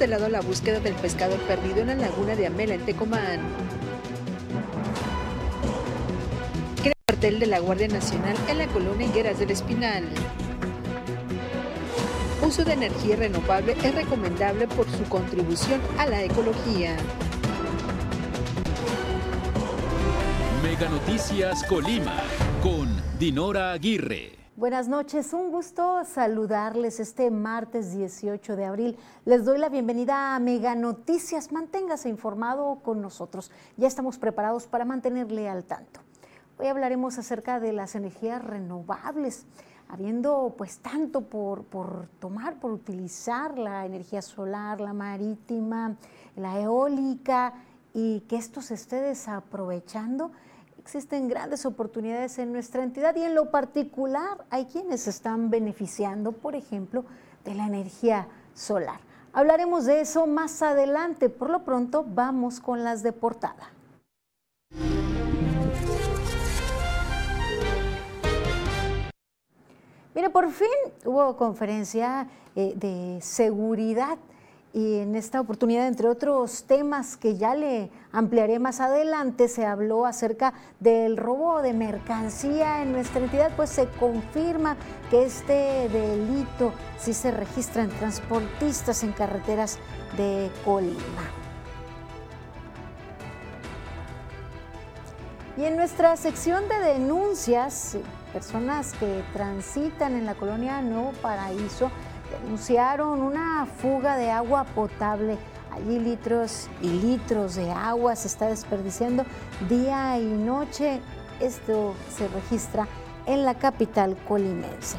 cancelado 0.00 0.30
la 0.30 0.40
búsqueda 0.40 0.80
del 0.80 0.94
pescador 0.94 1.38
perdido 1.40 1.80
en 1.80 1.88
la 1.88 1.94
laguna 1.94 2.34
de 2.34 2.46
Amela 2.46 2.72
en 2.72 2.86
Tecomán. 2.86 3.40
Crea 6.80 6.94
cartel 7.04 7.38
de 7.38 7.44
la 7.44 7.58
Guardia 7.58 7.88
Nacional 7.88 8.34
en 8.48 8.56
la 8.56 8.66
colonia 8.68 9.06
Higueras 9.06 9.38
del 9.38 9.50
Espinal. 9.50 10.04
Uso 12.40 12.64
de 12.64 12.72
energía 12.72 13.16
renovable 13.16 13.76
es 13.84 13.94
recomendable 13.94 14.66
por 14.68 14.90
su 14.90 15.04
contribución 15.04 15.82
a 15.98 16.06
la 16.06 16.22
ecología. 16.22 16.96
Mega 20.62 20.88
Noticias 20.88 21.62
Colima 21.64 22.16
con 22.62 22.88
Dinora 23.18 23.72
Aguirre. 23.72 24.39
Buenas 24.60 24.88
noches, 24.88 25.32
un 25.32 25.50
gusto 25.50 26.04
saludarles 26.04 27.00
este 27.00 27.30
martes 27.30 27.96
18 27.96 28.56
de 28.56 28.66
abril. 28.66 28.98
Les 29.24 29.42
doy 29.46 29.56
la 29.56 29.70
bienvenida 29.70 30.34
a 30.34 30.38
Mega 30.38 30.74
Noticias. 30.74 31.50
Manténgase 31.50 32.10
informado 32.10 32.80
con 32.82 33.00
nosotros. 33.00 33.50
Ya 33.78 33.88
estamos 33.88 34.18
preparados 34.18 34.66
para 34.66 34.84
mantenerle 34.84 35.48
al 35.48 35.64
tanto. 35.64 36.00
Hoy 36.58 36.66
hablaremos 36.66 37.16
acerca 37.16 37.58
de 37.58 37.72
las 37.72 37.94
energías 37.94 38.44
renovables, 38.44 39.46
habiendo 39.88 40.54
pues 40.58 40.80
tanto 40.80 41.22
por, 41.22 41.64
por 41.64 42.08
tomar, 42.18 42.60
por 42.60 42.72
utilizar 42.72 43.56
la 43.56 43.86
energía 43.86 44.20
solar, 44.20 44.78
la 44.82 44.92
marítima, 44.92 45.96
la 46.36 46.60
eólica 46.60 47.54
y 47.94 48.20
que 48.28 48.36
esto 48.36 48.60
se 48.60 48.74
esté 48.74 48.96
desaprovechando 48.96 50.32
existen 50.90 51.28
grandes 51.28 51.66
oportunidades 51.66 52.40
en 52.40 52.52
nuestra 52.52 52.82
entidad 52.82 53.14
y 53.14 53.22
en 53.22 53.36
lo 53.36 53.52
particular 53.52 54.44
hay 54.50 54.64
quienes 54.64 55.06
están 55.06 55.48
beneficiando, 55.48 56.32
por 56.32 56.56
ejemplo, 56.56 57.04
de 57.44 57.54
la 57.54 57.64
energía 57.64 58.26
solar. 58.54 58.98
Hablaremos 59.32 59.84
de 59.84 60.00
eso 60.00 60.26
más 60.26 60.62
adelante. 60.62 61.28
Por 61.28 61.48
lo 61.48 61.62
pronto, 61.64 62.04
vamos 62.04 62.58
con 62.58 62.82
las 62.82 63.04
de 63.04 63.12
portada. 63.12 63.70
Mire, 70.12 70.30
por 70.30 70.50
fin 70.50 70.66
hubo 71.04 71.36
conferencia 71.36 72.26
eh, 72.56 72.72
de 72.74 73.20
seguridad 73.22 74.18
y 74.72 74.98
en 74.98 75.16
esta 75.16 75.40
oportunidad, 75.40 75.88
entre 75.88 76.08
otros 76.08 76.64
temas 76.64 77.16
que 77.16 77.36
ya 77.36 77.54
le 77.54 77.90
ampliaré 78.12 78.60
más 78.60 78.80
adelante, 78.80 79.48
se 79.48 79.66
habló 79.66 80.06
acerca 80.06 80.54
del 80.78 81.16
robo 81.16 81.60
de 81.60 81.72
mercancía 81.72 82.82
en 82.82 82.92
nuestra 82.92 83.20
entidad, 83.20 83.50
pues 83.56 83.70
se 83.70 83.88
confirma 83.88 84.76
que 85.10 85.24
este 85.24 85.88
delito 85.88 86.72
sí 86.98 87.14
se 87.14 87.32
registra 87.32 87.82
en 87.82 87.90
transportistas 87.90 89.02
en 89.02 89.12
carreteras 89.12 89.78
de 90.16 90.50
Colima. 90.64 91.40
Y 95.56 95.64
en 95.64 95.76
nuestra 95.76 96.16
sección 96.16 96.68
de 96.68 96.78
denuncias, 96.78 97.96
personas 98.32 98.94
que 98.94 99.22
transitan 99.32 100.14
en 100.14 100.24
la 100.24 100.34
colonia 100.34 100.80
Nuevo 100.80 101.12
Paraíso, 101.20 101.90
denunciaron 102.30 103.20
una 103.20 103.66
fuga 103.66 104.16
de 104.16 104.30
agua 104.30 104.64
potable. 104.64 105.38
Allí 105.72 105.98
litros 105.98 106.68
y 106.82 106.88
litros 106.88 107.54
de 107.54 107.70
agua 107.70 108.16
se 108.16 108.28
está 108.28 108.46
desperdiciando 108.48 109.24
día 109.68 110.18
y 110.18 110.24
noche. 110.26 111.00
Esto 111.40 111.94
se 112.08 112.28
registra 112.28 112.88
en 113.26 113.44
la 113.44 113.54
capital 113.54 114.16
colimense. 114.28 114.96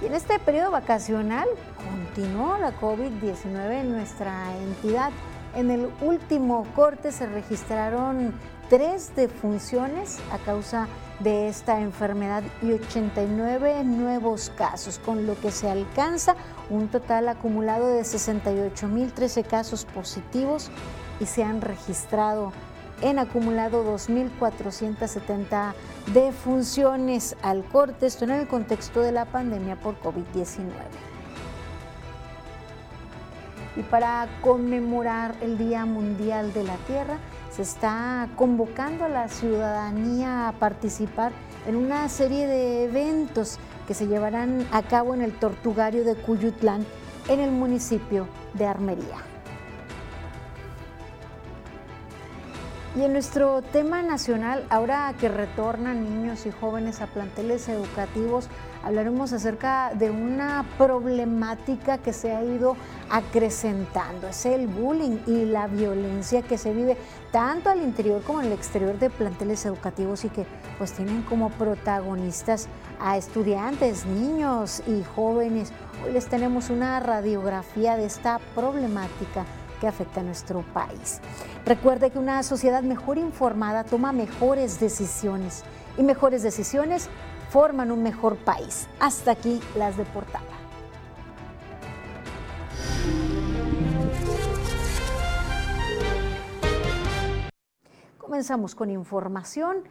Y 0.00 0.06
en 0.06 0.14
este 0.14 0.38
periodo 0.38 0.70
vacacional 0.70 1.48
continuó 1.76 2.58
la 2.58 2.72
COVID-19 2.80 3.80
en 3.80 3.92
nuestra 3.92 4.56
entidad. 4.58 5.10
En 5.54 5.70
el 5.70 5.90
último 6.00 6.66
corte 6.74 7.12
se 7.12 7.26
registraron 7.26 8.32
tres 8.68 9.14
defunciones 9.14 10.18
a 10.32 10.38
causa 10.38 10.82
de 10.82 11.11
esta 11.30 11.80
enfermedad 11.80 12.42
y 12.62 12.72
89 12.72 13.84
nuevos 13.84 14.50
casos, 14.56 14.98
con 14.98 15.26
lo 15.26 15.38
que 15.38 15.50
se 15.50 15.70
alcanza 15.70 16.36
un 16.70 16.88
total 16.88 17.28
acumulado 17.28 17.88
de 17.88 18.02
68.013 18.02 19.44
casos 19.44 19.84
positivos 19.84 20.70
y 21.20 21.26
se 21.26 21.44
han 21.44 21.60
registrado 21.60 22.52
en 23.02 23.18
acumulado 23.18 23.84
2.470 23.84 25.74
defunciones 26.12 27.36
al 27.42 27.64
corte, 27.64 28.06
esto 28.06 28.24
en 28.24 28.30
el 28.30 28.46
contexto 28.46 29.00
de 29.00 29.12
la 29.12 29.24
pandemia 29.24 29.76
por 29.76 30.00
COVID-19. 30.00 30.70
Y 33.76 33.82
para 33.82 34.28
conmemorar 34.42 35.34
el 35.40 35.58
Día 35.58 35.84
Mundial 35.86 36.52
de 36.52 36.64
la 36.64 36.76
Tierra, 36.86 37.18
se 37.54 37.62
está 37.62 38.28
convocando 38.36 39.04
a 39.04 39.08
la 39.08 39.28
ciudadanía 39.28 40.48
a 40.48 40.52
participar 40.52 41.32
en 41.66 41.76
una 41.76 42.08
serie 42.08 42.46
de 42.46 42.84
eventos 42.84 43.58
que 43.86 43.94
se 43.94 44.06
llevarán 44.06 44.66
a 44.72 44.82
cabo 44.82 45.12
en 45.12 45.20
el 45.20 45.38
Tortugario 45.38 46.02
de 46.04 46.14
Cuyutlán, 46.14 46.86
en 47.28 47.40
el 47.40 47.50
municipio 47.50 48.26
de 48.54 48.66
Armería. 48.66 49.18
Y 52.96 53.02
en 53.02 53.12
nuestro 53.12 53.62
tema 53.62 54.02
nacional, 54.02 54.66
ahora 54.70 55.14
que 55.18 55.28
retornan 55.28 56.04
niños 56.04 56.46
y 56.46 56.50
jóvenes 56.50 57.00
a 57.00 57.06
planteles 57.06 57.68
educativos, 57.68 58.48
hablaremos 58.82 59.32
acerca 59.32 59.92
de 59.94 60.10
una 60.10 60.64
problemática 60.76 61.98
que 61.98 62.12
se 62.12 62.32
ha 62.34 62.42
ido 62.42 62.76
acrecentando. 63.10 64.28
Es 64.28 64.46
el 64.46 64.66
bullying 64.66 65.18
y 65.26 65.44
la 65.44 65.66
violencia 65.66 66.42
que 66.42 66.58
se 66.58 66.72
vive 66.72 66.96
tanto 67.30 67.70
al 67.70 67.82
interior 67.82 68.22
como 68.22 68.40
en 68.40 68.46
el 68.46 68.52
exterior 68.52 68.98
de 68.98 69.10
planteles 69.10 69.64
educativos 69.66 70.24
y 70.24 70.28
que 70.28 70.46
pues 70.78 70.92
tienen 70.92 71.22
como 71.22 71.50
protagonistas 71.50 72.68
a 73.00 73.16
estudiantes, 73.16 74.06
niños 74.06 74.82
y 74.86 75.02
jóvenes. 75.14 75.72
Hoy 76.04 76.12
les 76.12 76.26
tenemos 76.26 76.70
una 76.70 77.00
radiografía 77.00 77.96
de 77.96 78.06
esta 78.06 78.40
problemática 78.54 79.44
que 79.80 79.88
afecta 79.88 80.20
a 80.20 80.22
nuestro 80.24 80.62
país. 80.72 81.20
Recuerde 81.66 82.10
que 82.10 82.18
una 82.18 82.42
sociedad 82.44 82.82
mejor 82.82 83.18
informada 83.18 83.82
toma 83.82 84.12
mejores 84.12 84.78
decisiones 84.78 85.64
y 85.98 86.02
mejores 86.02 86.42
decisiones 86.42 87.08
forman 87.52 87.92
un 87.92 88.02
mejor 88.02 88.36
país. 88.36 88.88
Hasta 88.98 89.32
aquí 89.32 89.60
las 89.76 89.98
de 89.98 90.04
portada. 90.06 90.42
Comenzamos 98.16 98.74
con 98.74 98.88
información 98.88 99.84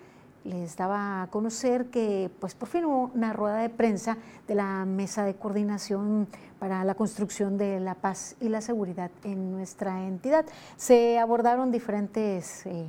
les 0.43 0.75
daba 0.75 1.23
a 1.23 1.27
conocer 1.27 1.87
que 1.87 2.31
pues 2.39 2.55
por 2.55 2.67
fin 2.67 2.85
hubo 2.85 3.11
una 3.13 3.33
rueda 3.33 3.57
de 3.57 3.69
prensa 3.69 4.17
de 4.47 4.55
la 4.55 4.85
mesa 4.85 5.23
de 5.23 5.35
coordinación 5.35 6.27
para 6.59 6.83
la 6.83 6.95
construcción 6.95 7.57
de 7.57 7.79
la 7.79 7.95
paz 7.95 8.35
y 8.39 8.49
la 8.49 8.61
seguridad 8.61 9.09
en 9.23 9.51
nuestra 9.51 10.05
entidad. 10.05 10.45
Se 10.77 11.17
abordaron 11.17 11.71
diferentes 11.71 12.65
eh, 12.65 12.85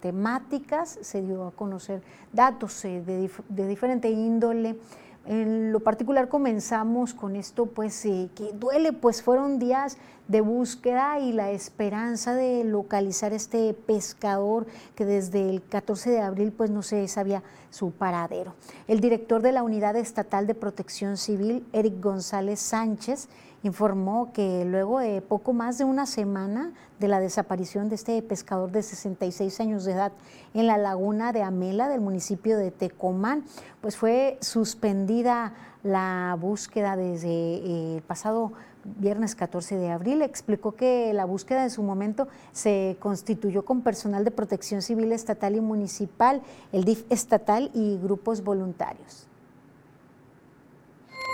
temáticas, 0.00 0.98
se 1.02 1.22
dio 1.22 1.46
a 1.48 1.50
conocer 1.50 2.02
datos 2.32 2.84
eh, 2.84 3.02
de, 3.04 3.30
de 3.48 3.68
diferente 3.68 4.10
índole. 4.10 4.78
En 5.26 5.72
lo 5.72 5.80
particular 5.80 6.28
comenzamos 6.28 7.12
con 7.12 7.34
esto, 7.34 7.66
pues 7.66 8.00
que 8.02 8.52
duele, 8.54 8.92
pues 8.92 9.22
fueron 9.24 9.58
días 9.58 9.98
de 10.28 10.40
búsqueda 10.40 11.18
y 11.18 11.32
la 11.32 11.50
esperanza 11.50 12.34
de 12.34 12.62
localizar 12.62 13.32
este 13.32 13.74
pescador 13.74 14.66
que 14.94 15.04
desde 15.04 15.48
el 15.50 15.62
14 15.62 16.10
de 16.10 16.20
abril 16.20 16.52
pues 16.52 16.70
no 16.70 16.82
se 16.82 17.06
sabía 17.08 17.42
su 17.70 17.90
paradero. 17.90 18.54
El 18.86 19.00
director 19.00 19.42
de 19.42 19.52
la 19.52 19.64
Unidad 19.64 19.96
Estatal 19.96 20.46
de 20.46 20.54
Protección 20.54 21.16
Civil, 21.16 21.66
Eric 21.72 22.00
González 22.00 22.60
Sánchez, 22.60 23.28
informó 23.66 24.32
que 24.32 24.64
luego 24.64 25.00
de 25.00 25.20
poco 25.20 25.52
más 25.52 25.78
de 25.78 25.84
una 25.84 26.06
semana 26.06 26.72
de 26.98 27.08
la 27.08 27.20
desaparición 27.20 27.88
de 27.88 27.96
este 27.96 28.20
pescador 28.22 28.72
de 28.72 28.82
66 28.82 29.60
años 29.60 29.84
de 29.84 29.92
edad 29.92 30.12
en 30.54 30.66
la 30.66 30.78
laguna 30.78 31.32
de 31.32 31.42
Amela 31.42 31.88
del 31.88 32.00
municipio 32.00 32.56
de 32.56 32.70
Tecomán, 32.70 33.44
pues 33.80 33.96
fue 33.96 34.38
suspendida 34.40 35.52
la 35.82 36.36
búsqueda 36.40 36.96
desde 36.96 37.28
eh, 37.28 37.96
el 37.96 38.02
pasado 38.02 38.52
viernes 38.84 39.34
14 39.34 39.76
de 39.76 39.90
abril. 39.90 40.22
Explicó 40.22 40.72
que 40.72 41.12
la 41.12 41.24
búsqueda 41.24 41.64
en 41.64 41.70
su 41.70 41.82
momento 41.82 42.28
se 42.52 42.96
constituyó 43.00 43.64
con 43.64 43.82
personal 43.82 44.24
de 44.24 44.30
protección 44.30 44.82
civil 44.82 45.12
estatal 45.12 45.56
y 45.56 45.60
municipal, 45.60 46.42
el 46.72 46.84
DIF 46.84 47.04
estatal 47.10 47.70
y 47.74 47.98
grupos 47.98 48.42
voluntarios. 48.42 49.28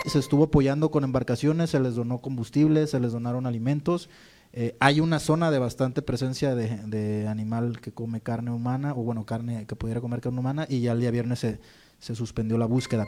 Se 0.04 0.19
estuvo 0.19 0.44
apoyando 0.44 0.90
con 0.90 1.04
embarcaciones, 1.04 1.70
se 1.70 1.81
les 1.81 1.94
donó 1.94 2.20
combustible, 2.20 2.87
se 2.87 2.99
les 2.99 3.12
donaron 3.12 3.46
alimentos. 3.46 4.08
Eh, 4.52 4.76
hay 4.81 5.00
una 5.00 5.19
zona 5.19 5.50
de 5.50 5.58
bastante 5.58 6.02
presencia 6.02 6.54
de, 6.54 7.26
animal 7.28 7.81
que 7.81 7.93
come 7.93 8.20
carne 8.20 8.50
humana, 8.50 8.93
o 8.93 9.02
bueno, 9.02 9.25
carne 9.25 9.66
que 9.66 9.76
pudiera 9.76 10.00
comer 10.00 10.20
carne 10.20 10.40
humana, 10.40 10.66
y 10.69 10.81
ya 10.81 10.93
el 10.93 11.00
día 11.00 11.10
viernes 11.10 11.38
se, 11.38 11.60
se 11.99 12.14
suspendió 12.14 12.58
la 12.58 12.66
búsqueda. 12.66 13.06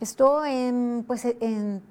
Esto 0.00 0.44
en, 0.44 1.04
pues, 1.06 1.24
en 1.24 1.82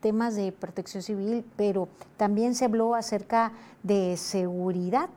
temas 0.00 0.36
de 0.36 0.52
protección 0.52 1.02
civil, 1.02 1.44
pero 1.56 1.88
también 2.16 2.54
se 2.54 2.66
habló 2.66 2.94
acerca 2.94 3.52
de 3.82 4.16
seguridad 4.16 5.08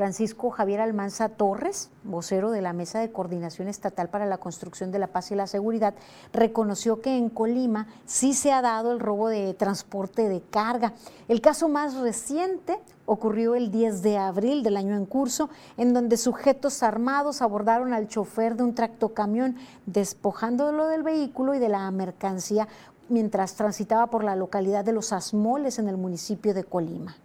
Francisco 0.00 0.48
Javier 0.48 0.80
Almanza 0.80 1.28
Torres, 1.28 1.90
vocero 2.04 2.50
de 2.50 2.62
la 2.62 2.72
Mesa 2.72 3.00
de 3.00 3.12
Coordinación 3.12 3.68
Estatal 3.68 4.08
para 4.08 4.24
la 4.24 4.38
Construcción 4.38 4.90
de 4.90 4.98
la 4.98 5.08
Paz 5.08 5.30
y 5.30 5.34
la 5.34 5.46
Seguridad, 5.46 5.92
reconoció 6.32 7.02
que 7.02 7.18
en 7.18 7.28
Colima 7.28 7.86
sí 8.06 8.32
se 8.32 8.50
ha 8.50 8.62
dado 8.62 8.92
el 8.92 8.98
robo 8.98 9.28
de 9.28 9.52
transporte 9.52 10.26
de 10.30 10.40
carga. 10.40 10.94
El 11.28 11.42
caso 11.42 11.68
más 11.68 11.96
reciente 11.96 12.80
ocurrió 13.04 13.54
el 13.54 13.70
10 13.70 14.00
de 14.00 14.16
abril 14.16 14.62
del 14.62 14.78
año 14.78 14.96
en 14.96 15.04
curso, 15.04 15.50
en 15.76 15.92
donde 15.92 16.16
sujetos 16.16 16.82
armados 16.82 17.42
abordaron 17.42 17.92
al 17.92 18.08
chofer 18.08 18.56
de 18.56 18.62
un 18.62 18.74
tractocamión, 18.74 19.56
despojándolo 19.84 20.86
del 20.86 21.02
vehículo 21.02 21.54
y 21.54 21.58
de 21.58 21.68
la 21.68 21.90
mercancía 21.90 22.68
mientras 23.10 23.54
transitaba 23.54 24.06
por 24.06 24.24
la 24.24 24.34
localidad 24.34 24.82
de 24.82 24.94
Los 24.94 25.12
Asmoles 25.12 25.78
en 25.78 25.88
el 25.88 25.98
municipio 25.98 26.54
de 26.54 26.64
Colima 26.64 27.18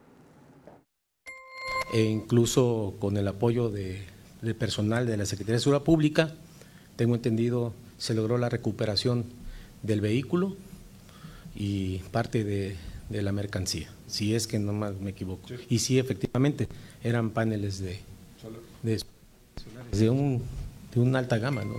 e 1.93 2.03
incluso 2.03 2.95
con 2.99 3.17
el 3.17 3.27
apoyo 3.27 3.69
de, 3.69 4.03
del 4.41 4.55
personal 4.55 5.05
de 5.05 5.17
la 5.17 5.25
Secretaría 5.25 5.55
de 5.55 5.61
Seguridad 5.61 5.83
Pública, 5.83 6.33
tengo 6.95 7.15
entendido, 7.15 7.73
se 7.97 8.13
logró 8.13 8.37
la 8.37 8.49
recuperación 8.49 9.25
del 9.83 10.01
vehículo 10.01 10.55
y 11.55 11.99
parte 12.11 12.43
de, 12.43 12.75
la 13.09 13.31
mercancía, 13.31 13.89
si 14.07 14.35
es 14.35 14.47
que 14.47 14.59
no 14.59 14.73
más 14.73 14.95
me 14.99 15.11
equivoco. 15.11 15.47
Y 15.69 15.79
sí, 15.79 15.99
efectivamente, 15.99 16.67
eran 17.03 17.29
paneles 17.29 17.79
de, 17.79 17.99
de, 18.83 19.01
de, 19.91 20.09
un, 20.09 20.41
de 20.93 20.99
una 20.99 21.19
alta 21.19 21.37
gama. 21.37 21.63
¿no? 21.63 21.75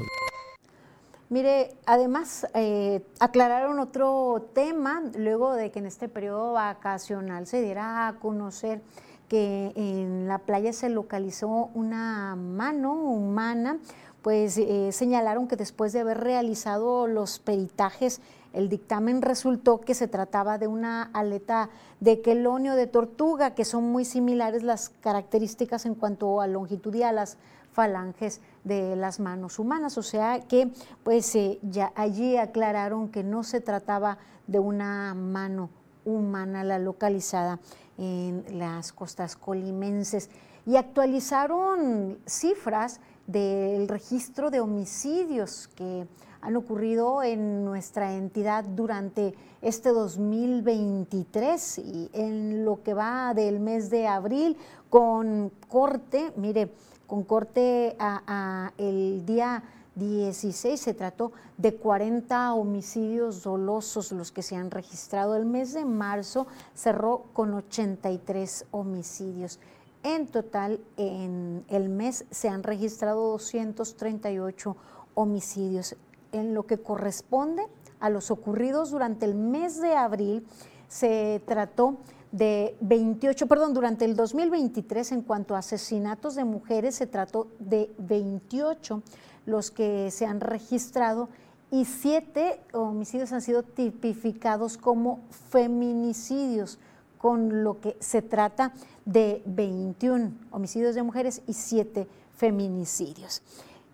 Mire, 1.29 1.75
además 1.87 2.47
eh, 2.55 3.03
aclararon 3.19 3.81
otro 3.81 4.49
tema 4.55 5.03
luego 5.19 5.55
de 5.55 5.73
que 5.73 5.81
en 5.81 5.87
este 5.87 6.09
periodo 6.09 6.53
vacacional 6.53 7.49
se 7.49 7.61
diera 7.61 8.07
a 8.07 8.15
conocer 8.15 8.81
que 9.29 9.73
en 9.75 10.29
la 10.29 10.39
playa 10.39 10.73
se 10.73 10.89
localizó 10.89 11.71
una 11.75 12.37
mano 12.37 12.95
humana, 12.95 13.79
pues 14.23 14.59
eh, 14.59 14.91
señalaron 14.93 15.47
que 15.47 15.57
después 15.57 15.93
de 15.93 16.01
haber 16.01 16.19
realizado 16.19 17.07
los 17.07 17.39
peritajes, 17.39 18.21
el 18.53 18.69
dictamen 18.69 19.23
resultó 19.23 19.81
que 19.81 19.95
se 19.95 20.09
trataba 20.09 20.59
de 20.59 20.67
una 20.67 21.03
aleta 21.13 21.69
de 22.01 22.23
quelonio 22.23 22.75
de 22.75 22.87
tortuga, 22.87 23.55
que 23.55 23.65
son 23.65 23.85
muy 23.85 24.05
similares 24.05 24.63
las 24.63 24.89
características 24.89 25.87
en 25.87 25.95
cuanto 25.95 26.41
a 26.41 26.47
longitud 26.47 26.95
y 26.95 27.03
a 27.03 27.13
las 27.13 27.37
falanges 27.73 28.41
de 28.65 28.97
las 28.97 29.21
manos 29.21 29.59
humanas, 29.59 29.99
o 29.99 30.03
sea 30.03 30.41
que 30.41 30.71
pues 31.05 31.35
eh, 31.37 31.59
ya 31.63 31.93
allí 31.95 32.39
aclararon 32.39 33.11
que 33.11 33.23
no 33.23 33.45
se 33.45 33.61
trataba 33.61 34.17
de 34.47 34.59
una 34.59 35.13
mano 35.15 35.69
humana 36.07 36.65
la 36.65 36.79
localizada 36.79 37.61
en 37.99 38.45
las 38.59 38.93
costas 38.93 39.37
colimenses 39.37 40.31
y 40.67 40.77
actualizaron 40.77 42.19
cifras 42.27 43.01
del 43.27 43.89
registro 43.89 44.51
de 44.51 44.61
homicidios 44.61 45.69
que 45.69 46.07
han 46.41 46.57
ocurrido 46.57 47.23
en 47.23 47.65
nuestra 47.65 48.15
entidad 48.15 48.65
durante 48.65 49.35
este 49.63 49.89
2023 49.89 51.79
y 51.79 52.11
en 52.13 52.65
lo 52.65 52.83
que 52.83 52.95
va 52.95 53.35
del 53.35 53.59
mes 53.59 53.91
de 53.91 54.07
abril 54.07 54.57
con 54.89 55.51
corte, 55.69 56.33
mire, 56.37 56.73
con 57.07 57.25
corte 57.25 57.97
a, 57.99 58.73
el 58.79 59.25
día 59.27 59.63
16 59.97 60.79
se 60.79 60.95
trató 60.95 61.33
de 61.57 61.75
40 61.75 62.53
homicidios 62.53 63.43
dolosos 63.43 64.13
los 64.13 64.31
que 64.31 64.43
se 64.43 64.55
han 64.55 64.71
registrado. 64.71 65.35
El 65.37 65.47
mes 65.47 65.73
de 65.73 65.87
marzo 65.87 66.47
cerró 66.75 67.25
con 67.33 67.55
83 67.55 68.67
homicidios. 68.71 69.59
En 70.03 70.27
total, 70.27 70.81
en 70.99 71.65
el 71.69 71.89
mes 71.89 72.27
se 72.31 72.49
han 72.49 72.63
registrado 72.63 73.33
238 73.33 74.77
homicidios. 75.15 75.97
En 76.31 76.55
lo 76.55 76.67
que 76.67 76.79
corresponde 76.79 77.67
a 77.99 78.11
los 78.11 78.31
ocurridos 78.31 78.91
durante 78.91 79.25
el 79.25 79.35
mes 79.35 79.81
de 79.81 79.95
abril, 79.95 80.47
se 80.89 81.43
trató 81.47 81.97
de 82.33 82.77
28, 82.83 83.47
perdón, 83.47 83.73
durante 83.73 84.05
el 84.05 84.15
2023 84.15 85.13
en 85.13 85.23
cuanto 85.23 85.55
a 85.57 85.61
asesinatos 85.61 86.35
de 86.35 86.45
mujeres 86.45 86.97
se 86.97 87.07
trató 87.07 87.49
de 87.59 87.91
28 87.99 89.03
los 89.47 89.71
que 89.71 90.11
se 90.11 90.27
han 90.27 90.41
registrado 90.41 91.29
y 91.71 91.85
siete 91.85 92.61
homicidios 92.73 93.33
han 93.33 93.43
sido 93.43 93.63
tipificados 93.63 94.77
como 94.77 95.21
feminicidios, 95.51 96.79
con 97.19 97.65
lo 97.65 97.81
que 97.81 97.97
se 97.99 98.23
trata 98.23 98.73
de 99.05 99.43
21 99.47 100.33
homicidios 100.51 100.95
de 100.95 101.03
mujeres 101.03 101.43
y 101.47 101.55
siete 101.55 102.07
feminicidios. 102.37 103.43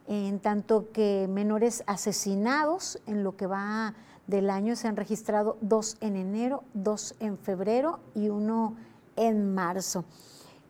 En 0.09 0.41
tanto 0.41 0.91
que 0.93 1.29
menores 1.31 1.85
asesinados 1.87 3.01
en 3.07 3.23
lo 3.23 3.37
que 3.37 3.47
va 3.47 3.95
del 4.27 4.51
año 4.51 4.77
se 4.77 4.89
han 4.89 4.97
registrado 4.97 5.57
dos 5.61 5.97
en 6.01 6.17
enero, 6.17 6.65
dos 6.75 7.15
en 7.21 7.39
febrero 7.39 8.01
y 8.15 8.29
uno 8.29 8.77
en 9.17 9.55
marzo. 9.55 10.05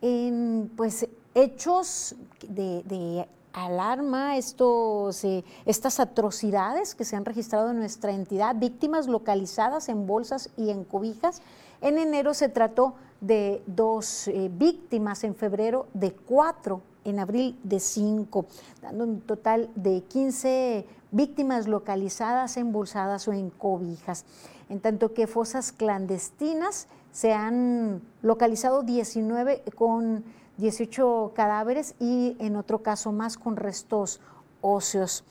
En 0.01 0.71
pues 0.77 1.09
hechos 1.35 2.15
de, 2.49 2.83
de 2.85 3.27
alarma 3.53 4.37
estos, 4.37 5.25
estas 5.67 6.01
atrocidades 6.01 6.95
que 6.95 7.05
se 7.05 7.17
han 7.17 7.25
registrado 7.25 7.71
en 7.71 7.79
nuestra 7.79 8.13
entidad, 8.13 8.57
víctimas 8.57 9.07
localizadas 9.07 9.89
en 9.89 10.07
bolsas 10.07 10.51
y 10.57 10.71
en 10.71 10.85
cobijas. 10.85 11.43
En 11.81 11.99
enero 11.99 12.35
se 12.35 12.49
trató 12.49 12.95
de 13.21 13.63
dos 13.67 14.29
eh, 14.29 14.51
víctimas, 14.53 15.25
en 15.25 15.35
febrero 15.35 15.87
de 15.95 16.13
cuatro, 16.13 16.83
en 17.05 17.19
abril 17.19 17.59
de 17.63 17.81
cinco, 17.81 18.47
dando 18.81 19.05
un 19.05 19.21
total 19.21 19.71
de 19.75 20.03
15 20.03 20.87
víctimas 21.11 21.67
localizadas, 21.67 22.57
embolsadas 22.57 23.27
o 23.29 23.33
en 23.33 23.51
cobijas. 23.51 24.25
En 24.69 24.81
tanto 24.81 25.13
que 25.13 25.27
fosas 25.27 25.73
clandestinas 25.73 26.89
se 27.13 27.33
han 27.33 28.03
localizado 28.23 28.83
19 28.83 29.63
con 29.75 30.25
18 30.59 31.33
cadáveres 31.35 31.95
y 31.99 32.37
en 32.39 32.57
otro 32.57 32.83
caso 32.83 33.13
más 33.13 33.37
con 33.37 33.57
restos 33.57 34.21
óseos. 34.61 35.25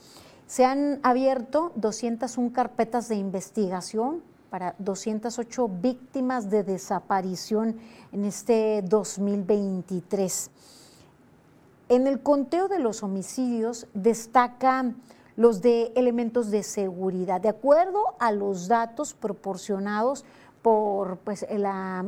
Se 0.48 0.66
han 0.66 1.00
abierto 1.04 1.72
201 1.76 2.52
carpetas 2.52 3.08
de 3.08 3.16
investigación 3.16 4.22
para 4.50 4.76
208 4.80 5.70
víctimas 5.82 6.50
de 6.50 6.64
desaparición 6.64 7.78
en 8.12 8.26
este 8.26 8.82
2023. 8.82 10.52
En 11.88 12.08
el 12.08 12.22
conteo 12.22 12.68
de 12.68 12.80
los 12.80 13.02
homicidios 13.02 13.88
destacan 13.94 14.98
los 15.38 15.62
de 15.62 15.94
elementos 15.96 16.52
de 16.52 16.64
seguridad. 16.64 17.40
De 17.40 17.50
acuerdo 17.50 18.16
a 18.20 18.34
los 18.34 18.68
datos 18.68 19.14
proporcionados 19.14 20.26
por 20.62 21.18
pues, 21.20 21.46
la, 21.50 22.06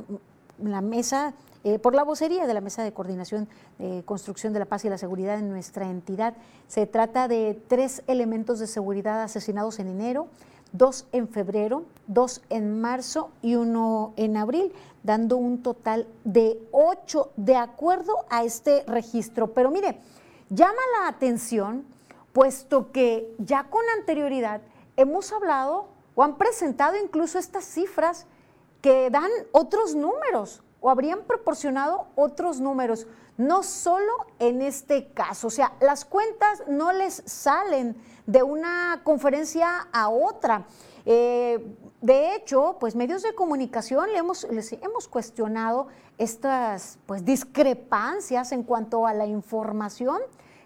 la 0.62 0.82
mesa 0.82 1.34
eh, 1.64 1.80
por 1.80 1.96
la 1.96 2.04
vocería 2.04 2.46
de 2.46 2.54
la 2.54 2.62
Mesa 2.62 2.84
de 2.84 2.94
Coordinación 2.94 3.48
de 3.80 4.04
Construcción 4.04 4.54
de 4.54 4.60
la 4.60 4.66
Paz 4.66 4.86
y 4.86 4.90
la 4.90 4.98
Seguridad 4.98 5.40
en 5.40 5.50
nuestra 5.50 5.90
entidad. 5.90 6.36
Se 6.68 6.86
trata 6.86 7.28
de 7.28 7.62
tres 7.68 8.04
elementos 8.08 8.60
de 8.60 8.68
seguridad 8.68 9.22
asesinados 9.22 9.80
en 9.80 9.88
enero, 9.88 10.28
dos 10.74 11.06
en 11.12 11.28
febrero, 11.30 11.86
dos 12.08 12.42
en 12.50 12.82
marzo 12.82 13.30
y 13.42 13.56
uno 13.56 14.14
en 14.18 14.36
abril, 14.36 14.74
dando 15.04 15.38
un 15.38 15.64
total 15.64 16.08
de 16.24 16.60
ocho 16.72 17.32
de 17.38 17.56
acuerdo 17.56 18.26
a 18.30 18.44
este 18.44 18.84
registro. 18.88 19.54
Pero 19.54 19.72
mire, 19.72 20.00
llama 20.50 20.82
la 21.00 21.08
atención, 21.08 21.86
puesto 22.34 22.92
que 22.92 23.34
ya 23.38 23.70
con 23.70 23.84
anterioridad 23.98 24.62
hemos 24.98 25.32
hablado 25.32 25.88
o 26.16 26.24
han 26.24 26.38
presentado 26.38 26.98
incluso 26.98 27.40
estas 27.40 27.66
cifras 27.66 28.26
que 28.82 29.10
dan 29.10 29.30
otros 29.52 29.96
números, 29.96 30.62
o 30.84 30.90
habrían 30.90 31.22
proporcionado 31.22 32.08
otros 32.16 32.60
números, 32.60 33.08
no 33.38 33.64
solo 33.64 34.12
en 34.38 34.62
este 34.62 35.08
caso. 35.14 35.48
O 35.48 35.50
sea, 35.50 35.72
las 35.80 36.04
cuentas 36.04 36.62
no 36.68 36.92
les 36.92 37.24
salen 37.26 37.96
de 38.28 38.44
una 38.44 39.00
conferencia 39.06 39.88
a 39.94 40.10
otra. 40.10 40.66
Eh, 41.06 41.78
de 42.02 42.36
hecho, 42.36 42.76
pues 42.82 42.96
medios 42.96 43.24
de 43.24 43.34
comunicación 43.34 44.12
le 44.12 44.18
hemos, 44.18 44.44
les 44.52 44.74
hemos 44.74 45.08
cuestionado 45.08 45.88
estas 46.18 47.00
pues, 47.06 47.24
discrepancias 47.24 48.52
en 48.52 48.64
cuanto 48.64 49.08
a 49.08 49.14
la 49.14 49.26
información, 49.26 50.20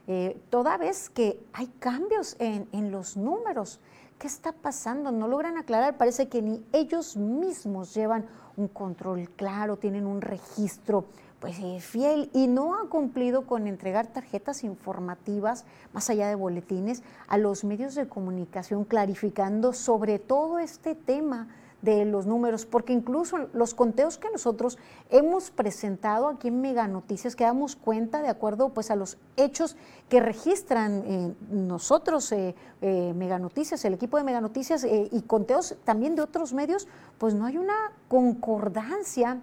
eh, 0.08 0.42
toda 0.50 0.78
vez 0.78 1.12
que 1.12 1.40
hay 1.54 1.68
cambios 1.78 2.36
en, 2.40 2.68
en 2.72 2.92
los 2.92 3.18
números. 3.18 3.80
¿Qué 4.20 4.26
está 4.26 4.52
pasando? 4.52 5.12
No 5.12 5.28
logran 5.28 5.58
aclarar, 5.58 5.98
parece 5.98 6.28
que 6.28 6.42
ni 6.42 6.66
ellos 6.74 7.18
mismos 7.18 7.94
llevan 7.94 8.26
un 8.56 8.68
control 8.68 9.30
claro, 9.36 9.78
tienen 9.78 10.08
un 10.08 10.22
registro 10.22 11.06
pues 11.40 11.60
eh, 11.60 11.80
fiel 11.80 12.32
y 12.34 12.48
no 12.48 12.80
han 12.80 12.88
cumplido 12.88 13.46
con 13.46 13.68
entregar 13.68 14.08
tarjetas 14.08 14.64
informativas 14.64 15.66
más 15.94 16.10
allá 16.10 16.28
de 16.28 16.34
boletines 16.34 17.04
a 17.28 17.38
los 17.38 17.64
medios 17.64 17.94
de 17.94 18.08
comunicación 18.08 18.86
clarificando 18.86 19.72
sobre 19.72 20.18
todo 20.18 20.58
este 20.58 20.96
tema 20.96 21.48
de 21.82 22.06
los 22.06 22.26
números, 22.26 22.66
porque 22.66 22.92
incluso 22.92 23.38
los 23.54 23.74
conteos 23.76 24.18
que 24.18 24.30
nosotros 24.32 24.78
hemos 25.10 25.52
presentado 25.52 26.28
aquí 26.28 26.48
en 26.48 26.60
Mega 26.60 26.88
Noticias, 26.88 27.36
que 27.36 27.44
damos 27.44 27.76
cuenta 27.76 28.22
de 28.22 28.30
acuerdo 28.30 28.70
pues 28.70 28.90
a 28.90 28.96
los 28.96 29.18
hechos 29.36 29.78
que 30.10 30.20
registran 30.20 31.04
eh, 31.06 31.34
nosotros, 31.52 32.32
eh, 32.32 32.56
eh, 32.82 33.14
Mega 33.16 33.38
Noticias, 33.38 33.86
el 33.86 33.94
equipo 33.94 34.18
de 34.18 34.24
Mega 34.24 34.42
Noticias 34.42 34.86
y 34.86 35.22
conteos 35.24 35.76
también 35.84 36.16
de 36.16 36.24
otros 36.24 36.54
medios, 36.54 36.88
pues 37.20 37.36
no 37.36 37.46
hay 37.46 37.58
una 37.58 37.92
concordancia 38.08 39.40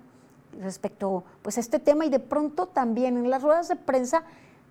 respecto 0.61 1.25
pues, 1.43 1.57
a 1.57 1.61
este 1.61 1.79
tema 1.79 2.05
y 2.05 2.11
de 2.11 2.21
pronto 2.21 2.67
también 2.67 3.17
en 3.17 3.31
las 3.31 3.43
ruedas 3.43 3.69
de 3.69 3.77
prensa 3.77 4.25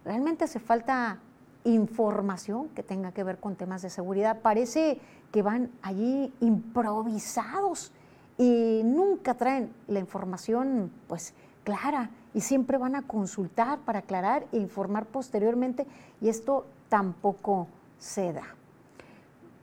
realmente 0.03 0.43
hace 0.45 0.59
falta 0.59 1.19
información 1.65 2.69
que 2.69 2.83
tenga 2.83 3.11
que 3.13 3.23
ver 3.23 3.39
con 3.39 3.55
temas 3.55 3.81
de 3.81 3.89
seguridad. 3.89 4.41
Parece 4.41 4.99
que 5.33 5.41
van 5.41 5.71
allí 5.81 6.31
improvisados 6.41 7.91
y 8.37 8.81
nunca 8.85 9.33
traen 9.33 9.73
la 9.87 9.97
información 9.97 10.91
pues 11.07 11.33
clara 11.63 12.11
y 12.35 12.41
siempre 12.41 12.77
van 12.77 12.95
a 12.95 13.07
consultar 13.07 13.79
para 13.79 13.99
aclarar 13.99 14.45
e 14.51 14.59
informar 14.59 15.07
posteriormente 15.07 15.87
y 16.21 16.29
esto 16.29 16.67
tampoco 16.87 17.67
se 17.97 18.31
da. 18.31 18.45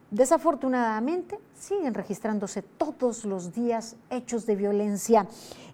Desafortunadamente, 0.09 1.39
siguen 1.57 1.93
registrándose 1.93 2.63
todos 2.63 3.23
los 3.23 3.53
días 3.53 3.95
hechos 4.09 4.45
de 4.45 4.57
violencia 4.57 5.25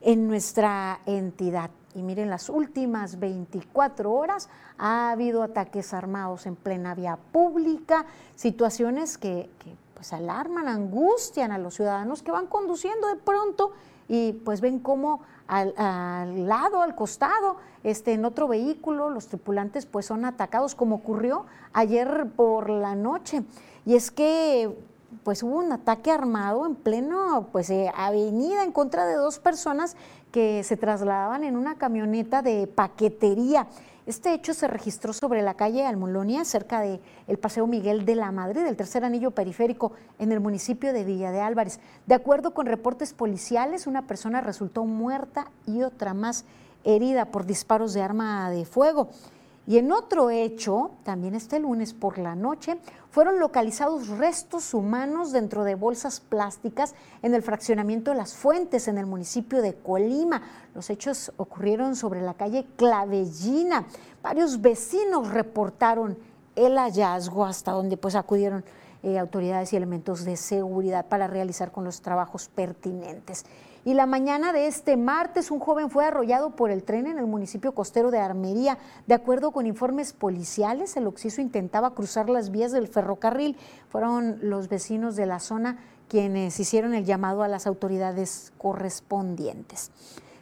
en 0.02 0.28
nuestra 0.28 1.00
entidad. 1.08 1.72
Y 1.96 2.04
miren, 2.04 2.30
las 2.30 2.50
últimas 2.50 3.18
24 3.18 4.14
horas 4.14 4.48
ha 4.78 5.10
habido 5.10 5.42
ataques 5.42 5.92
armados 5.92 6.46
en 6.46 6.56
plena 6.56 6.94
vía 6.94 7.18
pública, 7.32 8.06
situaciones 8.36 9.18
que, 9.18 9.50
pues 9.98 10.14
alarman, 10.14 10.68
angustian 10.68 11.52
a 11.52 11.58
los 11.58 11.74
ciudadanos 11.74 12.22
que 12.22 12.30
van 12.30 12.46
conduciendo 12.46 13.08
de 13.08 13.16
pronto 13.16 13.72
y 14.08 14.34
pues 14.34 14.62
ven 14.62 14.78
cómo 14.78 15.22
al, 15.48 15.74
lado, 16.48 16.84
al 16.84 16.94
costado, 16.94 17.58
este, 17.84 18.14
en 18.14 18.24
otro 18.24 18.48
vehículo, 18.48 19.10
los 19.10 19.28
tripulantes 19.28 19.88
pues 19.88 20.06
son 20.06 20.24
atacados 20.24 20.76
como 20.76 20.98
ocurrió 20.98 21.48
ayer 21.74 22.28
por 22.36 22.70
la 22.70 22.94
noche. 22.94 23.44
Y 23.88 23.96
es 23.96 24.12
que 24.12 24.78
pues 25.24 25.42
hubo 25.42 25.58
un 25.58 25.72
ataque 25.72 26.12
armado 26.12 26.68
en 26.68 26.76
pleno 26.76 27.48
pues 27.52 27.72
eh, 27.72 27.92
avenida 27.96 28.64
en 28.64 28.72
contra 28.72 29.08
de 29.08 29.16
dos 29.16 29.40
personas 29.40 29.96
que 30.32 30.64
se 30.64 30.78
trasladaban 30.78 31.44
en 31.44 31.58
una 31.58 31.76
camioneta 31.80 32.44
de 32.44 32.68
paquetería. 32.68 33.68
Este 34.08 34.34
hecho 34.34 34.54
se 34.54 34.70
registró 34.70 35.12
sobre 35.12 35.42
la 35.42 35.56
calle 35.56 35.86
Almolonia, 35.86 36.46
cerca 36.46 36.80
del 36.80 37.02
el 37.28 37.38
Paseo 37.38 37.68
Miguel 37.68 38.06
de 38.06 38.16
la 38.16 38.32
Madrid, 38.32 38.64
del 38.64 38.78
tercer 38.78 39.04
anillo 39.04 39.32
periférico, 39.32 39.92
en 40.18 40.32
el 40.32 40.40
municipio 40.40 40.94
de 40.94 41.04
Villa 41.04 41.34
de 41.34 41.42
Álvarez. 41.42 41.82
De 42.06 42.16
acuerdo 42.16 42.54
con 42.54 42.68
reportes 42.68 43.14
policiales, 43.14 43.86
una 43.86 44.08
persona 44.08 44.40
resultó 44.40 44.86
muerta 44.86 45.52
y 45.66 45.82
otra 45.82 46.14
más 46.14 46.46
herida 46.86 47.26
por 47.26 47.46
disparos 47.46 47.94
de 47.94 48.02
arma 48.02 48.50
de 48.50 48.64
fuego. 48.64 49.10
Y 49.68 49.78
en 49.78 49.92
otro 49.92 50.30
hecho, 50.30 50.92
también 51.04 51.36
este 51.36 51.60
lunes 51.60 51.94
por 51.94 52.18
la 52.18 52.36
noche, 52.36 52.80
fueron 53.12 53.38
localizados 53.38 54.08
restos 54.08 54.74
humanos 54.74 55.34
dentro 55.34 55.66
de 55.66 55.76
bolsas 55.76 56.22
plásticas 56.22 56.96
en 57.22 57.34
el 57.34 57.44
fraccionamiento 57.44 58.12
de 58.12 58.18
Las 58.18 58.34
Fuentes, 58.34 58.88
en 58.88 58.98
el 58.98 59.06
municipio 59.06 59.62
de 59.62 59.76
Colima. 59.76 60.42
Los 60.74 60.90
hechos 60.90 61.34
ocurrieron 61.36 61.98
sobre 61.98 62.22
la 62.22 62.34
calle 62.34 62.66
Clavellina. 62.78 63.86
Varios 64.24 64.62
vecinos 64.62 65.32
reportaron 65.32 66.18
el 66.56 66.78
hallazgo 66.78 67.44
hasta 67.44 67.74
donde 67.74 67.98
pues 67.98 68.16
acudieron 68.16 68.64
eh, 69.04 69.20
autoridades 69.20 69.74
y 69.74 69.76
elementos 69.76 70.24
de 70.24 70.38
seguridad 70.38 71.08
para 71.08 71.28
realizar 71.28 71.74
con 71.74 71.84
los 71.84 72.02
trabajos 72.02 72.48
pertinentes. 72.48 73.46
Y 73.88 73.94
la 73.94 74.06
mañana 74.06 74.52
de 74.52 74.68
este 74.68 74.98
martes, 74.98 75.50
un 75.50 75.62
joven 75.62 75.90
fue 75.90 76.04
arrollado 76.04 76.50
por 76.50 76.72
el 76.72 76.84
tren 76.84 77.08
en 77.08 77.20
el 77.20 77.26
municipio 77.26 77.74
costero 77.74 78.12
de 78.12 78.20
Armería. 78.20 78.78
De 79.06 79.14
acuerdo 79.14 79.52
con 79.52 79.66
informes 79.66 80.12
policiales, 80.12 80.98
el 80.98 81.08
occiso 81.08 81.40
intentaba 81.40 81.94
cruzar 81.94 82.30
las 82.30 82.52
vías 82.52 82.74
del 82.74 82.90
ferrocarril. 82.90 83.56
Fueron 83.88 84.40
los 84.42 84.68
vecinos 84.68 85.16
de 85.16 85.26
la 85.26 85.40
zona 85.40 85.78
quienes 86.10 86.60
hicieron 86.60 86.94
el 86.96 87.06
llamado 87.06 87.44
a 87.44 87.48
las 87.48 87.66
autoridades 87.66 88.52
correspondientes 88.58 89.90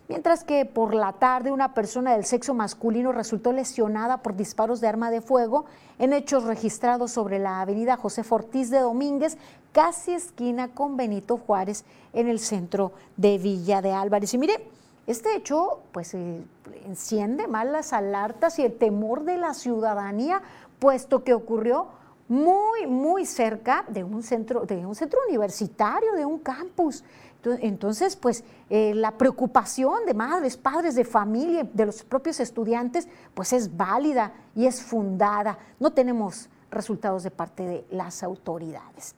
mientras 0.08 0.44
que 0.44 0.66
por 0.66 0.94
la 0.94 1.14
tarde 1.14 1.52
una 1.52 1.74
persona 1.74 2.14
del 2.14 2.26
sexo 2.26 2.54
masculino 2.54 3.12
resultó 3.12 3.52
lesionada 3.52 4.22
por 4.22 4.36
disparos 4.36 4.82
de 4.82 4.88
arma 4.88 5.10
de 5.10 5.22
fuego 5.22 5.66
en 5.98 6.14
hechos 6.14 6.44
registrados 6.44 7.12
sobre 7.12 7.40
la 7.40 7.62
avenida 7.62 7.98
José 7.98 8.24
Fortís 8.24 8.70
de 8.70 8.80
Domínguez, 8.80 9.38
casi 9.76 10.14
esquina 10.14 10.70
con 10.70 10.96
Benito 10.96 11.36
Juárez, 11.36 11.84
en 12.14 12.30
el 12.30 12.40
centro 12.40 12.94
de 13.18 13.38
Villa 13.38 13.82
de 13.82 13.92
Álvarez. 13.92 14.34
Y 14.34 14.38
mire, 14.38 14.70
este 15.06 15.36
hecho 15.36 15.82
pues 15.92 16.14
eh, 16.14 16.42
enciende 16.86 17.46
más 17.46 17.66
las 17.66 17.92
alertas 17.92 18.58
y 18.58 18.64
el 18.64 18.78
temor 18.78 19.26
de 19.26 19.38
la 19.38 19.54
ciudadanía, 19.54 20.42
puesto 20.80 21.26
que 21.26 21.34
ocurrió 21.34 21.88
muy, 22.30 22.88
muy 22.88 23.26
cerca 23.26 23.84
de 23.90 24.06
un 24.06 24.24
centro, 24.24 24.62
de 24.62 24.86
un 24.86 24.96
centro 24.96 25.20
universitario, 25.28 26.14
de 26.14 26.26
un 26.26 26.40
campus. 26.40 27.04
Entonces, 27.44 28.16
pues 28.16 28.46
eh, 28.70 28.94
la 28.96 29.12
preocupación 29.12 30.06
de 30.06 30.14
madres, 30.14 30.56
padres, 30.56 30.96
de 30.96 31.04
familia, 31.04 31.68
de 31.74 31.86
los 31.86 32.02
propios 32.02 32.40
estudiantes, 32.40 33.10
pues 33.34 33.52
es 33.52 33.76
válida 33.76 34.32
y 34.56 34.68
es 34.68 34.82
fundada. 34.82 35.60
No 35.82 35.92
tenemos 35.92 36.48
resultados 36.72 37.24
de 37.24 37.32
parte 37.32 37.64
de 37.64 37.86
las 37.92 38.24
autoridades. 38.24 39.16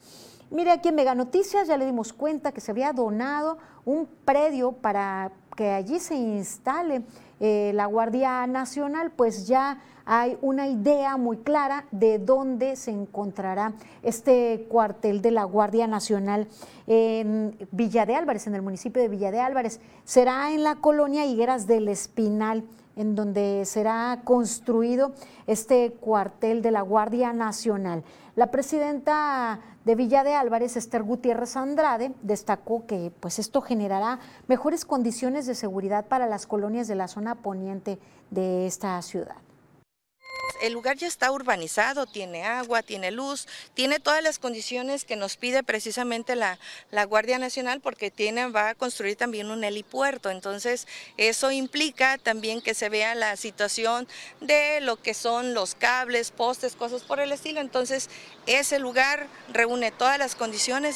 Mire, 0.50 0.72
aquí 0.72 0.90
en 0.90 0.96
Mega 0.96 1.14
Noticias 1.14 1.68
ya 1.68 1.76
le 1.76 1.86
dimos 1.86 2.14
cuenta 2.14 2.54
que 2.54 2.62
se 2.62 2.72
había 2.72 2.94
donado 2.94 3.58
un 3.84 4.08
predio 4.24 4.72
para 4.72 5.32
que 5.58 5.72
allí 5.72 6.00
se 6.00 6.16
instale 6.16 7.02
eh, 7.42 7.72
la 7.74 7.86
Guardia 7.88 8.48
Nacional, 8.48 9.12
pues 9.12 9.46
ya 9.48 9.82
hay 10.06 10.38
una 10.42 10.68
idea 10.68 11.18
muy 11.18 11.38
clara 11.38 11.86
de 11.92 12.18
dónde 12.18 12.78
se 12.78 12.92
encontrará 12.92 13.74
este 14.04 14.68
cuartel 14.70 15.22
de 15.22 15.32
la 15.32 15.44
Guardia 15.44 15.86
Nacional 15.86 16.48
en 16.86 17.58
Villa 17.72 18.06
de 18.06 18.16
Álvarez, 18.16 18.48
en 18.48 18.56
el 18.56 18.62
municipio 18.62 19.02
de 19.02 19.10
Villa 19.10 19.32
de 19.32 19.42
Álvarez. 19.42 19.82
Será 20.06 20.54
en 20.54 20.64
la 20.64 20.76
colonia 20.76 21.26
Higueras 21.26 21.68
del 21.68 21.90
Espinal 21.90 22.64
en 22.98 23.16
donde 23.16 23.64
será 23.66 24.22
construido 24.24 25.14
este 25.46 25.94
cuartel 25.94 26.62
de 26.62 26.72
la 26.72 26.82
Guardia 26.82 27.32
Nacional. 27.32 28.04
La 28.36 28.52
presidenta 28.52 29.62
de 29.86 29.96
Villa 29.96 30.24
de 30.24 30.34
Álvarez, 30.34 30.76
Esther 30.76 31.04
Gutiérrez 31.04 31.56
Andrade, 31.56 32.14
destacó 32.22 32.86
que 32.86 33.12
pues 33.20 33.40
esto 33.40 33.62
generará 33.62 34.20
mejores 34.48 34.84
condiciones 34.84 35.46
de 35.46 35.56
seguridad 35.56 36.08
para 36.08 36.28
las 36.28 36.46
colonias 36.46 36.88
de 36.88 36.96
la 36.96 37.08
zona 37.08 37.36
poniente 37.36 38.00
de 38.30 38.68
esta 38.68 39.02
ciudad 39.02 39.47
el 40.62 40.74
lugar 40.74 40.98
ya 40.98 41.08
está 41.08 41.32
urbanizado, 41.32 42.06
tiene 42.06 42.44
agua, 42.44 42.82
tiene 42.82 43.12
luz, 43.12 43.48
tiene 43.74 44.00
todas 44.00 44.24
las 44.24 44.40
condiciones 44.40 45.06
que 45.06 45.16
nos 45.16 45.38
pide 45.38 45.64
precisamente 45.64 46.36
la, 46.36 46.58
Guardia 47.06 47.38
Nacional 47.40 47.80
porque 47.80 48.12
va 48.56 48.70
a 48.70 48.76
construir 48.76 49.16
también 49.16 49.52
un 49.52 49.64
helipuerto. 49.64 50.30
Entonces, 50.30 50.88
eso 51.18 51.52
implica 51.52 52.18
también 52.18 52.62
que 52.62 52.74
se 52.74 52.90
vea 52.90 53.16
la 53.16 53.36
situación 53.38 54.08
de 54.42 54.82
lo 54.82 55.02
que 55.02 55.14
son 55.14 55.54
los 55.54 55.76
cables, 55.76 56.32
postes, 56.32 56.76
cosas 56.76 57.04
por 57.04 57.20
el 57.20 57.32
estilo. 57.32 57.62
Entonces, 57.62 58.10
ese 58.46 58.80
lugar 58.80 59.28
reúne 59.50 59.92
todas 59.92 60.18
las 60.18 60.36
condiciones. 60.36 60.96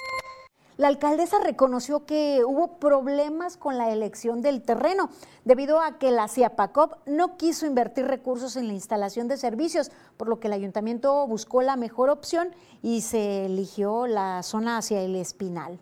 La 0.82 0.88
alcaldesa 0.88 1.38
reconoció 1.38 2.08
que 2.08 2.44
hubo 2.44 2.80
problemas 2.80 3.56
con 3.56 3.78
la 3.78 3.92
elección 3.92 4.42
del 4.42 4.64
terreno 4.64 5.12
debido 5.46 5.80
a 5.80 6.00
que 6.00 6.10
la 6.10 6.28
CIAPACOP 6.28 7.08
no 7.08 7.38
quiso 7.38 7.68
invertir 7.68 8.08
recursos 8.08 8.56
en 8.56 8.66
la 8.66 8.74
instalación 8.74 9.28
de 9.28 9.38
servicios, 9.38 9.92
por 10.18 10.28
lo 10.28 10.40
que 10.40 10.48
el 10.48 10.54
ayuntamiento 10.54 11.28
buscó 11.28 11.62
la 11.62 11.76
mejor 11.76 12.10
opción 12.10 12.50
y 12.82 13.02
se 13.02 13.46
eligió 13.46 14.08
la 14.08 14.42
zona 14.42 14.80
hacia 14.80 15.02
el 15.02 15.16
Espinal 15.16 15.80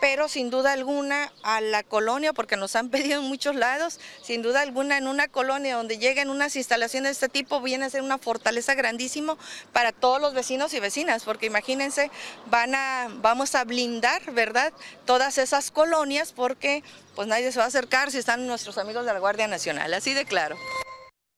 pero 0.00 0.28
sin 0.28 0.50
duda 0.50 0.72
alguna 0.72 1.32
a 1.42 1.60
la 1.60 1.82
colonia, 1.82 2.32
porque 2.32 2.56
nos 2.56 2.76
han 2.76 2.88
pedido 2.90 3.20
en 3.20 3.28
muchos 3.28 3.54
lados, 3.54 4.00
sin 4.22 4.42
duda 4.42 4.60
alguna 4.60 4.98
en 4.98 5.08
una 5.08 5.28
colonia 5.28 5.76
donde 5.76 5.98
lleguen 5.98 6.30
unas 6.30 6.56
instalaciones 6.56 7.20
de 7.20 7.26
este 7.26 7.28
tipo 7.28 7.60
viene 7.60 7.84
a 7.84 7.90
ser 7.90 8.02
una 8.02 8.18
fortaleza 8.18 8.74
grandísimo 8.74 9.38
para 9.72 9.92
todos 9.92 10.20
los 10.20 10.34
vecinos 10.34 10.74
y 10.74 10.80
vecinas, 10.80 11.24
porque 11.24 11.46
imagínense, 11.46 12.10
van 12.46 12.74
a, 12.74 13.08
vamos 13.20 13.54
a 13.54 13.64
blindar, 13.64 14.32
¿verdad?, 14.32 14.72
todas 15.04 15.38
esas 15.38 15.70
colonias 15.70 16.32
porque 16.32 16.82
pues 17.14 17.28
nadie 17.28 17.52
se 17.52 17.58
va 17.58 17.64
a 17.64 17.68
acercar 17.68 18.10
si 18.10 18.18
están 18.18 18.46
nuestros 18.46 18.78
amigos 18.78 19.06
de 19.06 19.12
la 19.12 19.20
Guardia 19.20 19.46
Nacional, 19.46 19.92
así 19.94 20.14
de 20.14 20.24
claro. 20.24 20.56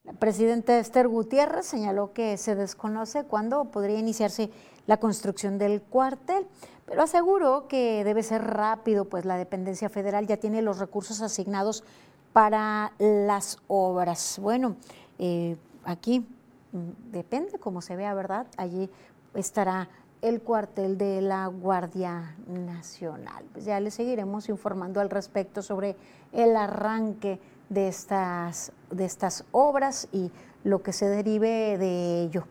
La 0.05 0.13
presidenta 0.13 0.79
Esther 0.79 1.09
Gutiérrez 1.09 1.67
señaló 1.67 2.13
que 2.13 2.37
se 2.39 2.55
desconoce 2.55 3.25
cuándo 3.25 3.73
podría 3.73 3.99
iniciarse 3.99 4.51
la 4.87 4.99
construcción 4.99 5.59
del 5.59 5.83
cuartel 5.83 6.47
pero 6.87 7.03
aseguró 7.03 7.67
que 7.69 8.05
debe 8.05 8.23
ser 8.23 8.43
rápido, 8.45 9.05
pues 9.07 9.25
la 9.25 9.37
dependencia 9.37 9.89
federal 9.89 10.27
ya 10.27 10.37
tiene 10.37 10.63
los 10.63 10.79
recursos 10.79 11.21
asignados 11.21 11.85
para 12.33 12.93
las 12.99 13.59
obras. 13.67 14.39
Bueno, 14.41 14.77
eh, 15.19 15.57
aquí 15.85 16.21
mm, 16.73 17.13
depende 17.13 17.59
cómo 17.59 17.83
se 17.83 17.97
vea, 17.97 18.15
¿verdad? 18.15 18.47
Allí 18.57 18.89
estará 19.35 19.89
el 20.23 20.41
cuartel 20.41 20.97
de 20.97 21.21
la 21.21 21.47
Guardia 21.49 22.37
Nacional. 22.47 23.45
Pues 23.53 23.65
ya 23.65 23.81
les 23.81 23.95
seguiremos 23.95 24.49
informando 24.49 25.01
al 25.01 25.11
respecto 25.11 25.63
sobre 25.63 25.97
el 26.33 26.57
arranque 26.57 27.41
de 27.69 27.89
estas, 27.89 28.73
de 28.91 29.05
estas 29.05 29.45
obras 29.53 30.09
y 30.13 30.31
lo 30.65 30.83
que 30.83 30.93
se 30.93 31.09
derive 31.09 31.79
de 31.79 32.23
ello. 32.23 32.45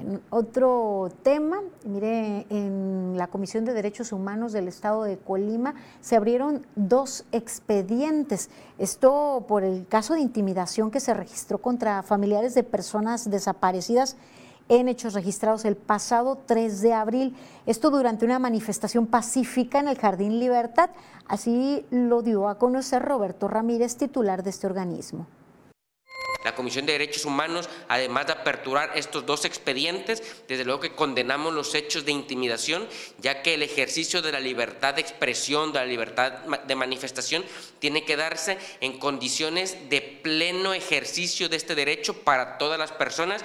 En 0.00 0.22
otro 0.30 1.10
tema, 1.22 1.60
mire, 1.84 2.46
en 2.48 3.14
la 3.16 3.26
Comisión 3.26 3.64
de 3.64 3.74
Derechos 3.74 4.12
Humanos 4.12 4.52
del 4.52 4.66
Estado 4.66 5.02
de 5.04 5.18
Colima 5.18 5.74
se 6.00 6.16
abrieron 6.16 6.66
dos 6.76 7.24
expedientes. 7.30 8.48
Esto 8.78 9.44
por 9.46 9.64
el 9.64 9.86
caso 9.86 10.14
de 10.14 10.20
intimidación 10.20 10.90
que 10.90 11.00
se 11.00 11.12
registró 11.12 11.58
contra 11.58 12.02
familiares 12.02 12.54
de 12.54 12.62
personas 12.62 13.30
desaparecidas 13.30 14.16
en 14.68 14.88
hechos 14.88 15.12
registrados 15.12 15.64
el 15.66 15.76
pasado 15.76 16.38
3 16.46 16.80
de 16.80 16.94
abril. 16.94 17.36
Esto 17.66 17.90
durante 17.90 18.24
una 18.24 18.38
manifestación 18.38 19.06
pacífica 19.06 19.80
en 19.80 19.88
el 19.88 19.98
Jardín 19.98 20.38
Libertad. 20.38 20.90
Así 21.26 21.84
lo 21.90 22.22
dio 22.22 22.48
a 22.48 22.58
conocer 22.58 23.02
Roberto 23.02 23.48
Ramírez, 23.48 23.96
titular 23.96 24.42
de 24.42 24.50
este 24.50 24.66
organismo. 24.66 25.26
La 26.44 26.54
Comisión 26.54 26.86
de 26.86 26.92
Derechos 26.92 27.24
Humanos, 27.24 27.68
además 27.88 28.26
de 28.26 28.32
aperturar 28.32 28.92
estos 28.94 29.26
dos 29.26 29.44
expedientes, 29.44 30.22
desde 30.48 30.64
luego 30.64 30.80
que 30.80 30.94
condenamos 30.94 31.54
los 31.54 31.74
hechos 31.74 32.04
de 32.04 32.12
intimidación, 32.12 32.86
ya 33.18 33.42
que 33.42 33.54
el 33.54 33.62
ejercicio 33.62 34.22
de 34.22 34.32
la 34.32 34.40
libertad 34.40 34.94
de 34.94 35.00
expresión, 35.00 35.72
de 35.72 35.80
la 35.80 35.86
libertad 35.86 36.32
de 36.32 36.74
manifestación, 36.74 37.44
tiene 37.78 38.04
que 38.04 38.16
darse 38.16 38.58
en 38.80 38.98
condiciones 38.98 39.88
de 39.88 40.00
pleno 40.00 40.74
ejercicio 40.74 41.48
de 41.48 41.56
este 41.56 41.74
derecho 41.74 42.14
para 42.14 42.58
todas 42.58 42.78
las 42.78 42.92
personas 42.92 43.42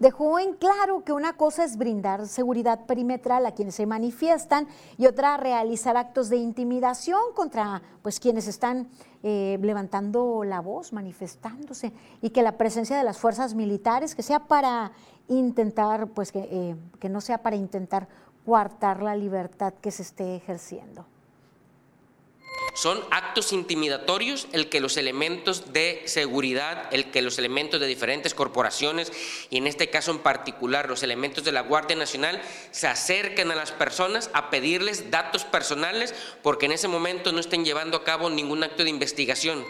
dejó 0.00 0.40
en 0.40 0.54
claro 0.54 1.04
que 1.04 1.12
una 1.12 1.34
cosa 1.34 1.62
es 1.62 1.76
brindar 1.76 2.26
seguridad 2.26 2.86
perimetral 2.86 3.46
a 3.46 3.52
quienes 3.52 3.76
se 3.76 3.86
manifiestan 3.86 4.66
y 4.98 5.06
otra 5.06 5.36
realizar 5.36 5.96
actos 5.96 6.28
de 6.28 6.38
intimidación 6.38 7.20
contra 7.36 7.82
pues, 8.02 8.18
quienes 8.18 8.48
están 8.48 8.88
eh, 9.22 9.58
levantando 9.60 10.42
la 10.42 10.60
voz, 10.60 10.92
manifestándose, 10.92 11.92
y 12.22 12.30
que 12.30 12.42
la 12.42 12.56
presencia 12.56 12.96
de 12.96 13.04
las 13.04 13.18
fuerzas 13.18 13.54
militares, 13.54 14.14
que 14.14 14.22
sea 14.22 14.40
para 14.40 14.92
intentar, 15.28 16.08
pues 16.08 16.32
que, 16.32 16.48
eh, 16.50 16.76
que 16.98 17.08
no 17.08 17.20
sea 17.20 17.38
para 17.42 17.56
intentar 17.56 18.08
coartar 18.44 19.02
la 19.02 19.14
libertad 19.14 19.74
que 19.80 19.90
se 19.90 20.02
esté 20.02 20.34
ejerciendo. 20.34 21.04
Son 22.74 23.00
actos 23.10 23.52
intimidatorios 23.52 24.48
el 24.52 24.68
que 24.68 24.80
los 24.80 24.96
elementos 24.96 25.72
de 25.72 26.02
seguridad, 26.06 26.88
el 26.92 27.10
que 27.10 27.22
los 27.22 27.38
elementos 27.38 27.80
de 27.80 27.86
diferentes 27.86 28.34
corporaciones 28.34 29.12
y 29.50 29.58
en 29.58 29.66
este 29.66 29.90
caso 29.90 30.12
en 30.12 30.18
particular 30.18 30.88
los 30.88 31.02
elementos 31.02 31.44
de 31.44 31.52
la 31.52 31.62
Guardia 31.62 31.96
Nacional 31.96 32.40
se 32.70 32.86
acerquen 32.86 33.50
a 33.50 33.56
las 33.56 33.72
personas 33.72 34.30
a 34.34 34.50
pedirles 34.50 35.10
datos 35.10 35.44
personales 35.44 36.14
porque 36.42 36.66
en 36.66 36.72
ese 36.72 36.88
momento 36.88 37.32
no 37.32 37.40
estén 37.40 37.64
llevando 37.64 37.96
a 37.96 38.04
cabo 38.04 38.30
ningún 38.30 38.62
acto 38.62 38.84
de 38.84 38.90
investigación. 38.90 39.64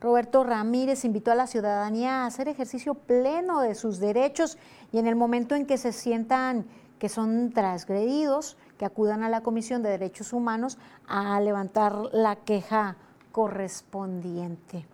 Roberto 0.00 0.44
Ramírez 0.44 1.04
invitó 1.04 1.30
a 1.30 1.34
la 1.34 1.46
ciudadanía 1.46 2.22
a 2.22 2.26
hacer 2.26 2.48
ejercicio 2.48 2.94
pleno 2.94 3.60
de 3.60 3.74
sus 3.74 3.98
derechos 3.98 4.56
y 4.92 4.98
en 4.98 5.06
el 5.06 5.14
momento 5.14 5.54
en 5.54 5.66
que 5.66 5.76
se 5.76 5.92
sientan 5.92 6.66
que 6.98 7.08
son 7.08 7.52
transgredidos, 7.52 8.56
que 8.80 8.86
acudan 8.86 9.22
a 9.22 9.28
la 9.28 9.42
Comisión 9.42 9.82
de 9.82 9.90
Derechos 9.90 10.32
Humanos 10.32 10.78
a 11.06 11.38
levantar 11.38 11.94
la 12.12 12.36
queja 12.36 12.96
correspondiente. 13.30 14.86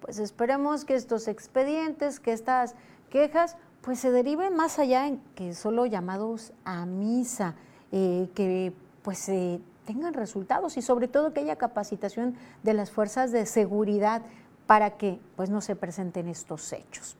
Pues 0.00 0.18
esperemos 0.18 0.84
que 0.84 0.96
estos 0.96 1.28
expedientes, 1.28 2.18
que 2.18 2.32
estas 2.32 2.74
quejas, 3.08 3.56
pues 3.82 4.00
se 4.00 4.10
deriven 4.10 4.56
más 4.56 4.80
allá 4.80 5.06
en 5.06 5.18
que 5.36 5.54
solo 5.54 5.86
llamados 5.86 6.52
a 6.64 6.84
misa, 6.86 7.54
eh, 7.92 8.28
que 8.34 8.72
pues 9.02 9.30
tengan 9.86 10.14
resultados 10.14 10.76
y 10.76 10.82
sobre 10.82 11.06
todo 11.06 11.32
que 11.32 11.38
haya 11.38 11.54
capacitación 11.54 12.34
de 12.64 12.74
las 12.74 12.90
fuerzas 12.90 13.30
de 13.30 13.46
seguridad 13.46 14.22
para 14.66 14.96
que 14.96 15.20
pues 15.36 15.50
no 15.50 15.60
se 15.60 15.76
presenten 15.76 16.26
estos 16.26 16.72
hechos. 16.72 17.16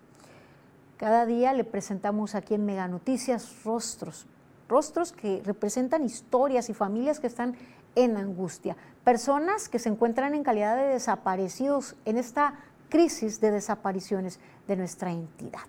Cada 0.97 1.25
día 1.25 1.53
le 1.53 1.63
presentamos 1.63 2.35
aquí 2.35 2.55
en 2.55 2.67
Mega 2.67 2.89
Noticias 2.89 3.63
rostros 3.63 4.27
rostros 4.71 5.13
que 5.13 5.43
representan 5.45 6.05
historias 6.05 6.71
y 6.71 6.75
familias 6.75 7.21
que 7.21 7.27
están 7.27 7.57
en 7.97 8.17
angustia, 8.17 8.77
personas 9.05 9.69
que 9.69 9.79
se 9.79 9.89
encuentran 9.89 10.35
en 10.35 10.45
calidad 10.45 10.77
de 10.77 10.85
desaparecidos 10.85 11.97
en 12.05 12.17
esta 12.17 12.55
crisis 12.89 13.41
de 13.41 13.51
desapariciones 13.51 14.39
de 14.67 14.77
nuestra 14.77 15.11
entidad. 15.11 15.61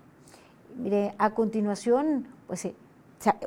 Mire, 0.76 1.14
a 1.18 1.30
continuación, 1.30 2.28
pues 2.46 2.64
eh, 2.64 2.74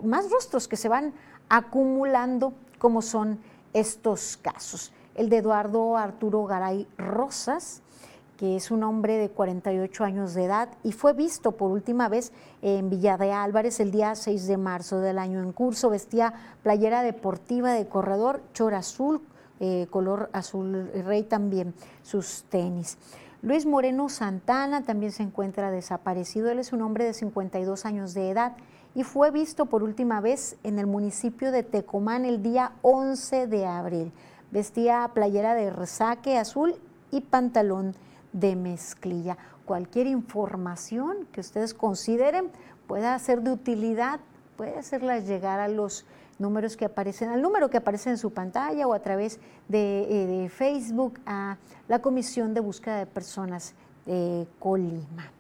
más 0.04 0.30
rostros 0.30 0.68
que 0.68 0.78
se 0.78 0.90
van 0.90 1.14
acumulando 1.50 2.54
como 2.78 3.02
son 3.02 3.40
estos 3.74 4.38
casos. 4.38 4.92
El 5.16 5.30
de 5.30 5.38
Eduardo 5.38 5.98
Arturo 5.98 6.46
Garay 6.46 6.88
Rosas, 6.98 7.82
que 8.38 8.56
es 8.56 8.72
un 8.72 8.84
hombre 8.84 9.18
de 9.18 9.30
48 9.30 10.04
años 10.04 10.34
de 10.34 10.46
edad 10.46 10.70
y 10.84 10.92
fue 10.92 11.14
visto 11.14 11.54
por 11.54 11.72
última 11.72 12.10
vez 12.10 12.32
en 12.62 12.90
Villa 12.90 13.18
de 13.18 13.32
Álvarez 13.32 13.80
el 13.80 13.92
día 13.92 14.16
6 14.16 14.48
de 14.48 14.58
marzo 14.58 15.00
del 15.00 15.20
año 15.20 15.42
en 15.42 15.52
curso. 15.52 15.90
Vestía 15.90 16.34
playera 16.64 17.02
deportiva 17.02 17.72
de 17.74 17.88
corredor, 17.88 18.42
chor 18.54 18.74
azul, 18.74 19.22
eh, 19.60 19.88
color 19.90 20.30
azul 20.34 20.92
rey 21.06 21.24
también, 21.24 21.74
sus 22.04 22.44
tenis. 22.50 22.98
Luis 23.42 23.66
Moreno 23.66 24.10
Santana 24.10 24.84
también 24.84 25.12
se 25.12 25.24
encuentra 25.24 25.72
desaparecido. 25.72 26.50
Él 26.50 26.60
es 26.60 26.74
un 26.74 26.82
hombre 26.82 27.06
de 27.06 27.14
52 27.14 27.86
años 27.86 28.14
de 28.14 28.32
edad 28.32 28.58
y 28.96 29.04
fue 29.04 29.30
visto 29.30 29.68
por 29.68 29.84
última 29.84 30.20
vez 30.20 30.58
en 30.64 30.80
el 30.80 30.88
municipio 30.88 31.52
de 31.52 31.64
Tecomán 31.64 32.26
el 32.26 32.42
día 32.42 32.72
11 32.82 33.48
de 33.48 33.66
abril. 33.66 34.12
Vestía 34.52 35.12
playera 35.14 35.54
de 35.54 35.70
resaque 35.70 36.38
azul 36.38 36.76
y 37.12 37.22
pantalón 37.22 37.96
de 38.36 38.56
mezclilla. 38.56 39.38
Cualquier 39.66 40.08
información 40.08 41.26
que 41.32 41.40
ustedes 41.40 41.74
consideren 41.74 42.52
pueda 42.86 43.18
ser 43.18 43.42
de 43.42 43.52
utilidad, 43.52 44.20
puede 44.58 44.78
hacerla 44.78 45.20
llegar 45.20 45.60
a 45.60 45.70
los 45.70 46.06
números 46.38 46.76
que 46.76 46.86
aparecen, 46.86 47.30
al 47.30 47.42
número 47.42 47.70
que 47.70 47.78
aparece 47.78 48.10
en 48.10 48.18
su 48.18 48.32
pantalla 48.34 48.88
o 48.88 48.94
a 48.94 49.00
través 49.00 49.40
de, 49.70 50.44
eh, 50.44 50.50
Facebook 50.50 51.20
a 51.26 51.58
la 51.88 52.00
Comisión 52.00 52.54
de 52.54 52.60
Búsqueda 52.60 52.98
de 53.00 53.06
Personas 53.06 53.74
de 54.06 54.46
Colima. 54.60 55.32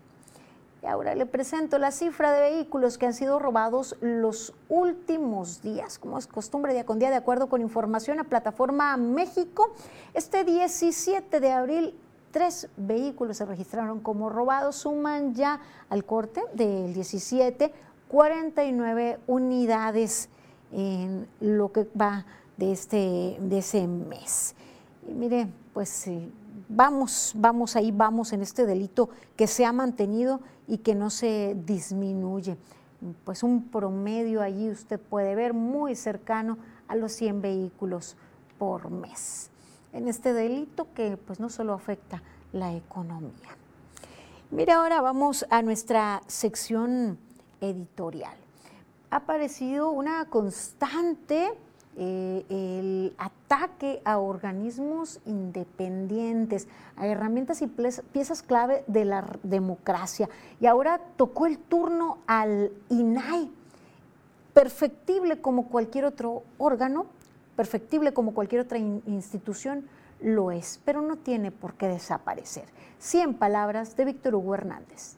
Y 0.81 0.87
ahora 0.87 1.15
le 1.15 1.25
presento 1.25 1.77
la 1.77 1.91
cifra 1.91 2.31
de 2.31 2.51
vehículos 2.51 2.97
que 2.97 3.07
han 3.07 3.13
sido 3.13 3.39
robados 3.39 3.97
los 3.99 4.53
últimos 4.69 5.61
días, 5.61 5.99
como 5.99 6.17
es 6.17 6.27
costumbre 6.27 6.73
día 6.73 6.85
con 6.85 6.99
día, 6.99 7.09
de 7.09 7.15
acuerdo 7.17 7.49
con 7.49 7.61
información 7.61 8.19
a 8.19 8.23
Plataforma 8.23 8.95
México. 8.95 9.73
Este 10.13 10.43
17 10.45 11.39
de 11.39 11.51
abril 11.51 11.95
tres 12.35 12.67
vehículos 12.75 13.37
se 13.37 13.45
registraron 13.45 14.01
como 14.01 14.29
robados, 14.29 14.75
suman 14.75 15.33
ya 15.35 15.61
al 15.87 16.03
corte 16.03 16.41
del 16.53 16.93
17 16.93 17.71
49 18.09 19.19
unidades 19.25 20.27
en 20.73 21.29
lo 21.39 21.71
que 21.71 21.87
va 21.97 22.25
de, 22.57 22.73
este, 22.73 23.37
de 23.39 23.57
ese 23.59 23.87
mes. 23.87 24.53
Y 25.07 25.13
mire, 25.13 25.47
pues 25.73 26.09
vamos, 26.67 27.31
vamos 27.37 27.77
ahí, 27.77 27.93
vamos 27.93 28.33
en 28.33 28.41
este 28.41 28.65
delito 28.65 29.07
que 29.37 29.47
se 29.47 29.63
ha 29.63 29.71
mantenido 29.71 30.41
y 30.67 30.79
que 30.79 30.93
no 30.93 31.11
se 31.11 31.55
disminuye. 31.65 32.57
Pues 33.23 33.43
un 33.43 33.69
promedio 33.69 34.41
allí 34.41 34.69
usted 34.69 34.99
puede 34.99 35.35
ver 35.35 35.53
muy 35.53 35.95
cercano 35.95 36.57
a 36.89 36.97
los 36.97 37.13
100 37.13 37.41
vehículos 37.41 38.17
por 38.57 38.91
mes 38.91 39.51
en 39.95 40.09
este 40.09 40.33
delito 40.33 40.87
que 40.93 41.17
pues 41.17 41.39
no 41.39 41.49
solo 41.49 41.73
afecta 41.73 42.21
la 42.51 42.73
economía. 42.73 43.31
Mire, 44.51 44.73
ahora 44.73 45.01
vamos 45.01 45.45
a 45.49 45.61
nuestra 45.61 46.21
sección 46.27 47.17
editorial. 47.61 48.35
Ha 49.09 49.17
aparecido 49.17 49.89
una 49.91 50.25
constante 50.25 51.53
eh, 51.97 52.45
el 52.49 53.15
ataque 53.17 54.01
a 54.03 54.17
organismos 54.17 55.21
independientes, 55.25 56.67
a 56.97 57.07
herramientas 57.07 57.61
y 57.61 57.67
piezas 57.67 58.43
clave 58.43 58.83
de 58.87 59.05
la 59.05 59.25
democracia. 59.43 60.27
Y 60.59 60.65
ahora 60.65 60.99
tocó 61.15 61.45
el 61.45 61.57
turno 61.57 62.17
al 62.27 62.73
INAI, 62.89 63.49
perfectible 64.53 65.39
como 65.39 65.69
cualquier 65.69 66.03
otro 66.03 66.43
órgano, 66.57 67.05
perfectible 67.55 68.13
como 68.13 68.33
cualquier 68.33 68.61
otra 68.61 68.77
institución, 68.77 69.87
lo 70.21 70.51
es, 70.51 70.79
pero 70.85 71.01
no 71.01 71.17
tiene 71.17 71.51
por 71.51 71.75
qué 71.75 71.87
desaparecer. 71.87 72.65
Cien 72.99 73.33
palabras 73.33 73.95
de 73.95 74.05
Víctor 74.05 74.35
Hugo 74.35 74.55
Hernández. 74.55 75.17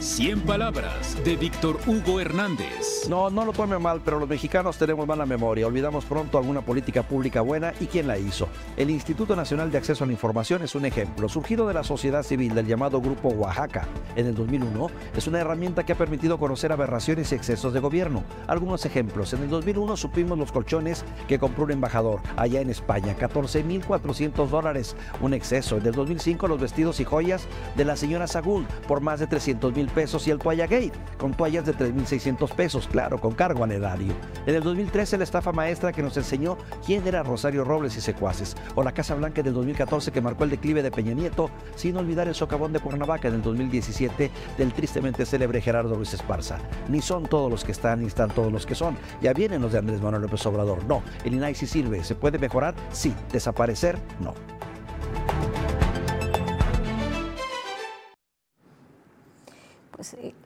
100 0.00 0.40
palabras 0.46 1.22
de 1.26 1.36
Víctor 1.36 1.78
Hugo 1.86 2.20
Hernández. 2.20 3.06
No, 3.10 3.28
no 3.28 3.44
lo 3.44 3.52
tome 3.52 3.78
mal, 3.78 4.00
pero 4.02 4.18
los 4.18 4.26
mexicanos 4.26 4.78
tenemos 4.78 5.06
mala 5.06 5.26
memoria. 5.26 5.66
Olvidamos 5.66 6.06
pronto 6.06 6.38
alguna 6.38 6.62
política 6.62 7.02
pública 7.02 7.42
buena 7.42 7.74
y 7.80 7.86
quién 7.86 8.06
la 8.06 8.16
hizo. 8.16 8.48
El 8.78 8.88
Instituto 8.88 9.36
Nacional 9.36 9.70
de 9.70 9.76
Acceso 9.76 10.04
a 10.04 10.06
la 10.06 10.14
Información 10.14 10.62
es 10.62 10.74
un 10.74 10.86
ejemplo. 10.86 11.28
Surgido 11.28 11.68
de 11.68 11.74
la 11.74 11.84
sociedad 11.84 12.22
civil 12.22 12.54
del 12.54 12.66
llamado 12.66 13.02
Grupo 13.02 13.28
Oaxaca 13.28 13.86
en 14.16 14.24
el 14.24 14.34
2001, 14.34 14.90
es 15.14 15.26
una 15.26 15.40
herramienta 15.40 15.84
que 15.84 15.92
ha 15.92 15.98
permitido 15.98 16.38
conocer 16.38 16.72
aberraciones 16.72 17.30
y 17.32 17.34
excesos 17.34 17.74
de 17.74 17.80
gobierno. 17.80 18.24
Algunos 18.46 18.86
ejemplos. 18.86 19.34
En 19.34 19.42
el 19.42 19.50
2001 19.50 19.98
supimos 19.98 20.38
los 20.38 20.50
colchones 20.50 21.04
que 21.28 21.38
compró 21.38 21.64
un 21.64 21.72
embajador 21.72 22.20
allá 22.36 22.62
en 22.62 22.70
España, 22.70 23.14
14.400 23.18 24.48
dólares, 24.48 24.96
un 25.20 25.34
exceso. 25.34 25.76
En 25.76 25.84
el 25.84 25.92
2005 25.92 26.48
los 26.48 26.58
vestidos 26.58 27.00
y 27.00 27.04
joyas 27.04 27.46
de 27.76 27.84
la 27.84 27.96
señora 27.96 28.26
Sagún 28.26 28.66
por 28.88 29.02
más 29.02 29.20
de 29.20 29.26
300 29.26 29.74
mil 29.74 29.89
pesos 29.90 30.26
y 30.26 30.30
el 30.30 30.38
Toalla 30.38 30.66
Gate, 30.66 30.92
con 31.18 31.34
toallas 31.34 31.66
de 31.66 31.74
3.600 31.74 32.54
pesos, 32.54 32.88
claro, 32.88 33.20
con 33.20 33.32
cargo 33.32 33.64
al 33.64 33.72
erario. 33.72 34.12
En 34.46 34.54
el 34.54 34.62
2013 34.62 35.18
la 35.18 35.24
estafa 35.24 35.52
maestra 35.52 35.92
que 35.92 36.02
nos 36.02 36.16
enseñó 36.16 36.56
quién 36.84 37.06
era 37.06 37.22
Rosario 37.22 37.64
Robles 37.64 37.96
y 37.96 38.00
secuaces, 38.00 38.56
o 38.74 38.82
la 38.82 38.92
Casa 38.92 39.14
Blanca 39.14 39.42
del 39.42 39.54
2014 39.54 40.12
que 40.12 40.20
marcó 40.20 40.44
el 40.44 40.50
declive 40.50 40.82
de 40.82 40.90
Peña 40.90 41.14
Nieto, 41.14 41.50
sin 41.74 41.96
olvidar 41.96 42.28
el 42.28 42.34
socavón 42.34 42.72
de 42.72 42.80
Cuernavaca 42.80 43.28
en 43.28 43.34
el 43.34 43.42
2017 43.42 44.30
del 44.56 44.72
tristemente 44.72 45.26
célebre 45.26 45.60
Gerardo 45.60 45.96
Luis 45.96 46.14
Esparza. 46.14 46.58
Ni 46.88 47.00
son 47.02 47.24
todos 47.24 47.50
los 47.50 47.64
que 47.64 47.72
están, 47.72 48.00
ni 48.00 48.06
están 48.06 48.30
todos 48.30 48.52
los 48.52 48.66
que 48.66 48.74
son. 48.74 48.96
Ya 49.20 49.32
vienen 49.32 49.62
los 49.62 49.72
de 49.72 49.78
Andrés 49.78 50.00
Manuel 50.00 50.22
López 50.22 50.44
Obrador. 50.46 50.84
No, 50.84 51.02
el 51.24 51.34
INAI 51.34 51.54
sí 51.54 51.66
sirve. 51.66 52.02
¿Se 52.04 52.14
puede 52.14 52.38
mejorar? 52.38 52.74
Sí. 52.92 53.14
¿Desaparecer? 53.32 53.98
No. 54.20 54.34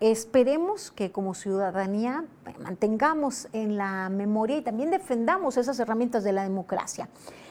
Esperemos 0.01 0.91
que 0.91 1.13
como 1.13 1.35
ciudadanía 1.35 2.25
eh, 2.47 2.55
mantengamos 2.63 3.49
en 3.53 3.77
la 3.77 4.09
memoria 4.09 4.59
y 4.59 4.63
también 4.63 4.91
defendamos 4.91 5.57
esas 5.57 5.79
herramientas 5.79 6.25
de 6.25 6.33
la 6.33 6.43
democracia. 6.43 7.09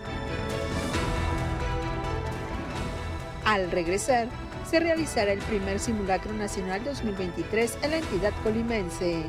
Al 3.45 3.71
regresar, 3.71 4.29
se 4.69 4.79
realizará 4.79 5.33
el 5.33 5.41
primer 5.41 5.81
simulacro 5.81 6.33
nacional 6.33 6.85
2023 6.85 7.79
en 7.83 7.91
la 7.91 7.97
entidad 7.99 8.33
colimense. 8.43 9.25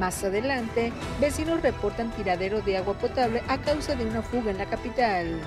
Más 0.00 0.24
adelante, 0.24 0.90
vecinos 1.20 1.60
reportan 1.60 2.10
tiradero 2.12 2.62
de 2.62 2.78
agua 2.78 2.94
potable 2.94 3.42
a 3.46 3.58
causa 3.58 3.94
de 3.94 4.06
una 4.06 4.22
fuga 4.22 4.50
en 4.50 4.58
la 4.58 4.66
capital. 4.66 5.38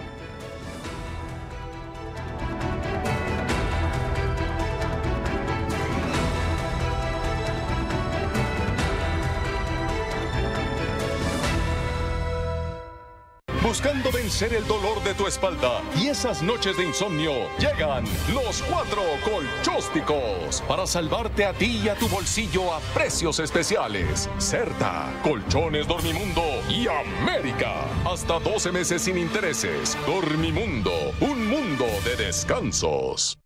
Buscando 13.75 14.09
vencer 14.09 14.53
el 14.53 14.65
dolor 14.67 15.03
de 15.03 15.13
tu 15.15 15.27
espalda 15.27 15.81
y 16.01 16.07
esas 16.07 16.41
noches 16.41 16.77
de 16.77 16.85
insomnio, 16.85 17.33
llegan 17.59 18.05
los 18.33 18.61
cuatro 18.61 19.01
colchósticos 19.25 20.61
para 20.65 20.87
salvarte 20.87 21.43
a 21.43 21.51
ti 21.51 21.81
y 21.83 21.89
a 21.89 21.95
tu 21.95 22.07
bolsillo 22.07 22.73
a 22.73 22.79
precios 22.93 23.37
especiales. 23.39 24.29
Certa, 24.37 25.11
Colchones 25.21 25.89
Dormimundo 25.89 26.41
y 26.69 26.87
América. 26.87 27.83
Hasta 28.05 28.39
12 28.39 28.71
meses 28.71 29.01
sin 29.01 29.17
intereses. 29.17 29.97
Dormimundo, 30.07 30.93
un 31.19 31.45
mundo 31.45 31.85
de 32.05 32.15
descansos. 32.15 33.37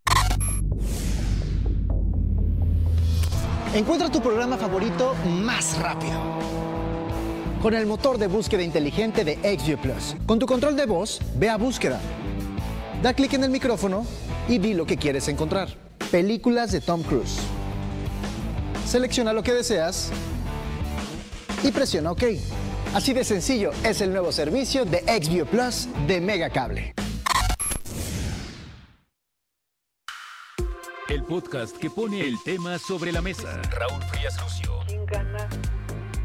Encuentra 3.74 4.12
tu 4.12 4.22
programa 4.22 4.58
favorito 4.58 5.16
más 5.26 5.80
rápido 5.80 6.49
con 7.62 7.74
el 7.74 7.86
motor 7.86 8.18
de 8.18 8.28
búsqueda 8.28 8.64
inteligente 8.64 9.24
de 9.24 9.36
XView 9.36 9.78
Plus. 9.80 10.16
Con 10.26 10.40
tu 10.40 10.46
control 10.46 10.76
de 10.76 10.86
voz, 10.86 11.20
ve 11.36 11.50
a 11.50 11.58
búsqueda. 11.58 12.00
Da 13.02 13.14
clic 13.14 13.34
en 13.34 13.44
el 13.44 13.50
micrófono 13.50 14.06
y 14.48 14.58
di 14.58 14.74
lo 14.74 14.86
que 14.86 14.98
quieres 14.98 15.28
encontrar. 15.28 15.70
Películas 16.12 16.72
de 16.72 16.82
Tom 16.82 17.04
Cruise. 17.04 17.40
Selecciona 18.86 19.34
lo 19.34 19.44
que 19.44 19.54
deseas 19.54 20.12
y 21.64 21.72
presiona 21.72 22.12
OK. 22.12 22.24
Así 22.94 23.14
de 23.14 23.24
sencillo 23.24 23.72
es 23.84 24.02
el 24.02 24.12
nuevo 24.12 24.32
servicio 24.32 24.86
de 24.86 25.00
XView 25.02 25.46
Plus 25.46 25.88
de 26.08 26.22
Megacable. 26.22 26.94
El 31.08 31.24
podcast 31.24 31.76
que 31.78 31.90
pone 31.90 32.22
el 32.22 32.36
tema 32.44 32.78
sobre 32.80 33.12
la 33.12 33.22
mesa. 33.22 33.62
Raúl 33.72 34.02
Frías 34.04 34.40
Lucio. 34.42 34.80
¿Quién 34.88 35.06
gana 35.06 35.48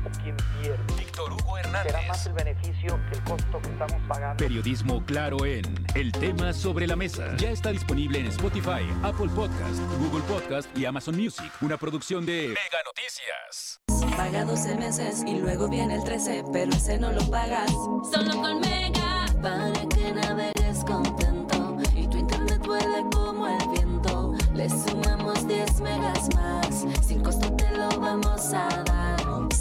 o 0.04 0.22
quién 0.22 0.36
pierde? 0.60 0.93
Víctor 1.14 1.32
Hugo 1.32 1.58
Hernández. 1.58 1.92
Será 1.92 2.08
más 2.08 2.26
el 2.26 2.32
beneficio 2.32 3.00
que 3.08 3.18
el 3.18 3.24
costo 3.24 3.62
que 3.62 3.68
estamos 3.68 4.02
pagando. 4.08 4.36
Periodismo 4.36 5.04
claro 5.06 5.46
en 5.46 5.86
El 5.94 6.10
tema 6.10 6.52
sobre 6.52 6.88
la 6.88 6.96
mesa. 6.96 7.36
Ya 7.36 7.50
está 7.50 7.70
disponible 7.70 8.18
en 8.18 8.26
Spotify, 8.26 8.82
Apple 9.04 9.28
Podcast, 9.28 9.78
Google 10.00 10.22
Podcast 10.22 10.76
y 10.76 10.86
Amazon 10.86 11.16
Music. 11.16 11.52
Una 11.60 11.76
producción 11.76 12.26
de 12.26 12.48
Mega 12.48 12.82
Noticias. 12.84 13.80
Paga 14.16 14.44
12 14.44 14.74
meses 14.74 15.22
y 15.24 15.38
luego 15.38 15.68
viene 15.68 15.94
el 15.94 16.02
13, 16.02 16.46
pero 16.52 16.72
ese 16.72 16.98
no 16.98 17.12
lo 17.12 17.24
pagas. 17.30 17.70
Solo 17.70 18.32
con 18.32 18.60
Mega, 18.60 19.26
para 19.40 19.88
que 19.88 20.12
navegues 20.12 20.84
contento 20.84 21.76
y 21.94 22.08
tu 22.08 22.18
internet 22.18 22.60
vuele 22.66 23.04
como 23.12 23.46
el 23.46 23.68
viento. 23.68 24.34
Le 24.52 24.68
sumamos 24.68 25.46
10 25.46 25.80
megas 25.80 26.28
más, 26.34 26.84
sin 27.06 27.22
costo 27.22 27.54
te 27.54 27.70
lo 27.70 28.00
vamos 28.00 28.52
a 28.52 28.82
dar. 28.82 29.03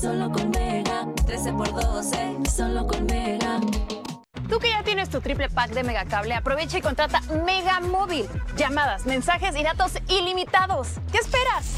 Solo 0.04 0.30
con 0.34 0.50
Mega, 0.50 1.08
13 1.26 1.54
por 1.54 1.72
12, 1.74 2.36
solo 2.54 2.86
con 2.86 3.06
Mega. 3.06 3.62
Tú 4.50 4.60
que 4.60 4.68
ya 4.68 4.84
tienes 4.84 5.10
tu 5.10 5.22
triple 5.22 5.48
pack 5.48 5.70
de 5.70 5.82
Megacable, 5.82 6.34
aprovecha 6.34 6.78
y 6.78 6.82
contrata 6.82 7.22
Mega 7.46 7.80
Móvil. 7.80 8.26
Llamadas, 8.58 9.06
mensajes 9.06 9.56
y 9.56 9.64
datos 9.64 9.94
ilimitados. 10.10 10.90
¿Qué 11.10 11.20
esperas? 11.20 11.78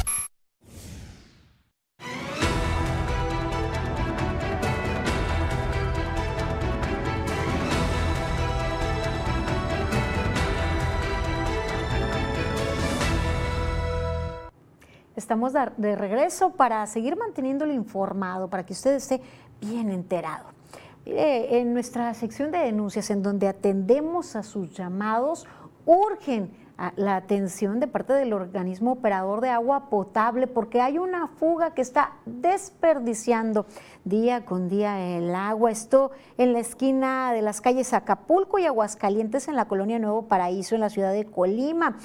Estamos 15.31 15.53
de 15.77 15.95
regreso 15.95 16.49
para 16.49 16.85
seguir 16.87 17.15
manteniéndolo 17.15 17.71
informado, 17.71 18.49
para 18.49 18.65
que 18.65 18.73
usted 18.73 18.95
esté 18.95 19.21
bien 19.61 19.89
enterado. 19.89 20.49
En 21.05 21.73
nuestra 21.73 22.13
sección 22.13 22.51
de 22.51 22.57
denuncias, 22.57 23.09
en 23.11 23.23
donde 23.23 23.47
atendemos 23.47 24.35
a 24.35 24.43
sus 24.43 24.75
llamados, 24.75 25.47
urgen 25.85 26.51
la 26.97 27.15
atención 27.15 27.79
de 27.79 27.87
parte 27.87 28.11
del 28.11 28.33
organismo 28.33 28.91
operador 28.91 29.39
de 29.39 29.49
agua 29.49 29.89
potable 29.89 30.47
porque 30.47 30.81
hay 30.81 30.97
una 30.97 31.27
fuga 31.27 31.73
que 31.73 31.81
está 31.81 32.13
desperdiciando 32.25 33.67
día 34.03 34.43
con 34.43 34.67
día 34.67 35.15
el 35.15 35.33
agua. 35.33 35.71
Esto 35.71 36.11
en 36.37 36.51
la 36.51 36.59
esquina 36.59 37.31
de 37.31 37.41
las 37.41 37.61
calles 37.61 37.93
Acapulco 37.93 38.59
y 38.59 38.65
Aguascalientes 38.65 39.47
en 39.47 39.55
la 39.55 39.69
colonia 39.69 39.97
Nuevo 39.97 40.23
Paraíso 40.23 40.75
en 40.75 40.81
la 40.81 40.89
ciudad 40.89 41.13
de 41.13 41.25
Colima 41.25 41.97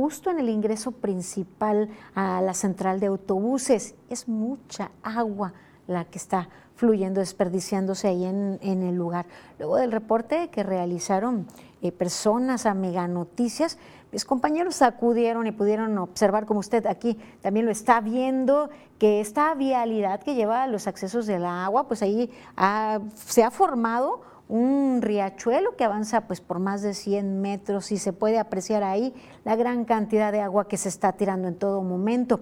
justo 0.00 0.30
en 0.30 0.38
el 0.38 0.48
ingreso 0.48 0.92
principal 0.92 1.90
a 2.14 2.40
la 2.40 2.54
central 2.54 3.00
de 3.00 3.08
autobuses. 3.08 3.94
Es 4.08 4.28
mucha 4.28 4.90
agua 5.02 5.52
la 5.86 6.06
que 6.06 6.16
está 6.16 6.48
fluyendo, 6.74 7.20
desperdiciándose 7.20 8.08
ahí 8.08 8.24
en, 8.24 8.58
el 8.62 8.94
lugar. 8.94 9.26
Luego 9.58 9.76
del 9.76 9.92
reporte 9.92 10.48
que 10.48 10.62
realizaron 10.62 11.46
eh, 11.82 11.92
personas 11.92 12.64
a 12.64 12.72
Mega 12.72 13.06
Noticias, 13.08 13.76
mis 14.10 14.24
compañeros 14.24 14.80
acudieron 14.80 15.46
y 15.46 15.52
pudieron 15.52 15.98
observar, 15.98 16.46
como 16.46 16.60
usted 16.60 16.86
aquí 16.86 17.18
también 17.42 17.66
lo 17.66 17.72
está 17.72 18.00
viendo, 18.00 18.70
que 18.98 19.20
esta 19.20 19.54
vialidad 19.54 20.22
que 20.22 20.34
lleva 20.34 20.62
a 20.62 20.66
los 20.66 20.86
accesos 20.86 21.26
del 21.26 21.44
agua, 21.44 21.86
pues 21.86 22.00
ahí 22.00 22.30
se 23.14 23.44
ha 23.44 23.50
formado 23.50 24.22
un 24.50 25.00
riachuelo 25.00 25.76
que 25.76 25.84
avanza 25.84 26.22
pues 26.22 26.40
por 26.40 26.58
más 26.58 26.82
de 26.82 26.92
100 26.92 27.40
metros 27.40 27.92
y 27.92 27.98
se 27.98 28.12
puede 28.12 28.38
apreciar 28.38 28.82
ahí 28.82 29.14
la 29.44 29.54
gran 29.54 29.84
cantidad 29.84 30.32
de 30.32 30.40
agua 30.40 30.66
que 30.66 30.76
se 30.76 30.88
está 30.88 31.12
tirando 31.12 31.46
en 31.46 31.54
todo 31.54 31.82
momento. 31.82 32.40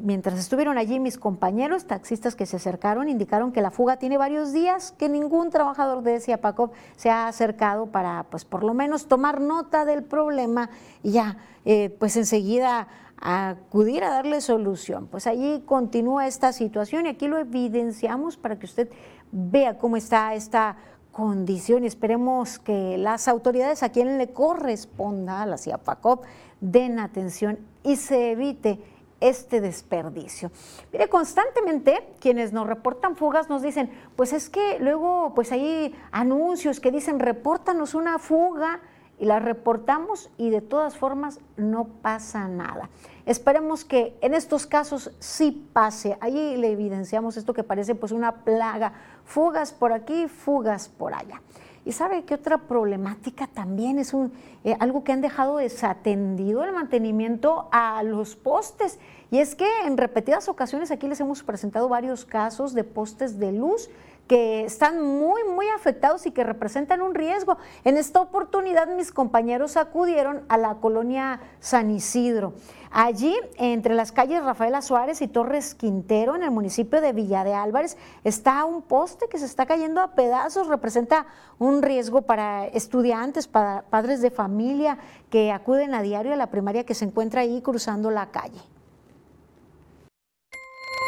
mientras 0.00 0.38
estuvieron 0.38 0.78
allí 0.78 1.00
mis 1.00 1.18
compañeros 1.18 1.86
taxistas 1.86 2.36
que 2.36 2.46
se 2.46 2.56
acercaron 2.56 3.08
indicaron 3.08 3.52
que 3.52 3.62
la 3.62 3.70
fuga 3.70 3.96
tiene 3.96 4.16
varios 4.16 4.52
días, 4.52 4.92
que 4.92 5.08
ningún 5.08 5.50
trabajador 5.50 6.02
de 6.02 6.20
Ciapacop 6.20 6.72
se 6.96 7.10
ha 7.10 7.26
acercado 7.26 7.86
para 7.86 8.24
pues 8.30 8.44
por 8.44 8.62
lo 8.62 8.72
menos 8.72 9.06
tomar 9.06 9.40
nota 9.40 9.84
del 9.84 10.04
problema 10.04 10.70
y 11.02 11.12
ya 11.12 11.36
eh, 11.64 11.90
pues 11.98 12.16
enseguida 12.16 12.86
acudir 13.20 14.04
a 14.04 14.10
darle 14.10 14.40
solución. 14.40 15.06
Pues 15.06 15.26
allí 15.26 15.62
continúa 15.64 16.26
esta 16.26 16.52
situación 16.52 17.06
y 17.06 17.10
aquí 17.10 17.26
lo 17.26 17.38
evidenciamos 17.38 18.36
para 18.36 18.58
que 18.58 18.66
usted 18.66 18.88
vea 19.32 19.78
cómo 19.78 19.96
está 19.96 20.34
esta 20.34 20.76
condición 21.12 21.84
y 21.84 21.86
esperemos 21.86 22.58
que 22.58 22.98
las 22.98 23.28
autoridades 23.28 23.82
a 23.82 23.88
quien 23.88 24.18
le 24.18 24.32
corresponda, 24.32 25.42
a 25.42 25.46
la 25.46 25.56
CIAPACOP, 25.56 26.24
den 26.60 26.98
atención 26.98 27.58
y 27.82 27.96
se 27.96 28.32
evite 28.32 28.80
este 29.20 29.60
desperdicio. 29.60 30.50
Mire, 30.92 31.08
constantemente 31.08 32.14
quienes 32.20 32.52
nos 32.52 32.66
reportan 32.66 33.16
fugas 33.16 33.48
nos 33.48 33.62
dicen, 33.62 33.90
pues 34.14 34.32
es 34.32 34.50
que 34.50 34.78
luego 34.78 35.32
pues 35.34 35.52
hay 35.52 35.94
anuncios 36.12 36.80
que 36.80 36.90
dicen, 36.90 37.18
repórtanos 37.18 37.94
una 37.94 38.18
fuga 38.18 38.80
y 39.18 39.24
la 39.24 39.38
reportamos 39.38 40.30
y 40.36 40.50
de 40.50 40.60
todas 40.60 40.96
formas 40.96 41.40
no 41.56 41.86
pasa 42.02 42.48
nada. 42.48 42.90
Esperemos 43.24 43.84
que 43.84 44.16
en 44.20 44.34
estos 44.34 44.66
casos 44.66 45.10
sí 45.18 45.68
pase. 45.72 46.18
Allí 46.20 46.56
le 46.56 46.70
evidenciamos 46.72 47.36
esto 47.36 47.54
que 47.54 47.64
parece 47.64 47.94
pues 47.94 48.12
una 48.12 48.44
plaga, 48.44 48.92
fugas 49.26 49.72
por 49.72 49.92
aquí, 49.92 50.28
fugas 50.28 50.88
por 50.88 51.12
allá. 51.12 51.42
Y 51.84 51.92
sabe 51.92 52.24
que 52.24 52.34
otra 52.34 52.58
problemática 52.58 53.46
también 53.46 54.00
es 54.00 54.12
un, 54.12 54.32
eh, 54.64 54.76
algo 54.80 55.04
que 55.04 55.12
han 55.12 55.20
dejado 55.20 55.58
desatendido 55.58 56.64
el 56.64 56.72
mantenimiento 56.72 57.68
a 57.70 58.02
los 58.02 58.34
postes. 58.34 58.98
Y 59.30 59.38
es 59.38 59.54
que 59.54 59.68
en 59.84 59.96
repetidas 59.96 60.48
ocasiones 60.48 60.90
aquí 60.90 61.06
les 61.06 61.20
hemos 61.20 61.44
presentado 61.44 61.88
varios 61.88 62.24
casos 62.24 62.74
de 62.74 62.82
postes 62.82 63.38
de 63.38 63.52
luz 63.52 63.88
que 64.26 64.64
están 64.64 65.00
muy, 65.00 65.44
muy 65.44 65.68
afectados 65.68 66.26
y 66.26 66.32
que 66.32 66.44
representan 66.44 67.02
un 67.02 67.14
riesgo. 67.14 67.58
En 67.84 67.96
esta 67.96 68.20
oportunidad 68.20 68.88
mis 68.88 69.12
compañeros 69.12 69.76
acudieron 69.76 70.44
a 70.48 70.56
la 70.56 70.76
colonia 70.76 71.40
San 71.60 71.90
Isidro. 71.90 72.54
Allí, 72.90 73.36
entre 73.58 73.94
las 73.94 74.10
calles 74.10 74.42
Rafaela 74.42 74.80
Suárez 74.80 75.20
y 75.20 75.28
Torres 75.28 75.74
Quintero, 75.74 76.34
en 76.34 76.42
el 76.42 76.50
municipio 76.50 77.00
de 77.00 77.12
Villa 77.12 77.44
de 77.44 77.52
Álvarez, 77.52 77.96
está 78.24 78.64
un 78.64 78.82
poste 78.82 79.26
que 79.28 79.38
se 79.38 79.44
está 79.44 79.66
cayendo 79.66 80.00
a 80.00 80.14
pedazos, 80.14 80.68
representa 80.68 81.26
un 81.58 81.82
riesgo 81.82 82.22
para 82.22 82.66
estudiantes, 82.66 83.48
para 83.48 83.82
padres 83.82 84.22
de 84.22 84.30
familia 84.30 84.98
que 85.30 85.52
acuden 85.52 85.94
a 85.94 86.02
diario 86.02 86.32
a 86.32 86.36
la 86.36 86.50
primaria 86.50 86.84
que 86.84 86.94
se 86.94 87.04
encuentra 87.04 87.42
ahí 87.42 87.60
cruzando 87.60 88.10
la 88.10 88.30
calle. 88.30 88.60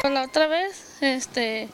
La 0.03 0.23
otra 0.23 0.47
vez, 0.47 0.97
este, 1.01 1.67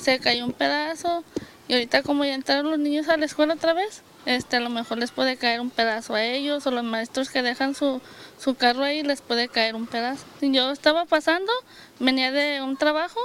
se 0.00 0.18
cayó 0.18 0.44
un 0.44 0.52
pedazo 0.52 1.24
y 1.68 1.74
ahorita 1.74 2.02
como 2.02 2.24
ya 2.24 2.34
entraron 2.34 2.70
los 2.70 2.80
niños 2.80 3.08
a 3.08 3.16
la 3.16 3.26
escuela 3.26 3.54
otra 3.54 3.74
vez, 3.74 4.02
este, 4.26 4.56
a 4.56 4.60
lo 4.60 4.70
mejor 4.70 4.98
les 4.98 5.12
puede 5.12 5.36
caer 5.36 5.60
un 5.60 5.70
pedazo 5.70 6.14
a 6.14 6.24
ellos 6.24 6.66
o 6.66 6.70
los 6.70 6.82
maestros 6.82 7.30
que 7.30 7.42
dejan 7.42 7.74
su, 7.74 8.00
su 8.38 8.56
carro 8.56 8.82
ahí 8.82 9.02
les 9.02 9.22
puede 9.22 9.48
caer 9.48 9.76
un 9.76 9.86
pedazo. 9.86 10.24
Yo 10.40 10.72
estaba 10.72 11.04
pasando, 11.04 11.52
venía 12.00 12.32
de 12.32 12.60
un 12.60 12.76
trabajo 12.76 13.20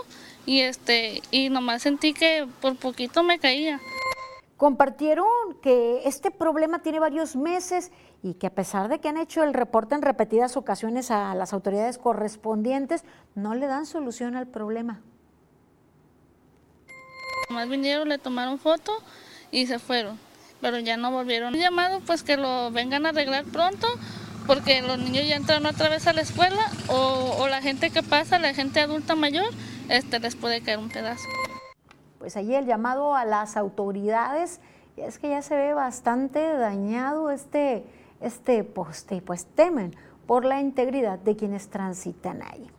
y 0.46 0.60
este 0.60 1.22
y 1.32 1.50
nomás 1.50 1.82
sentí 1.82 2.14
que 2.14 2.48
por 2.62 2.76
poquito 2.76 3.24
me 3.24 3.40
caía. 3.40 3.80
Compartieron 4.58 5.26
que 5.62 6.02
este 6.06 6.32
problema 6.32 6.80
tiene 6.80 7.00
varios 7.00 7.36
meses 7.36 7.92
y 8.22 8.36
que 8.36 8.48
a 8.48 8.54
pesar 8.54 8.90
de 8.90 9.00
que 9.00 9.10
han 9.10 9.18
hecho 9.18 9.44
el 9.44 9.54
reporte 9.54 9.96
en 9.96 10.02
repetidas 10.02 10.56
ocasiones 10.56 11.12
a 11.12 11.36
las 11.36 11.52
autoridades 11.52 11.98
correspondientes, 11.98 13.04
no 13.34 13.54
le 13.56 13.68
dan 13.68 13.86
solución 13.86 14.36
al 14.36 14.48
problema. 14.48 15.02
Más 17.50 17.70
vinieron, 17.70 18.10
le 18.10 18.18
tomaron 18.18 18.58
foto 18.58 18.92
y 19.52 19.68
se 19.68 19.80
fueron, 19.80 20.20
pero 20.62 20.80
ya 20.80 20.98
no 20.98 21.12
volvieron. 21.12 21.56
He 21.56 21.60
llamado 21.60 22.00
pues 22.02 22.24
que 22.24 22.38
lo 22.38 22.72
vengan 22.72 23.06
a 23.06 23.10
arreglar 23.10 23.46
pronto 23.46 23.88
porque 24.48 24.82
los 24.82 24.98
niños 24.98 25.28
ya 25.28 25.36
entran 25.36 25.66
otra 25.66 25.90
vez 25.90 26.08
a 26.08 26.14
la 26.14 26.22
escuela 26.22 26.70
o, 26.88 27.48
la 27.48 27.62
gente 27.62 27.90
que 27.90 28.04
pasa, 28.04 28.40
la 28.40 28.54
gente 28.54 28.80
adulta 28.80 29.16
mayor, 29.16 29.46
este, 29.90 30.20
les 30.20 30.36
puede 30.36 30.62
caer 30.62 30.80
un 30.80 30.90
pedazo. 30.90 31.24
Pues 32.20 32.36
allí 32.38 32.56
el 32.56 32.66
llamado 32.66 33.16
a 33.16 33.26
las 33.26 33.56
autoridades, 33.58 34.60
es 34.98 35.20
que 35.20 35.30
ya 35.30 35.42
se 35.42 35.56
ve 35.56 35.74
bastante 35.74 36.40
dañado 36.54 37.32
este, 37.32 37.86
este 38.22 38.64
poste, 38.64 39.22
pues 39.22 39.46
temen 39.46 39.96
por 40.26 40.46
la 40.46 40.60
integridad 40.60 41.20
de 41.20 41.36
quienes 41.36 41.70
transitan 41.70 42.42
ahí. 42.42 42.70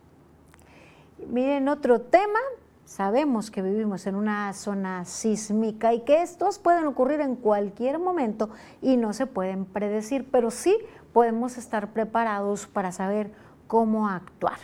Miren, 1.27 1.67
otro 1.69 2.01
tema, 2.01 2.39
Sabemos 2.87 3.51
que 3.51 3.61
vivimos 3.61 4.07
en 4.07 4.15
una 4.15 4.53
zona 4.53 5.03
sísmica 5.03 5.93
y 5.93 6.05
que 6.05 6.21
estos 6.21 6.57
pueden 6.57 6.85
ocurrir 6.85 7.19
en 7.19 7.35
cualquier 7.35 7.99
momento 7.99 8.49
y 8.81 8.95
no 8.95 9.11
se 9.11 9.25
pueden 9.25 9.65
predecir, 9.65 10.29
pero 10.31 10.51
sí 10.51 10.77
podemos 11.11 11.57
estar 11.57 11.91
preparados 11.91 12.65
para 12.65 12.93
saber 12.93 13.33
cómo 13.67 14.07
actuar. 14.07 14.59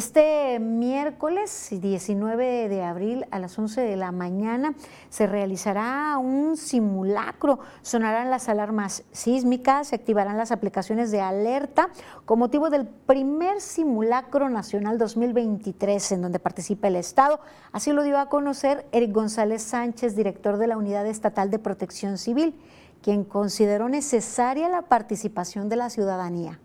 Este 0.00 0.58
miércoles 0.60 1.68
19 1.70 2.70
de 2.70 2.82
abril 2.82 3.26
a 3.30 3.38
las 3.38 3.58
11 3.58 3.82
de 3.82 3.96
la 3.96 4.12
mañana 4.12 4.72
se 5.10 5.26
realizará 5.26 6.16
un 6.16 6.56
simulacro. 6.56 7.58
Sonarán 7.82 8.30
las 8.30 8.48
alarmas 8.48 9.04
sísmicas, 9.12 9.88
se 9.88 9.96
activarán 9.96 10.38
las 10.38 10.52
aplicaciones 10.52 11.10
de 11.10 11.20
alerta 11.20 11.90
con 12.24 12.38
motivo 12.38 12.70
del 12.70 12.86
primer 12.86 13.60
simulacro 13.60 14.48
nacional 14.48 14.96
2023 14.96 16.12
en 16.12 16.22
donde 16.22 16.38
participa 16.38 16.88
el 16.88 16.96
Estado. 16.96 17.38
Así 17.70 17.92
lo 17.92 18.02
dio 18.02 18.18
a 18.18 18.30
conocer 18.30 18.86
Eric 18.92 19.12
González 19.12 19.60
Sánchez, 19.60 20.16
director 20.16 20.56
de 20.56 20.66
la 20.66 20.78
Unidad 20.78 21.06
Estatal 21.06 21.50
de 21.50 21.58
Protección 21.58 22.16
Civil, 22.16 22.58
quien 23.02 23.22
consideró 23.22 23.90
necesaria 23.90 24.70
la 24.70 24.80
participación 24.80 25.68
de 25.68 25.76
la 25.76 25.90
ciudadanía. 25.90 26.58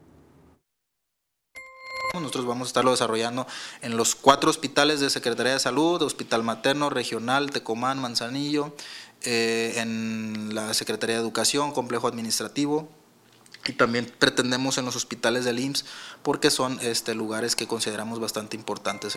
Nosotros 2.20 2.46
vamos 2.46 2.68
a 2.68 2.70
estarlo 2.70 2.92
desarrollando 2.92 3.48
en 3.82 3.98
los 3.98 4.16
cuatro 4.16 4.50
hospitales 4.50 5.00
de 5.00 5.10
Secretaría 5.10 5.54
de 5.54 5.60
Salud, 5.60 6.02
Hospital 6.02 6.44
Materno, 6.44 6.90
Regional, 6.90 7.52
Tecomán, 7.52 8.00
Manzanillo, 8.00 8.76
eh, 9.24 9.74
en 9.78 10.54
la 10.54 10.74
Secretaría 10.74 11.16
de 11.16 11.22
Educación, 11.22 11.72
Complejo 11.72 12.08
Administrativo, 12.08 12.88
y 13.68 13.74
también 13.74 14.12
pretendemos 14.20 14.78
en 14.78 14.86
los 14.86 14.96
hospitales 14.96 15.46
del 15.46 15.60
IMSS 15.60 15.86
porque 16.22 16.52
son 16.52 16.78
este, 16.82 17.16
lugares 17.16 17.56
que 17.56 17.68
consideramos 17.68 18.20
bastante 18.20 18.56
importantes. 18.56 19.16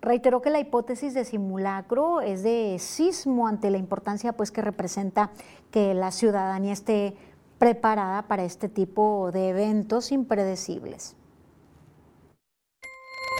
Reiteró 0.00 0.40
que 0.40 0.50
la 0.50 0.60
hipótesis 0.60 1.14
de 1.14 1.24
simulacro 1.24 2.20
es 2.20 2.42
de 2.42 2.76
sismo 2.78 3.48
ante 3.48 3.70
la 3.70 3.76
importancia 3.76 4.32
pues, 4.32 4.50
que 4.50 4.62
representa 4.62 5.30
que 5.70 5.94
la 5.94 6.12
ciudadanía 6.12 6.72
esté 6.72 7.16
preparada 7.58 8.22
para 8.28 8.44
este 8.44 8.68
tipo 8.68 9.30
de 9.32 9.48
eventos 9.48 10.12
impredecibles 10.12 11.16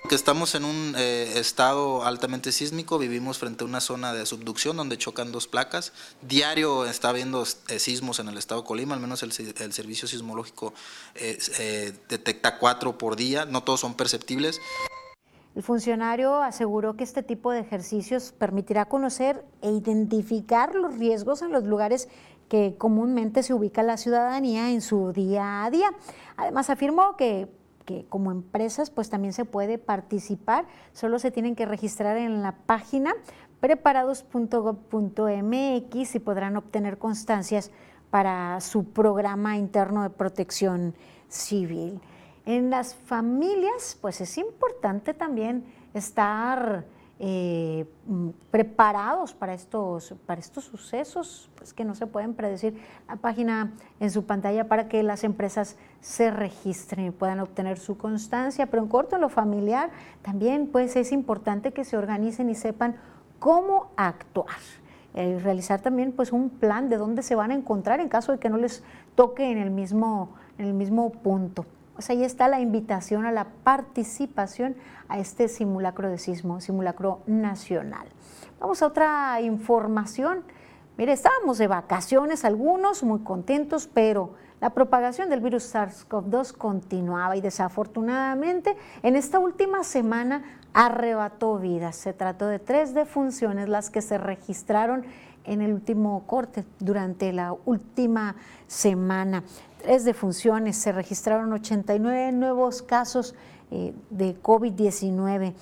que 0.06 0.14
estamos 0.14 0.54
en 0.54 0.64
un 0.64 0.94
eh, 0.96 1.32
estado 1.36 2.04
altamente 2.04 2.52
sísmico, 2.52 2.98
vivimos 2.98 3.38
frente 3.38 3.64
a 3.64 3.66
una 3.66 3.80
zona 3.80 4.12
de 4.12 4.24
subducción 4.26 4.76
donde 4.76 4.98
chocan 4.98 5.32
dos 5.32 5.48
placas. 5.48 5.92
Diario 6.22 6.84
está 6.84 7.08
habiendo 7.08 7.42
eh, 7.42 7.78
sismos 7.78 8.20
en 8.20 8.28
el 8.28 8.38
estado 8.38 8.60
de 8.60 8.66
Colima, 8.66 8.94
al 8.94 9.00
menos 9.00 9.22
el, 9.22 9.32
servicio 9.32 10.06
sismológico 10.06 10.72
eh, 11.14 11.92
detecta 12.08 12.58
cuatro 12.58 12.98
por 12.98 13.16
día, 13.16 13.46
no 13.46 13.62
todos 13.62 13.80
son 13.80 13.94
perceptibles. 13.94 14.60
El 15.54 15.62
funcionario 15.62 16.42
aseguró 16.42 16.96
que 16.96 17.04
este 17.04 17.22
tipo 17.22 17.50
de 17.50 17.60
ejercicios 17.60 18.32
permitirá 18.38 18.84
conocer 18.84 19.44
e 19.62 19.70
identificar 19.70 20.74
los 20.74 20.98
riesgos 20.98 21.42
en 21.42 21.50
los 21.50 21.64
lugares 21.64 22.08
que 22.48 22.76
comúnmente 22.78 23.42
se 23.42 23.54
ubica 23.54 23.82
la 23.82 23.96
ciudadanía 23.96 24.70
en 24.70 24.82
su 24.82 25.12
día 25.12 25.64
a 25.64 25.70
día. 25.70 25.90
Además 26.36 26.70
afirmó 26.70 27.16
que 27.16 27.48
que 27.86 28.04
como 28.10 28.30
empresas 28.30 28.90
pues 28.90 29.08
también 29.08 29.32
se 29.32 29.46
puede 29.46 29.78
participar, 29.78 30.66
solo 30.92 31.18
se 31.18 31.30
tienen 31.30 31.56
que 31.56 31.64
registrar 31.64 32.18
en 32.18 32.42
la 32.42 32.52
página 32.52 33.14
preparados.gov.mx 33.60 36.14
y 36.14 36.18
podrán 36.18 36.58
obtener 36.58 36.98
constancias 36.98 37.70
para 38.10 38.60
su 38.60 38.84
programa 38.84 39.56
interno 39.56 40.02
de 40.02 40.10
protección 40.10 40.94
civil. 41.28 42.02
En 42.44 42.68
las 42.68 42.94
familias 42.94 43.96
pues 44.00 44.20
es 44.20 44.36
importante 44.36 45.14
también 45.14 45.64
estar 45.94 46.84
eh, 47.18 47.86
preparados 48.50 49.32
para 49.32 49.54
estos, 49.54 50.14
para 50.26 50.38
estos 50.38 50.64
sucesos 50.64 51.48
pues, 51.56 51.72
que 51.72 51.82
no 51.82 51.94
se 51.94 52.06
pueden 52.06 52.34
predecir. 52.34 52.78
La 53.08 53.16
página 53.16 53.72
en 54.00 54.10
su 54.10 54.26
pantalla 54.26 54.68
para 54.68 54.88
que 54.88 55.02
las 55.02 55.24
empresas 55.24 55.76
se 56.06 56.30
registren 56.30 57.06
y 57.06 57.10
puedan 57.10 57.40
obtener 57.40 57.80
su 57.80 57.98
constancia, 57.98 58.66
pero 58.66 58.80
en 58.80 58.88
corto 58.88 59.16
en 59.16 59.22
lo 59.22 59.28
familiar 59.28 59.90
también 60.22 60.68
pues, 60.68 60.94
es 60.94 61.10
importante 61.10 61.72
que 61.72 61.82
se 61.82 61.96
organicen 61.96 62.48
y 62.48 62.54
sepan 62.54 62.94
cómo 63.40 63.90
actuar. 63.96 64.54
Eh, 65.14 65.40
realizar 65.42 65.80
también 65.80 66.12
pues, 66.12 66.30
un 66.30 66.48
plan 66.48 66.88
de 66.88 66.96
dónde 66.96 67.24
se 67.24 67.34
van 67.34 67.50
a 67.50 67.54
encontrar 67.54 67.98
en 67.98 68.08
caso 68.08 68.30
de 68.30 68.38
que 68.38 68.48
no 68.48 68.56
les 68.56 68.84
toque 69.16 69.50
en 69.50 69.58
el 69.58 69.72
mismo, 69.72 70.30
en 70.58 70.66
el 70.66 70.74
mismo 70.74 71.10
punto. 71.10 71.66
Pues 71.94 72.08
ahí 72.08 72.22
está 72.22 72.46
la 72.46 72.60
invitación 72.60 73.26
a 73.26 73.32
la 73.32 73.48
participación 73.64 74.76
a 75.08 75.18
este 75.18 75.48
simulacro 75.48 76.08
de 76.08 76.18
sismo, 76.18 76.60
simulacro 76.60 77.22
nacional. 77.26 78.06
Vamos 78.60 78.80
a 78.80 78.86
otra 78.86 79.40
información. 79.40 80.44
Mire, 80.98 81.12
estábamos 81.12 81.58
de 81.58 81.66
vacaciones 81.66 82.44
algunos, 82.44 83.02
muy 83.02 83.20
contentos, 83.20 83.90
pero 83.92 84.45
la 84.60 84.70
propagación 84.70 85.28
del 85.28 85.40
virus 85.40 85.74
SARS-CoV-2 85.74 86.52
continuaba 86.52 87.36
y 87.36 87.40
desafortunadamente 87.40 88.76
en 89.02 89.16
esta 89.16 89.38
última 89.38 89.84
semana 89.84 90.42
arrebató 90.72 91.58
vidas. 91.58 91.96
Se 91.96 92.12
trató 92.12 92.46
de 92.46 92.58
tres 92.58 92.94
defunciones 92.94 93.68
las 93.68 93.90
que 93.90 94.02
se 94.02 94.18
registraron 94.18 95.04
en 95.44 95.62
el 95.62 95.72
último 95.72 96.24
corte 96.26 96.64
durante 96.80 97.32
la 97.32 97.54
última 97.64 98.34
semana 98.66 99.44
tres 99.86 100.04
defunciones, 100.04 100.76
se 100.76 100.90
registraron 100.90 101.52
89 101.52 102.32
nuevos 102.32 102.82
casos 102.82 103.36
eh, 103.70 103.94
de 104.10 104.34
COVID-19. 104.42 105.54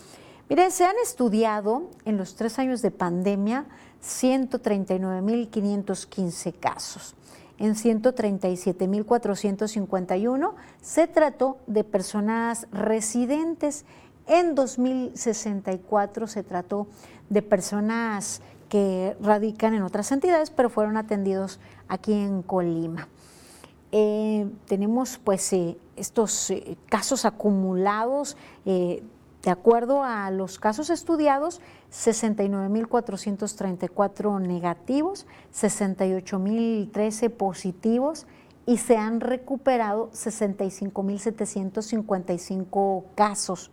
Miren, 0.49 0.71
se 0.71 0.87
han 0.87 0.97
estudiado 1.03 1.91
en 2.07 2.17
los 2.17 2.35
tres 2.35 2.59
años 2.59 2.81
de 2.81 2.91
pandemia 2.91 3.67
139.515 4.03 6.55
casos. 6.59 7.15
En 7.59 7.75
137.451 7.75 10.55
se 10.81 11.07
trató 11.07 11.59
de 11.67 11.85
personas 11.85 12.67
residentes. 12.73 13.85
En 14.27 14.55
2064 14.55 16.27
se 16.27 16.43
trató 16.43 16.87
de 17.31 17.43
personas 17.43 18.41
que 18.69 19.17
radican 19.21 19.75
en 19.75 19.83
otras 19.83 20.11
entidades, 20.11 20.51
pero 20.51 20.71
fueron 20.71 20.97
atendidos 20.97 21.61
aquí 21.89 22.13
en 22.13 22.43
Colima. 22.43 23.09
Eh, 23.93 24.51
tenemos 24.67 25.21
pues 25.23 25.53
eh, 25.53 25.79
estos 25.95 26.51
eh, 26.51 26.77
casos 26.89 27.25
acumulados, 27.25 28.37
de 28.65 29.51
acuerdo 29.51 30.03
a 30.03 30.33
los 30.33 30.59
casos 30.59 30.91
estudiados, 30.91 31.61
69.434 31.95 34.41
negativos, 34.41 35.27
68.013 35.55 37.31
positivos 37.31 38.27
y 38.67 38.79
se 38.79 38.97
han 38.97 39.21
recuperado 39.21 40.11
65.755 40.11 43.05
casos. 43.15 43.71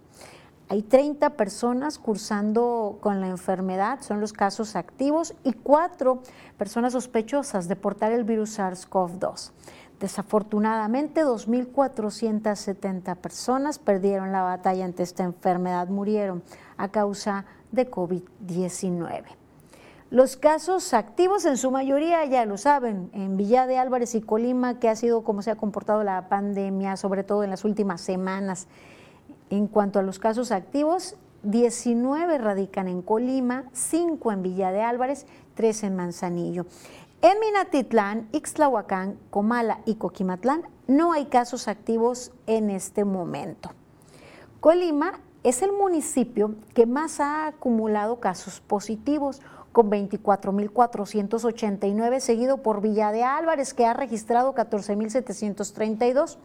Hay 0.69 0.83
30 0.83 1.31
personas 1.31 1.97
cursando 1.97 2.99
con 3.01 3.21
la 3.21 3.27
enfermedad, 3.27 4.01
son 4.01 4.21
los 4.21 4.33
casos 4.33 4.75
activos, 4.75 5.33
y 5.43 5.53
cuatro 5.53 6.21
personas 6.57 6.93
sospechosas 6.93 7.67
de 7.67 7.75
portar 7.75 8.11
el 8.13 8.23
virus 8.23 8.59
SARS-CoV-2. 8.59 9.51
Desafortunadamente, 9.99 11.25
2.470 11.25 13.15
personas 13.17 13.79
perdieron 13.79 14.31
la 14.31 14.43
batalla 14.43 14.85
ante 14.85 15.01
esta 15.03 15.23
enfermedad, 15.23 15.89
murieron 15.89 16.43
a 16.77 16.87
causa 16.87 17.43
de 17.43 17.60
COVID-19. 17.71 19.23
Los 20.09 20.35
casos 20.35 20.93
activos 20.93 21.45
en 21.45 21.55
su 21.55 21.71
mayoría, 21.71 22.25
ya 22.25 22.45
lo 22.45 22.57
saben, 22.57 23.09
en 23.13 23.37
Villa 23.37 23.65
de 23.65 23.77
Álvarez 23.77 24.13
y 24.13 24.21
Colima, 24.21 24.77
que 24.77 24.89
ha 24.89 24.95
sido 24.97 25.23
como 25.23 25.41
se 25.41 25.51
ha 25.51 25.55
comportado 25.55 26.03
la 26.03 26.27
pandemia, 26.27 26.97
sobre 26.97 27.23
todo 27.23 27.45
en 27.45 27.49
las 27.49 27.63
últimas 27.63 28.01
semanas. 28.01 28.67
En 29.49 29.67
cuanto 29.67 29.99
a 29.99 30.03
los 30.03 30.19
casos 30.19 30.51
activos, 30.51 31.15
19 31.43 32.37
radican 32.37 32.89
en 32.89 33.01
Colima, 33.01 33.63
5 33.71 34.31
en 34.33 34.43
Villa 34.43 34.71
de 34.71 34.81
Álvarez, 34.81 35.25
3 35.55 35.83
en 35.83 35.95
Manzanillo. 35.95 36.65
En 37.21 37.39
Minatitlán, 37.39 38.27
Ixtlahuacán, 38.31 39.17
Comala 39.29 39.79
y 39.85 39.95
Coquimatlán 39.95 40.63
no 40.87 41.13
hay 41.13 41.27
casos 41.27 41.67
activos 41.67 42.31
en 42.47 42.69
este 42.69 43.05
momento. 43.05 43.69
Colima 44.59 45.21
es 45.43 45.61
el 45.61 45.71
municipio 45.71 46.55
que 46.73 46.85
más 46.85 47.19
ha 47.19 47.47
acumulado 47.47 48.19
casos 48.19 48.61
positivos, 48.61 49.41
con 49.71 49.89
24.489, 49.89 52.19
seguido 52.19 52.57
por 52.57 52.81
Villa 52.81 53.11
de 53.11 53.23
Álvarez, 53.23 53.73
que 53.73 53.85
ha 53.85 53.93
registrado 53.93 54.53
14.732. 54.53 56.37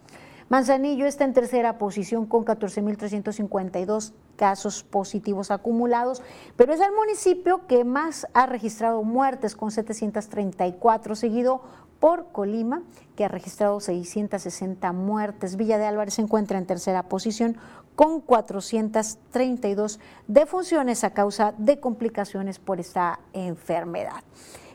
Manzanillo 0.48 1.06
está 1.06 1.24
en 1.24 1.32
tercera 1.32 1.76
posición 1.76 2.26
con 2.26 2.44
14.352 2.44 4.12
casos 4.36 4.84
positivos 4.84 5.50
acumulados, 5.50 6.22
pero 6.54 6.72
es 6.72 6.80
el 6.80 6.92
municipio 6.92 7.66
que 7.66 7.82
más 7.82 8.28
ha 8.32 8.46
registrado 8.46 9.02
muertes 9.02 9.56
con 9.56 9.72
734, 9.72 11.16
seguido 11.16 11.62
por 11.98 12.30
Colima, 12.30 12.82
que 13.16 13.24
ha 13.24 13.28
registrado 13.28 13.80
660 13.80 14.92
muertes. 14.92 15.56
Villa 15.56 15.78
de 15.78 15.86
Álvarez 15.86 16.14
se 16.14 16.22
encuentra 16.22 16.58
en 16.58 16.66
tercera 16.66 17.08
posición 17.08 17.56
con 17.96 18.20
432 18.20 19.98
defunciones 20.28 21.02
a 21.02 21.10
causa 21.10 21.54
de 21.58 21.80
complicaciones 21.80 22.58
por 22.58 22.78
esta 22.78 23.18
enfermedad. 23.32 24.22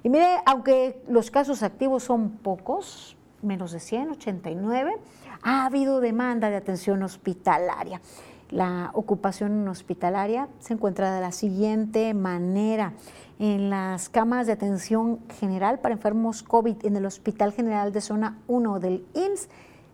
Y 0.03 0.09
mire, 0.09 0.41
aunque 0.45 1.01
los 1.07 1.29
casos 1.29 1.61
activos 1.61 2.03
son 2.03 2.31
pocos, 2.31 3.15
menos 3.43 3.71
de 3.71 3.79
100, 3.79 4.11
89, 4.11 4.97
ha 5.43 5.65
habido 5.65 6.01
demanda 6.01 6.49
de 6.49 6.55
atención 6.55 7.03
hospitalaria. 7.03 8.01
La 8.49 8.89
ocupación 8.93 9.65
hospitalaria 9.67 10.49
se 10.59 10.73
encuentra 10.73 11.15
de 11.15 11.21
la 11.21 11.31
siguiente 11.31 12.13
manera. 12.13 12.93
En 13.39 13.69
las 13.69 14.09
camas 14.09 14.45
de 14.45 14.53
atención 14.53 15.19
general 15.39 15.79
para 15.79 15.93
enfermos 15.93 16.43
COVID 16.43 16.85
en 16.85 16.95
el 16.95 17.05
Hospital 17.05 17.53
General 17.53 17.91
de 17.91 18.01
Zona 18.01 18.37
1 18.47 18.79
del 18.79 19.05
IMSS 19.13 19.49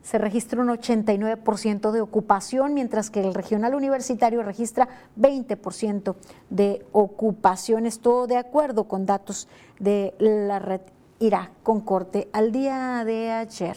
se 0.08 0.18
registra 0.18 0.62
un 0.62 0.70
89% 0.70 1.92
de 1.92 2.00
ocupación, 2.00 2.74
mientras 2.74 3.10
que 3.10 3.20
el 3.20 3.34
regional 3.34 3.76
universitario 3.76 4.42
registra 4.42 4.88
20% 5.20 6.16
de 6.50 6.86
ocupación. 6.94 7.86
Esto 7.86 8.26
de 8.26 8.38
acuerdo 8.38 8.86
con 8.86 9.06
datos 9.06 9.50
de 9.80 10.14
la 10.18 10.60
red 10.60 10.80
IRA 11.20 11.52
con 11.62 11.82
corte 11.82 12.30
al 12.32 12.54
día 12.54 13.04
de 13.04 13.32
ayer 13.32 13.76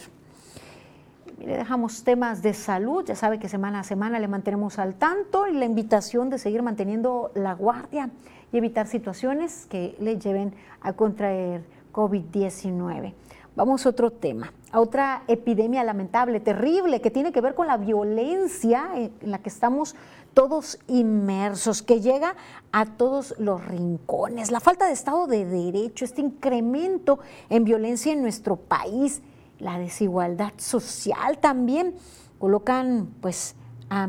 le 1.45 1.57
dejamos 1.57 2.03
temas 2.03 2.41
de 2.41 2.53
salud, 2.53 3.03
ya 3.03 3.15
sabe 3.15 3.39
que 3.39 3.49
semana 3.49 3.79
a 3.79 3.83
semana 3.83 4.19
le 4.19 4.27
mantenemos 4.27 4.79
al 4.79 4.93
tanto 4.93 5.47
y 5.47 5.53
la 5.53 5.65
invitación 5.65 6.29
de 6.29 6.37
seguir 6.37 6.61
manteniendo 6.61 7.31
la 7.33 7.55
guardia 7.55 8.09
y 8.53 8.57
evitar 8.57 8.87
situaciones 8.87 9.65
que 9.65 9.95
le 9.99 10.19
lleven 10.19 10.53
a 10.81 10.93
contraer 10.93 11.63
COVID-19. 11.91 13.15
Vamos 13.53 13.85
a 13.85 13.89
otro 13.89 14.11
tema, 14.11 14.53
a 14.71 14.79
otra 14.79 15.23
epidemia 15.27 15.83
lamentable, 15.83 16.39
terrible, 16.39 17.01
que 17.01 17.11
tiene 17.11 17.33
que 17.33 17.41
ver 17.41 17.53
con 17.53 17.67
la 17.67 17.75
violencia 17.75 18.91
en 18.95 19.11
la 19.29 19.39
que 19.39 19.49
estamos 19.49 19.93
todos 20.33 20.79
inmersos, 20.87 21.81
que 21.81 21.99
llega 21.99 22.37
a 22.71 22.85
todos 22.85 23.35
los 23.39 23.65
rincones. 23.65 24.51
La 24.51 24.61
falta 24.61 24.87
de 24.87 24.93
Estado 24.93 25.27
de 25.27 25.45
Derecho, 25.45 26.05
este 26.05 26.21
incremento 26.21 27.19
en 27.49 27.65
violencia 27.65 28.13
en 28.13 28.21
nuestro 28.21 28.55
país, 28.55 29.21
la 29.59 29.77
desigualdad 29.77 30.53
social 30.55 31.37
también 31.39 31.95
colocan 32.39 33.09
pues 33.19 33.55
a 33.89 34.07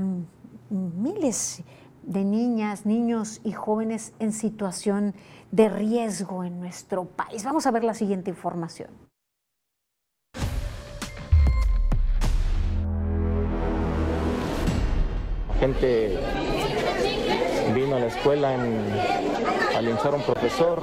miles 0.71 1.64
de 2.05 2.25
niñas, 2.25 2.87
niños 2.87 3.41
y 3.43 3.51
jóvenes 3.51 4.12
en 4.21 4.33
situación 4.33 5.14
de 5.51 5.69
riesgo 5.69 6.45
en 6.45 6.61
nuestro 6.61 7.07
país. 7.07 7.45
Vamos 7.45 7.66
a 7.66 7.73
ver 7.73 7.83
la 7.83 7.95
siguiente 7.95 8.31
información. 8.31 9.02
Gente 15.63 16.19
vino 17.73 17.95
a 17.95 18.01
la 18.01 18.07
escuela 18.07 18.51
a 19.77 19.81
linchar 19.81 20.13
a 20.13 20.17
un 20.17 20.23
profesor, 20.23 20.83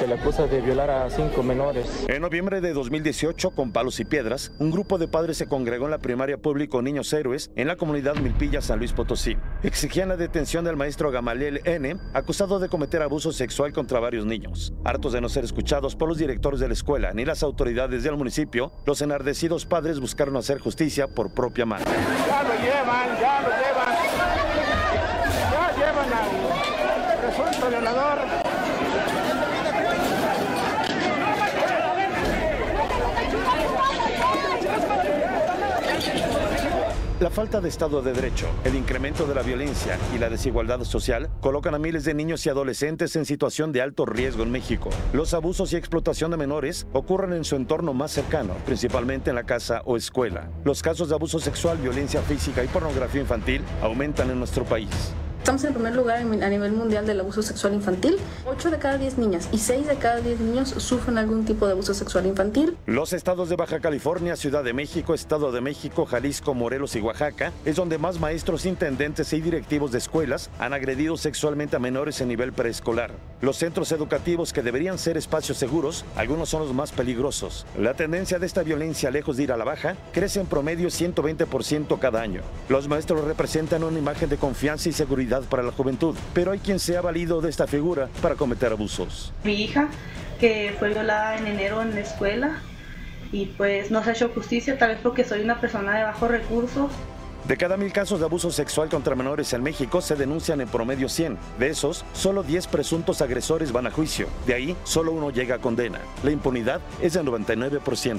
Se 0.00 0.06
le 0.06 0.14
acusa 0.14 0.46
de 0.46 0.62
violar 0.62 0.88
a 0.88 1.10
cinco 1.10 1.42
menores. 1.42 2.06
En 2.08 2.22
noviembre 2.22 2.62
de 2.62 2.72
2018, 2.72 3.50
con 3.50 3.70
palos 3.70 4.00
y 4.00 4.06
piedras, 4.06 4.50
un 4.58 4.70
grupo 4.70 4.96
de 4.96 5.08
padres 5.08 5.36
se 5.36 5.46
congregó 5.46 5.84
en 5.84 5.90
la 5.90 5.98
primaria 5.98 6.38
público 6.38 6.80
Niños 6.80 7.12
Héroes 7.12 7.50
en 7.54 7.66
la 7.68 7.76
comunidad 7.76 8.14
Milpilla, 8.16 8.62
San 8.62 8.78
Luis 8.78 8.94
Potosí. 8.94 9.36
Exigían 9.62 10.08
la 10.08 10.16
detención 10.16 10.64
del 10.64 10.78
maestro 10.78 11.10
Gamaliel 11.10 11.60
N., 11.66 11.98
acusado 12.14 12.58
de 12.58 12.70
cometer 12.70 13.02
abuso 13.02 13.30
sexual 13.30 13.74
contra 13.74 14.00
varios 14.00 14.24
niños. 14.24 14.72
Hartos 14.84 15.12
de 15.12 15.20
no 15.20 15.28
ser 15.28 15.44
escuchados 15.44 15.96
por 15.96 16.08
los 16.08 16.16
directores 16.16 16.60
de 16.60 16.68
la 16.68 16.72
escuela 16.72 17.12
ni 17.12 17.26
las 17.26 17.42
autoridades 17.42 18.02
del 18.02 18.16
municipio, 18.16 18.72
los 18.86 19.02
enardecidos 19.02 19.66
padres 19.66 20.00
buscaron 20.00 20.34
hacer 20.38 20.60
justicia 20.60 21.08
por 21.08 21.34
propia 21.34 21.66
mano. 21.66 21.84
Ya 21.84 22.42
lo 22.42 22.54
llevan, 22.54 23.20
ya 23.20 23.42
lo 23.42 23.48
llevan. 23.50 23.94
Ya 25.50 25.76
llevan 25.76 26.10
al 26.14 27.18
presunto 27.20 27.68
violador. 27.68 28.50
La 37.20 37.28
falta 37.28 37.60
de 37.60 37.68
Estado 37.68 38.00
de 38.00 38.14
Derecho, 38.14 38.46
el 38.64 38.74
incremento 38.74 39.26
de 39.26 39.34
la 39.34 39.42
violencia 39.42 39.98
y 40.14 40.18
la 40.18 40.30
desigualdad 40.30 40.82
social 40.84 41.28
colocan 41.42 41.74
a 41.74 41.78
miles 41.78 42.06
de 42.06 42.14
niños 42.14 42.46
y 42.46 42.48
adolescentes 42.48 43.14
en 43.14 43.26
situación 43.26 43.72
de 43.72 43.82
alto 43.82 44.06
riesgo 44.06 44.42
en 44.42 44.50
México. 44.50 44.88
Los 45.12 45.34
abusos 45.34 45.70
y 45.74 45.76
explotación 45.76 46.30
de 46.30 46.38
menores 46.38 46.86
ocurren 46.94 47.34
en 47.34 47.44
su 47.44 47.56
entorno 47.56 47.92
más 47.92 48.10
cercano, 48.10 48.54
principalmente 48.64 49.28
en 49.28 49.36
la 49.36 49.44
casa 49.44 49.82
o 49.84 49.98
escuela. 49.98 50.48
Los 50.64 50.82
casos 50.82 51.10
de 51.10 51.14
abuso 51.14 51.40
sexual, 51.40 51.76
violencia 51.76 52.22
física 52.22 52.64
y 52.64 52.68
pornografía 52.68 53.20
infantil 53.20 53.60
aumentan 53.82 54.30
en 54.30 54.38
nuestro 54.38 54.64
país. 54.64 55.12
Estamos 55.40 55.64
en 55.64 55.72
primer 55.72 55.96
lugar 55.96 56.18
a 56.18 56.48
nivel 56.50 56.72
mundial 56.72 57.06
del 57.06 57.18
abuso 57.20 57.40
sexual 57.40 57.72
infantil. 57.72 58.18
8 58.44 58.70
de 58.70 58.78
cada 58.78 58.98
10 58.98 59.16
niñas 59.16 59.48
y 59.50 59.56
6 59.56 59.86
de 59.86 59.96
cada 59.96 60.20
10 60.20 60.38
niños 60.38 60.68
sufren 60.68 61.16
algún 61.16 61.46
tipo 61.46 61.64
de 61.64 61.72
abuso 61.72 61.94
sexual 61.94 62.26
infantil. 62.26 62.76
Los 62.84 63.14
estados 63.14 63.48
de 63.48 63.56
Baja 63.56 63.80
California, 63.80 64.36
Ciudad 64.36 64.62
de 64.62 64.74
México, 64.74 65.14
Estado 65.14 65.50
de 65.50 65.62
México, 65.62 66.04
Jalisco, 66.04 66.52
Morelos 66.52 66.94
y 66.94 67.00
Oaxaca 67.00 67.52
es 67.64 67.74
donde 67.74 67.96
más 67.96 68.20
maestros, 68.20 68.66
intendentes 68.66 69.32
y 69.32 69.40
directivos 69.40 69.92
de 69.92 69.98
escuelas 69.98 70.50
han 70.58 70.74
agredido 70.74 71.16
sexualmente 71.16 71.74
a 71.74 71.78
menores 71.78 72.20
en 72.20 72.28
nivel 72.28 72.52
preescolar. 72.52 73.10
Los 73.40 73.56
centros 73.56 73.92
educativos 73.92 74.52
que 74.52 74.62
deberían 74.62 74.98
ser 74.98 75.16
espacios 75.16 75.56
seguros, 75.56 76.04
algunos 76.16 76.50
son 76.50 76.60
los 76.60 76.74
más 76.74 76.92
peligrosos. 76.92 77.64
La 77.78 77.94
tendencia 77.94 78.38
de 78.38 78.44
esta 78.44 78.62
violencia, 78.62 79.10
lejos 79.10 79.38
de 79.38 79.44
ir 79.44 79.52
a 79.52 79.56
la 79.56 79.64
baja, 79.64 79.96
crece 80.12 80.38
en 80.38 80.46
promedio 80.46 80.88
120% 80.88 81.98
cada 81.98 82.20
año. 82.20 82.42
Los 82.68 82.88
maestros 82.88 83.24
representan 83.24 83.84
una 83.84 83.98
imagen 83.98 84.28
de 84.28 84.36
confianza 84.36 84.90
y 84.90 84.92
seguridad 84.92 85.29
para 85.38 85.62
la 85.62 85.72
juventud, 85.72 86.16
pero 86.34 86.50
hay 86.50 86.58
quien 86.58 86.78
se 86.78 86.96
ha 86.96 87.00
valido 87.00 87.40
de 87.40 87.50
esta 87.50 87.66
figura 87.66 88.08
para 88.20 88.34
cometer 88.34 88.72
abusos. 88.72 89.32
Mi 89.44 89.54
hija, 89.62 89.88
que 90.40 90.74
fue 90.78 90.88
violada 90.88 91.38
en 91.38 91.46
enero 91.46 91.80
en 91.82 91.94
la 91.94 92.00
escuela, 92.00 92.58
y 93.32 93.46
pues 93.46 93.90
no 93.90 94.02
se 94.02 94.10
ha 94.10 94.12
hecho 94.12 94.30
justicia, 94.34 94.76
tal 94.76 94.90
vez 94.90 94.98
porque 95.02 95.24
soy 95.24 95.42
una 95.42 95.60
persona 95.60 95.96
de 95.96 96.04
bajos 96.04 96.30
recursos. 96.30 96.90
De 97.46 97.56
cada 97.56 97.76
mil 97.76 97.92
casos 97.92 98.18
de 98.18 98.26
abuso 98.26 98.50
sexual 98.50 98.88
contra 98.88 99.14
menores 99.14 99.52
en 99.52 99.62
México 99.62 100.00
se 100.00 100.14
denuncian 100.14 100.60
en 100.60 100.68
promedio 100.68 101.08
100. 101.08 101.38
De 101.58 101.68
esos, 101.68 102.04
solo 102.12 102.42
10 102.42 102.66
presuntos 102.66 103.22
agresores 103.22 103.72
van 103.72 103.86
a 103.86 103.90
juicio. 103.90 104.26
De 104.46 104.54
ahí, 104.54 104.76
solo 104.84 105.12
uno 105.12 105.30
llega 105.30 105.54
a 105.54 105.58
condena. 105.58 106.00
La 106.22 106.32
impunidad 106.32 106.80
es 107.00 107.14
del 107.14 107.26
99%. 107.26 108.18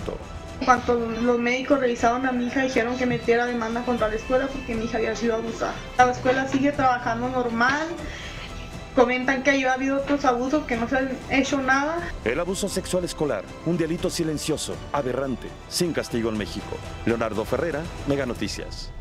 Cuando 0.66 0.95
los 0.95 1.39
médicos 1.39 1.80
revisaron 1.80 2.26
a 2.26 2.32
mi 2.32 2.45
hija, 2.45 2.62
dijeron 2.62 2.97
que 2.97 3.05
metiera 3.05 3.45
demanda 3.45 3.84
contra 3.84 4.07
la 4.07 4.16
escuela 4.16 4.47
porque 4.47 4.76
mi 4.76 4.86
hija 4.86 4.97
había 4.97 5.16
sido 5.16 5.36
abusada. 5.36 5.74
La 5.97 6.12
escuela 6.12 6.47
sigue 6.47 6.72
trabajando 6.72 7.30
normal. 7.30 7.88
Comentan 8.95 9.41
que 9.41 9.66
ha 9.66 9.74
habido 9.74 9.97
otros 9.97 10.26
abusos 10.26 10.66
que 10.66 10.76
no 10.76 10.88
se 10.88 10.97
han 10.97 11.09
hecho 11.30 11.62
nada. 11.62 11.97
El 12.26 12.39
abuso 12.39 12.68
sexual 12.68 13.05
escolar, 13.05 13.43
un 13.66 13.78
delito 13.78 14.09
silencioso, 14.09 14.76
aberrante, 14.91 15.47
sin 15.70 15.93
castigo 15.93 16.30
en 16.30 16.38
México. 16.38 16.78
Leonardo 17.05 17.45
Ferrera, 17.45 17.82
Mega 18.07 18.26
Noticias. 18.26 18.91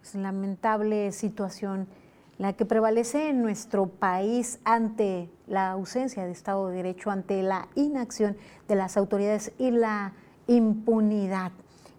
Pues, 0.00 0.14
lamentable 0.14 1.10
situación 1.10 1.88
la 2.38 2.52
que 2.52 2.64
prevalece 2.64 3.28
en 3.28 3.42
nuestro 3.42 3.86
país 3.86 4.58
ante 4.64 5.30
la 5.46 5.70
ausencia 5.70 6.24
de 6.24 6.32
Estado 6.32 6.68
de 6.68 6.76
Derecho, 6.76 7.10
ante 7.10 7.42
la 7.42 7.68
inacción 7.74 8.36
de 8.68 8.74
las 8.74 8.96
autoridades 8.96 9.52
y 9.58 9.70
la 9.70 10.12
impunidad 10.46 11.52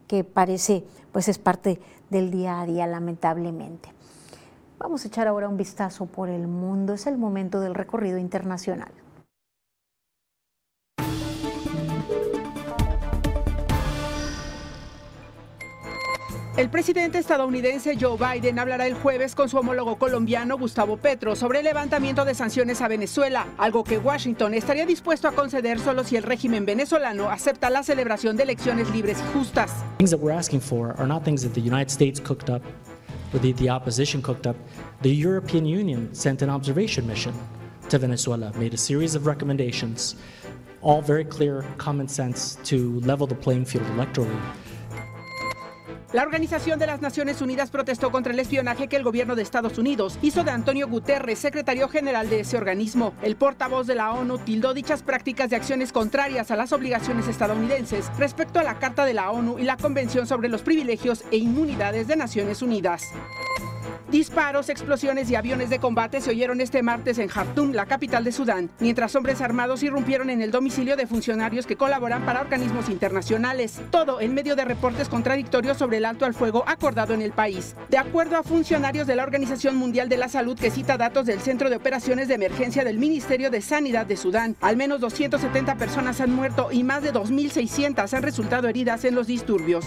que 0.08 0.24
parece 0.24 0.86
pues 1.12 1.28
es 1.28 1.40
parte 1.40 1.80
del 2.10 2.32
día 2.32 2.62
a 2.62 2.66
día 2.66 2.88
lamentablemente. 2.88 3.90
Vamos 4.80 5.04
a 5.04 5.08
echar 5.08 5.28
ahora 5.28 5.50
un 5.50 5.58
vistazo 5.58 6.06
por 6.06 6.30
el 6.30 6.48
mundo, 6.48 6.94
es 6.94 7.08
el 7.08 7.18
momento 7.18 7.60
del 7.60 7.74
recorrido 7.74 8.20
internacional. 8.20 8.92
El 16.58 16.72
presidente 16.72 17.20
estadounidense 17.20 17.96
Joe 18.02 18.18
Biden 18.18 18.58
hablará 18.58 18.88
el 18.88 18.96
jueves 18.96 19.36
con 19.36 19.48
su 19.48 19.58
homólogo 19.58 20.00
colombiano 20.00 20.58
Gustavo 20.58 20.98
Petro 20.98 21.36
sobre 21.36 21.60
el 21.60 21.66
levantamiento 21.66 22.26
de 22.26 22.34
sanciones 22.34 22.82
a 22.82 22.88
Venezuela, 22.88 23.46
algo 23.60 23.84
que 23.84 24.00
Washington 24.00 24.56
estaría 24.56 24.88
dispuesto 24.88 25.28
a 25.28 25.34
conceder 25.34 25.78
solo 25.78 26.04
si 26.04 26.16
el 26.16 26.24
régimen 26.24 26.66
venezolano 26.66 27.30
acepta 27.30 27.70
la 27.70 27.84
celebración 27.84 28.38
de 28.38 28.44
elecciones 28.44 28.90
libres 28.90 29.20
y 29.20 29.38
justas. 29.38 29.72
Things 30.00 30.10
that 30.10 30.20
we're 30.20 30.36
asking 30.36 30.60
for 30.60 30.96
are 30.98 31.08
not 31.08 31.24
things 31.24 31.44
that 31.44 31.54
the 31.54 31.62
United 31.62 31.92
States 31.92 32.20
cooked 32.20 32.50
up 32.50 32.64
or 33.36 33.40
the, 33.40 33.54
the 33.54 33.70
opposition 33.70 34.20
cooked 34.20 34.48
up. 34.48 34.56
The 35.04 35.16
European 35.16 35.68
Union 35.68 36.10
sent 36.16 36.42
an 36.42 36.50
observation 36.50 37.06
mission 37.06 37.36
to 37.90 38.00
Venezuela, 38.00 38.52
made 38.58 38.74
a 38.74 38.78
series 38.78 39.14
of 39.14 39.28
recommendations, 39.28 40.16
all 40.82 41.04
very 41.04 41.24
clear, 41.24 41.64
common 41.78 42.08
sense 42.08 42.58
to 42.64 43.00
level 43.02 43.28
the 43.28 43.36
playing 43.36 43.66
field 43.66 43.86
electorally. 43.96 44.42
La 46.14 46.24
Organización 46.24 46.80
de 46.80 46.88
las 46.88 47.02
Naciones 47.02 47.42
Unidas 47.42 47.70
protestó 47.70 48.12
contra 48.12 48.32
el 48.32 48.40
espionaje 48.40 48.88
que 48.88 48.96
el 48.96 49.04
gobierno 49.04 49.36
de 49.36 49.42
Estados 49.42 49.78
Unidos 49.78 50.18
hizo 50.22 50.46
de 50.46 50.52
Antonio 50.52 50.88
Guterres, 50.88 51.38
secretario 51.38 51.90
general 51.90 52.30
de 52.30 52.40
ese 52.40 52.56
organismo. 52.56 53.14
El 53.22 53.36
portavoz 53.36 53.88
de 53.88 53.96
la 53.96 54.14
ONU 54.14 54.38
tildó 54.38 54.74
dichas 54.74 55.04
prácticas 55.04 55.50
de 55.50 55.58
acciones 55.58 55.92
contrarias 55.92 56.50
a 56.50 56.56
las 56.56 56.72
obligaciones 56.72 57.28
estadounidenses 57.28 58.10
respecto 58.18 58.60
a 58.60 58.64
la 58.64 58.80
Carta 58.80 59.04
de 59.04 59.14
la 59.14 59.32
ONU 59.32 59.60
y 59.60 59.64
la 59.64 59.76
Convención 59.76 60.28
sobre 60.28 60.48
los 60.48 60.62
Privilegios 60.62 61.26
e 61.30 61.38
Inmunidades 61.38 62.08
de 62.08 62.16
Naciones 62.16 62.62
Unidas. 62.62 63.04
Disparos, 64.10 64.70
explosiones 64.70 65.30
y 65.30 65.36
aviones 65.36 65.70
de 65.70 65.80
combate 65.80 66.22
se 66.22 66.30
oyeron 66.30 66.62
este 66.62 66.82
martes 66.82 67.18
en 67.18 67.28
Jartum, 67.28 67.74
la 67.74 67.88
capital 67.88 68.24
de 68.24 68.32
Sudán, 68.32 68.70
mientras 68.80 69.14
hombres 69.18 69.42
armados 69.42 69.84
irrumpieron 69.84 70.30
en 70.30 70.42
el 70.42 70.50
domicilio 70.50 70.96
de 70.96 71.08
funcionarios 71.08 71.66
que 71.66 71.76
colaboran 71.76 72.26
para 72.26 72.40
organismos 72.40 72.88
internacionales. 72.88 73.82
Todo 73.92 74.22
en 74.22 74.34
medio 74.34 74.56
de 74.56 74.64
reportes 74.64 75.10
contradictorios 75.10 75.78
sobre 75.78 75.98
el 75.98 76.06
alto 76.06 76.26
al 76.26 76.34
fuego 76.34 76.64
acordado 76.68 77.14
en 77.14 77.22
el 77.22 77.34
país. 77.34 77.76
De 77.90 77.98
acuerdo 77.98 78.38
a 78.38 78.44
funcionarios 78.44 79.08
de 79.08 79.16
la 79.16 79.24
Organización 79.24 79.76
Mundial 79.76 80.08
de 80.08 80.16
la 80.16 80.30
Salud 80.30 80.58
que 80.58 80.72
cita 80.72 80.98
datos 80.98 81.26
del 81.26 81.42
Centro 81.42 81.70
de 81.70 81.76
Operaciones 81.76 82.30
de 82.30 82.36
Emergencia 82.36 82.86
del 82.86 83.00
Ministerio 83.00 83.52
de 83.52 83.62
Sanidad 83.62 84.06
de 84.06 84.16
Sudán, 84.16 84.56
al 84.62 84.78
menos 84.78 85.02
270 85.02 85.76
personas 85.76 86.22
han 86.22 86.32
muerto 86.32 86.70
y 86.72 86.86
más 86.86 87.04
de 87.04 87.12
2.600 87.12 88.14
han 88.14 88.24
resultado 88.24 88.70
heridas 88.70 89.04
en 89.04 89.16
los 89.16 89.28
disturbios. 89.28 89.86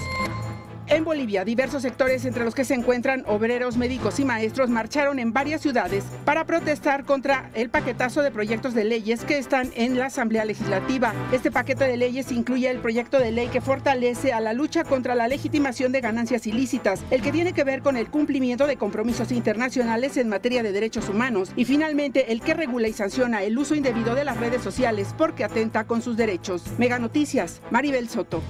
En 0.91 1.05
Bolivia, 1.05 1.45
diversos 1.45 1.83
sectores, 1.83 2.25
entre 2.25 2.45
los 2.45 2.57
que 2.57 2.65
se 2.65 2.75
encuentran 2.75 3.23
obreros, 3.29 3.77
médicos 3.77 4.19
y 4.19 4.25
maestros, 4.25 4.71
marcharon 4.71 5.21
en 5.21 5.33
varias 5.33 5.61
ciudades 5.61 6.03
para 6.25 6.47
protestar 6.47 7.05
contra 7.05 7.49
el 7.55 7.71
paquetazo 7.71 8.23
de 8.23 8.33
proyectos 8.33 8.75
de 8.75 8.83
leyes 8.83 9.25
que 9.25 9.39
están 9.39 9.71
en 9.77 9.97
la 9.97 10.07
Asamblea 10.07 10.45
Legislativa. 10.45 11.15
Este 11.31 11.53
paquete 11.53 11.85
de 11.85 11.97
leyes 11.97 12.33
incluye 12.33 12.69
el 12.69 12.81
proyecto 12.81 13.21
de 13.21 13.31
ley 13.31 13.47
que 13.47 13.61
fortalece 13.61 14.33
a 14.33 14.41
la 14.41 14.53
lucha 14.53 14.83
contra 14.83 15.15
la 15.15 15.29
legitimación 15.29 15.93
de 15.93 16.01
ganancias 16.01 16.49
ilícitas, 16.49 17.05
el 17.13 17.23
que 17.23 17.31
tiene 17.31 17.53
que 17.53 17.63
ver 17.63 17.83
con 17.83 17.97
el 17.97 18.11
cumplimiento 18.11 18.67
de 18.67 18.77
compromisos 18.77 19.31
internacionales 19.31 20.17
en 20.17 20.29
materia 20.29 20.65
de 20.65 20.73
derechos 20.73 21.09
humanos 21.09 21.53
y 21.55 21.67
finalmente 21.67 22.33
el 22.33 22.41
que 22.41 22.55
regula 22.55 22.89
y 22.89 22.93
sanciona 22.93 23.45
el 23.45 23.57
uso 23.57 23.77
indebido 23.77 24.17
de 24.17 24.25
las 24.25 24.39
redes 24.39 24.61
sociales 24.61 25.15
porque 25.17 25.45
atenta 25.45 25.85
con 25.85 26.03
sus 26.03 26.17
derechos. 26.17 26.65
Mega 26.79 26.99
Noticias, 26.99 27.63
Maribel 27.71 28.09
Soto. 28.09 28.43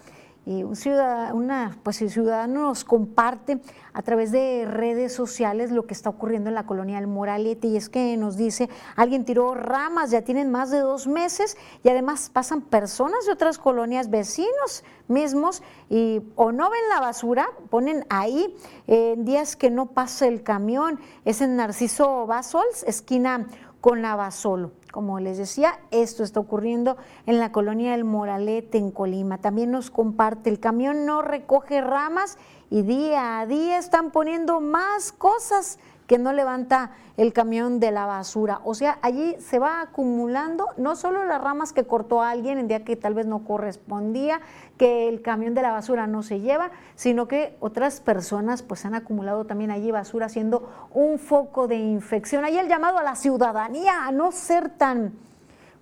Y 0.48 0.64
un 0.64 0.78
ciudadano, 0.78 1.36
una, 1.36 1.78
pues 1.84 2.02
el 2.02 2.10
ciudadano 2.10 2.70
nos 2.70 2.86
comparte 2.86 3.60
a 3.91 4.02
través 4.02 4.32
de 4.32 4.66
redes 4.66 5.12
sociales 5.12 5.72
lo 5.72 5.86
que 5.86 5.93
está 5.93 6.10
ocurriendo 6.10 6.48
en 6.48 6.56
la 6.56 6.66
colonia 6.66 6.95
del 6.95 7.08
Moralete 7.08 7.68
y 7.68 7.76
es 7.76 7.89
que 7.89 8.16
nos 8.16 8.38
dice, 8.38 8.70
alguien 8.95 9.26
tiró 9.26 9.56
ramas, 9.56 10.10
ya 10.10 10.22
tienen 10.22 10.50
más 10.50 10.72
de 10.72 10.80
dos 10.80 11.06
meses 11.06 11.58
y 11.84 11.89
además 11.89 12.30
pasan 12.32 12.62
personas 12.62 13.26
de 13.26 13.34
otras 13.34 13.58
colonias, 13.58 14.10
vecinos 14.10 14.86
mismos 15.10 15.64
y 15.89 16.22
o 16.36 16.54
no 16.54 16.70
ven 16.70 16.80
la 16.95 17.02
basura, 17.02 17.50
ponen 17.70 18.06
ahí 18.08 18.56
en 18.88 19.26
días 19.26 19.58
que 19.58 19.70
no 19.70 19.88
pasa 19.88 20.28
el 20.28 20.43
camión, 20.43 20.98
es 21.26 21.41
en 21.41 21.58
Narciso 21.58 22.26
Basols, 22.26 22.84
esquina 22.84 23.48
con 23.82 24.00
Navasolo. 24.00 24.72
Como 24.92 25.20
les 25.20 25.38
decía, 25.38 25.80
esto 25.92 26.24
está 26.24 26.40
ocurriendo 26.40 26.98
en 27.26 27.40
la 27.40 27.52
colonia 27.52 27.92
del 27.92 28.04
Moralete, 28.04 28.78
en 28.78 28.92
Colima. 28.92 29.38
También 29.38 29.72
nos 29.72 29.92
comparte, 29.92 30.50
el 30.50 30.60
camión 30.60 31.06
no 31.06 31.22
recoge 31.22 31.82
ramas 31.82 32.38
y 32.70 32.84
día 32.84 33.40
a 33.40 33.46
día 33.46 33.78
están 33.78 34.12
poniendo 34.12 34.62
más 34.62 35.12
cosas 35.12 35.78
que 36.08 36.18
no 36.18 36.32
levanta 36.34 36.91
el 37.18 37.34
camión 37.34 37.80
de 37.80 37.91
la 37.91 38.05
basura. 38.05 38.62
O 38.64 38.74
sea, 38.74 38.97
allí 39.01 39.36
se 39.39 39.60
va 39.60 39.82
acumulando 39.82 40.68
no 40.78 40.95
solo 40.95 41.26
las 41.26 41.41
ramas 41.41 41.74
que 41.74 41.84
cortó 41.84 42.22
alguien 42.22 42.58
en 42.58 42.68
día 42.68 42.86
que 42.86 42.95
tal 42.95 43.14
vez 43.14 43.26
no 43.26 43.43
correspondía, 43.43 44.39
que 44.78 45.10
el 45.10 45.22
camión 45.22 45.53
de 45.53 45.64
la 45.64 45.72
basura 45.72 46.08
no 46.08 46.24
se 46.24 46.39
lleva, 46.39 46.72
sino 46.95 47.28
que 47.28 47.58
otras 47.60 47.99
personas 47.99 48.64
pues 48.64 48.86
han 48.86 48.95
acumulado 48.95 49.45
también 49.45 49.72
allí 49.72 49.91
basura 49.91 50.30
siendo 50.30 50.88
un 50.93 51.20
foco 51.20 51.68
de 51.68 51.76
infección. 51.76 52.45
Ahí 52.45 52.58
el 52.58 52.70
llamado 52.70 52.97
a 52.97 53.03
la 53.03 53.16
ciudadanía 53.16 54.08
a 54.08 54.12
no 54.12 54.32
ser 54.32 54.70
tan 54.70 55.14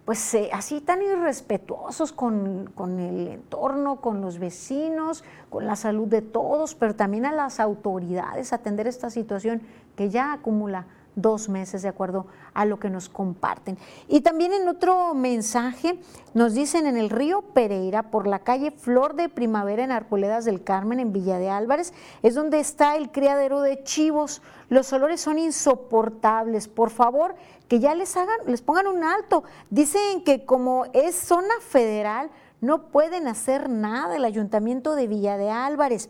pues 0.05 0.35
eh, 0.35 0.51
así 0.53 0.81
tan 0.81 1.01
irrespetuosos 1.01 2.11
con, 2.11 2.69
con, 2.75 2.99
el 2.99 3.27
entorno, 3.27 4.01
con 4.01 4.21
los 4.21 4.37
vecinos, 4.37 5.23
con 5.49 5.65
la 5.65 5.75
salud 5.75 6.07
de 6.07 6.21
todos, 6.21 6.75
pero 6.75 6.95
también 6.95 7.25
a 7.25 7.31
las 7.31 7.59
autoridades 7.59 8.53
atender 8.53 8.85
esta 8.85 9.09
situación 9.09 9.63
que 9.95 10.09
ya 10.09 10.33
acumula 10.33 10.85
dos 11.15 11.49
meses 11.49 11.81
de 11.81 11.87
acuerdo 11.87 12.27
a 12.53 12.65
lo 12.65 12.77
que 12.79 12.89
nos 12.89 13.09
comparten. 13.09 13.77
Y 14.07 14.21
también 14.21 14.53
en 14.53 14.67
otro 14.67 15.13
mensaje 15.13 15.99
nos 16.33 16.53
dicen 16.53 16.87
en 16.87 16.97
el 16.97 17.09
río 17.09 17.41
Pereira, 17.41 18.03
por 18.03 18.27
la 18.27 18.39
calle 18.39 18.71
Flor 18.71 19.15
de 19.15 19.29
Primavera 19.29 19.83
en 19.83 19.91
Arpoledas 19.91 20.45
del 20.45 20.63
Carmen, 20.63 20.99
en 20.99 21.13
Villa 21.13 21.39
de 21.39 21.49
Álvarez, 21.49 21.93
es 22.21 22.35
donde 22.35 22.59
está 22.59 22.95
el 22.95 23.11
criadero 23.11 23.61
de 23.61 23.83
chivos. 23.83 24.41
Los 24.69 24.91
olores 24.93 25.21
son 25.21 25.39
insoportables. 25.39 26.67
Por 26.67 26.89
favor, 26.89 27.35
que 27.67 27.79
ya 27.79 27.95
les 27.95 28.15
hagan, 28.17 28.37
les 28.45 28.61
pongan 28.61 28.87
un 28.87 29.03
alto. 29.03 29.43
Dicen 29.69 30.23
que 30.23 30.45
como 30.45 30.85
es 30.93 31.15
zona 31.15 31.53
federal, 31.61 32.29
no 32.61 32.87
pueden 32.87 33.27
hacer 33.27 33.69
nada 33.69 34.15
el 34.15 34.25
ayuntamiento 34.25 34.95
de 34.95 35.07
Villa 35.07 35.37
de 35.37 35.49
Álvarez. 35.51 36.09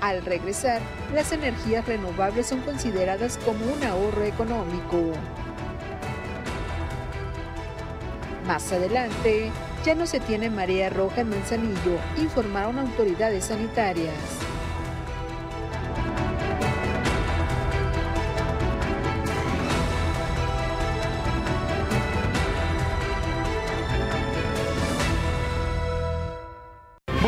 Al 0.00 0.24
regresar, 0.24 0.80
las 1.14 1.32
energías 1.32 1.86
renovables 1.86 2.46
son 2.46 2.60
consideradas 2.60 3.38
como 3.38 3.64
un 3.72 3.82
ahorro 3.82 4.24
económico. 4.24 5.12
Más 8.46 8.72
adelante, 8.72 9.50
ya 9.86 9.94
no 9.94 10.04
se 10.04 10.18
tiene 10.18 10.50
marea 10.50 10.90
roja 10.90 11.20
en 11.20 11.28
Manzanillo, 11.28 12.00
informaron 12.20 12.80
autoridades 12.80 13.44
sanitarias. 13.44 14.12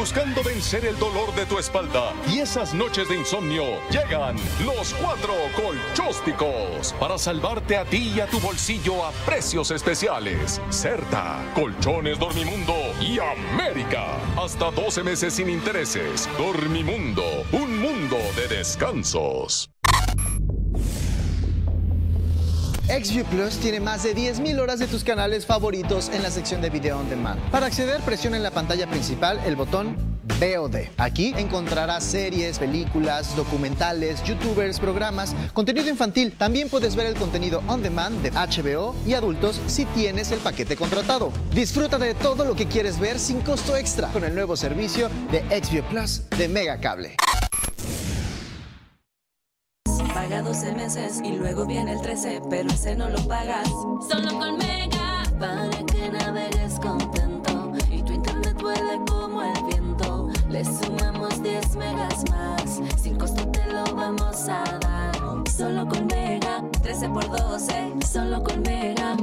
Buscando 0.09 0.43
vencer 0.43 0.87
el 0.87 0.99
dolor 0.99 1.35
de 1.35 1.45
tu 1.45 1.59
espalda 1.59 2.15
y 2.33 2.39
esas 2.39 2.73
noches 2.73 3.11
de 3.11 3.17
insomnio, 3.17 3.63
llegan 3.91 4.37
los 4.65 4.95
cuatro 4.95 5.35
colchósticos 5.55 6.95
para 6.99 7.19
salvarte 7.19 7.77
a 7.77 7.85
ti 7.85 8.15
y 8.17 8.21
a 8.21 8.27
tu 8.27 8.41
bolsillo 8.41 9.05
a 9.05 9.13
precios 9.27 9.71
especiales. 9.71 10.63
Certa, 10.71 11.45
Colchones 11.55 12.19
Dormimundo 12.19 12.75
y 13.03 13.19
América. 13.19 14.17
Hasta 14.43 14.71
12 14.71 15.03
meses 15.03 15.35
sin 15.35 15.51
intereses. 15.51 16.27
Dormimundo, 16.39 17.45
un 17.53 17.79
mundo 17.79 18.17
de 18.35 18.49
descansos. 18.49 19.69
XView 22.89 23.27
Plus 23.27 23.59
tiene 23.59 23.81
más 23.81 24.03
de 24.03 24.17
10.000 24.17 24.59
horas 24.59 24.79
de 24.79 24.87
tus 24.87 25.05
canales 25.05 25.45
favoritos 25.45 26.09
en 26.09 26.23
la 26.23 26.31
sección 26.31 26.63
de 26.63 26.71
video 26.71 26.99
on 26.99 27.11
demand. 27.11 27.39
Para 27.51 27.67
acceder, 27.67 28.01
presiona 28.01 28.39
en 28.39 28.43
la 28.43 28.51
pantalla 28.51 28.89
principal 28.89 29.39
el 29.45 29.57
botón 29.57 29.95
VOD. 30.41 30.89
Aquí 30.97 31.35
encontrarás 31.37 32.03
series, 32.03 32.59
películas, 32.59 33.37
documentales, 33.37 34.23
youtubers, 34.25 34.81
programas, 34.81 35.35
contenido 35.53 35.91
infantil. 35.91 36.33
También 36.33 36.71
puedes 36.71 36.97
ver 36.97 37.07
el 37.07 37.15
contenido 37.15 37.63
on 37.67 37.83
demand 37.83 38.23
de 38.23 38.31
HBO 38.31 38.97
y 39.07 39.13
adultos 39.13 39.61
si 39.67 39.85
tienes 39.85 40.31
el 40.33 40.39
paquete 40.39 40.75
contratado. 40.75 41.31
Disfruta 41.53 41.99
de 41.99 42.15
todo 42.15 42.47
lo 42.47 42.57
que 42.57 42.67
quieres 42.67 42.99
ver 42.99 43.19
sin 43.19 43.41
costo 43.43 43.77
extra 43.77 44.09
con 44.09 44.25
el 44.25 44.35
nuevo 44.35 44.57
servicio 44.57 45.11
de 45.31 45.43
XView 45.63 45.85
Plus 45.85 46.23
de 46.39 46.49
Mega 46.49 46.81
Paga 50.29 50.43
12 50.43 50.73
meses 50.73 51.21
y 51.25 51.37
luego 51.37 51.65
viene 51.65 51.93
el 51.93 52.03
13, 52.03 52.43
pero 52.51 52.69
ese 52.69 52.95
no 52.95 53.09
lo 53.09 53.19
pagas. 53.27 53.67
Solo 53.67 54.39
con 54.39 54.59
Mega, 54.59 55.23
para 55.41 55.71
que 55.87 56.11
navegues 56.11 56.79
contento 56.81 57.73
y 57.91 58.03
tu 58.03 58.13
internet 58.13 58.55
vuele 58.61 59.01
como 59.09 59.43
el 59.43 59.65
viento. 59.65 60.29
Le 60.51 60.63
sumamos 60.67 61.43
10 61.43 61.77
megas 61.77 62.25
más, 62.31 62.79
sin 63.01 63.17
costo 63.17 63.49
te 63.49 63.73
lo 63.73 63.85
vamos 63.95 64.47
a 64.51 64.65
dar. 64.81 65.49
Solo 65.51 65.89
con 65.89 66.07
Mega, 66.09 66.63
13 66.83 67.09
por 67.09 67.27
12, 67.27 67.95
solo 68.07 68.43
con 68.43 68.61
Mega. 68.61 69.17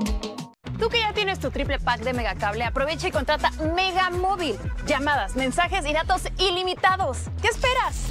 Tú 0.79 0.89
que 0.89 1.01
ya 1.01 1.13
tienes 1.13 1.37
tu 1.37 1.51
triple 1.51 1.77
pack 1.77 2.01
de 2.01 2.13
Megacable, 2.13 2.63
aprovecha 2.63 3.09
y 3.09 3.11
contrata 3.11 3.51
Mega 3.75 4.09
Móvil. 4.09 4.57
Llamadas, 4.87 5.35
mensajes 5.35 5.85
y 5.85 5.93
datos 5.93 6.23
ilimitados. 6.39 7.29
¿Qué 7.43 7.49
esperas? 7.49 8.07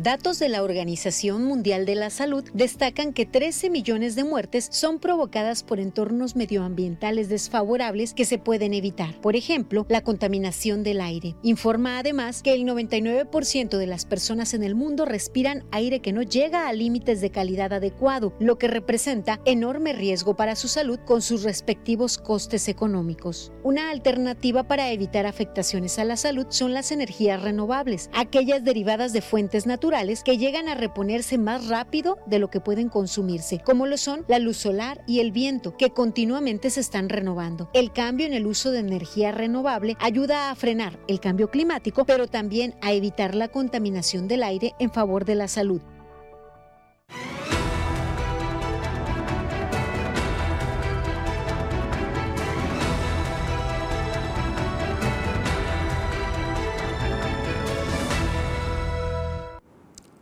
Datos 0.00 0.38
de 0.38 0.48
la 0.48 0.62
Organización 0.62 1.44
Mundial 1.44 1.84
de 1.84 1.96
la 1.96 2.10
Salud 2.10 2.44
destacan 2.54 3.12
que 3.12 3.26
13 3.26 3.68
millones 3.68 4.14
de 4.14 4.22
muertes 4.22 4.68
son 4.70 5.00
provocadas 5.00 5.64
por 5.64 5.80
entornos 5.80 6.36
medioambientales 6.36 7.28
desfavorables 7.28 8.14
que 8.14 8.24
se 8.24 8.38
pueden 8.38 8.74
evitar. 8.74 9.20
Por 9.20 9.34
ejemplo, 9.34 9.86
la 9.88 10.04
contaminación 10.04 10.84
del 10.84 11.00
aire. 11.00 11.34
Informa 11.42 11.98
además 11.98 12.44
que 12.44 12.54
el 12.54 12.62
99% 12.62 13.76
de 13.76 13.86
las 13.88 14.04
personas 14.04 14.54
en 14.54 14.62
el 14.62 14.76
mundo 14.76 15.04
respiran 15.04 15.64
aire 15.72 15.98
que 15.98 16.12
no 16.12 16.22
llega 16.22 16.68
a 16.68 16.72
límites 16.72 17.20
de 17.20 17.30
calidad 17.30 17.72
adecuado, 17.72 18.32
lo 18.38 18.56
que 18.56 18.68
representa 18.68 19.40
enorme 19.46 19.94
riesgo 19.94 20.36
para 20.36 20.54
su 20.54 20.68
salud 20.68 21.00
con 21.06 21.22
sus 21.22 21.42
respectivos 21.42 22.18
costes 22.18 22.68
económicos. 22.68 23.50
Una 23.64 23.90
alternativa 23.90 24.62
para 24.62 24.92
evitar 24.92 25.26
afectaciones 25.26 25.98
a 25.98 26.04
la 26.04 26.16
salud 26.16 26.46
son 26.50 26.72
las 26.72 26.92
energías 26.92 27.42
renovables, 27.42 28.10
aquellas 28.14 28.62
derivadas 28.62 29.12
de 29.12 29.22
fuentes 29.22 29.66
naturales 29.66 29.87
que 30.24 30.36
llegan 30.36 30.68
a 30.68 30.74
reponerse 30.74 31.38
más 31.38 31.66
rápido 31.68 32.18
de 32.26 32.38
lo 32.38 32.50
que 32.50 32.60
pueden 32.60 32.90
consumirse, 32.90 33.60
como 33.64 33.86
lo 33.86 33.96
son 33.96 34.24
la 34.28 34.38
luz 34.38 34.58
solar 34.58 35.02
y 35.06 35.20
el 35.20 35.32
viento, 35.32 35.78
que 35.78 35.90
continuamente 35.90 36.68
se 36.68 36.80
están 36.80 37.08
renovando. 37.08 37.70
El 37.72 37.90
cambio 37.90 38.26
en 38.26 38.34
el 38.34 38.46
uso 38.46 38.70
de 38.70 38.80
energía 38.80 39.32
renovable 39.32 39.96
ayuda 39.98 40.50
a 40.50 40.54
frenar 40.54 40.98
el 41.08 41.20
cambio 41.20 41.50
climático, 41.50 42.04
pero 42.04 42.26
también 42.26 42.74
a 42.82 42.92
evitar 42.92 43.34
la 43.34 43.48
contaminación 43.48 44.28
del 44.28 44.42
aire 44.42 44.74
en 44.78 44.90
favor 44.90 45.24
de 45.24 45.36
la 45.36 45.48
salud. 45.48 45.80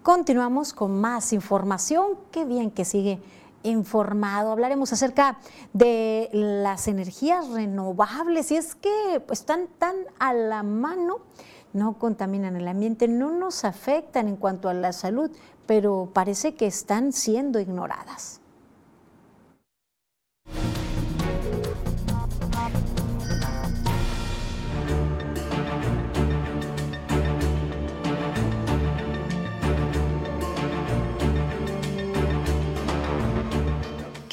Continuamos 0.07 0.73
con 0.73 1.01
más 1.01 1.33
información. 1.33 2.17
Qué 2.31 2.45
bien 2.45 2.71
que 2.71 2.85
sigue 2.85 3.19
informado. 3.65 4.53
Hablaremos 4.53 4.93
acerca 4.93 5.41
de 5.73 6.31
las 6.33 6.87
energías 6.87 7.49
renovables 7.49 8.53
y 8.53 8.57
es 8.57 8.77
que 8.77 9.21
pues, 9.27 9.41
están 9.41 9.67
tan 9.81 9.97
a 10.21 10.33
la 10.33 10.63
mano, 10.63 11.17
no 11.73 11.99
contaminan 11.99 12.55
el 12.55 12.69
ambiente, 12.69 13.09
no 13.09 13.33
nos 13.33 13.65
afectan 13.65 14.29
en 14.29 14.37
cuanto 14.37 14.69
a 14.69 14.75
la 14.75 14.93
salud, 14.93 15.29
pero 15.67 16.09
parece 16.13 16.55
que 16.55 16.69
están 16.69 17.13
siendo 17.13 17.59
ignoradas. 17.59 18.41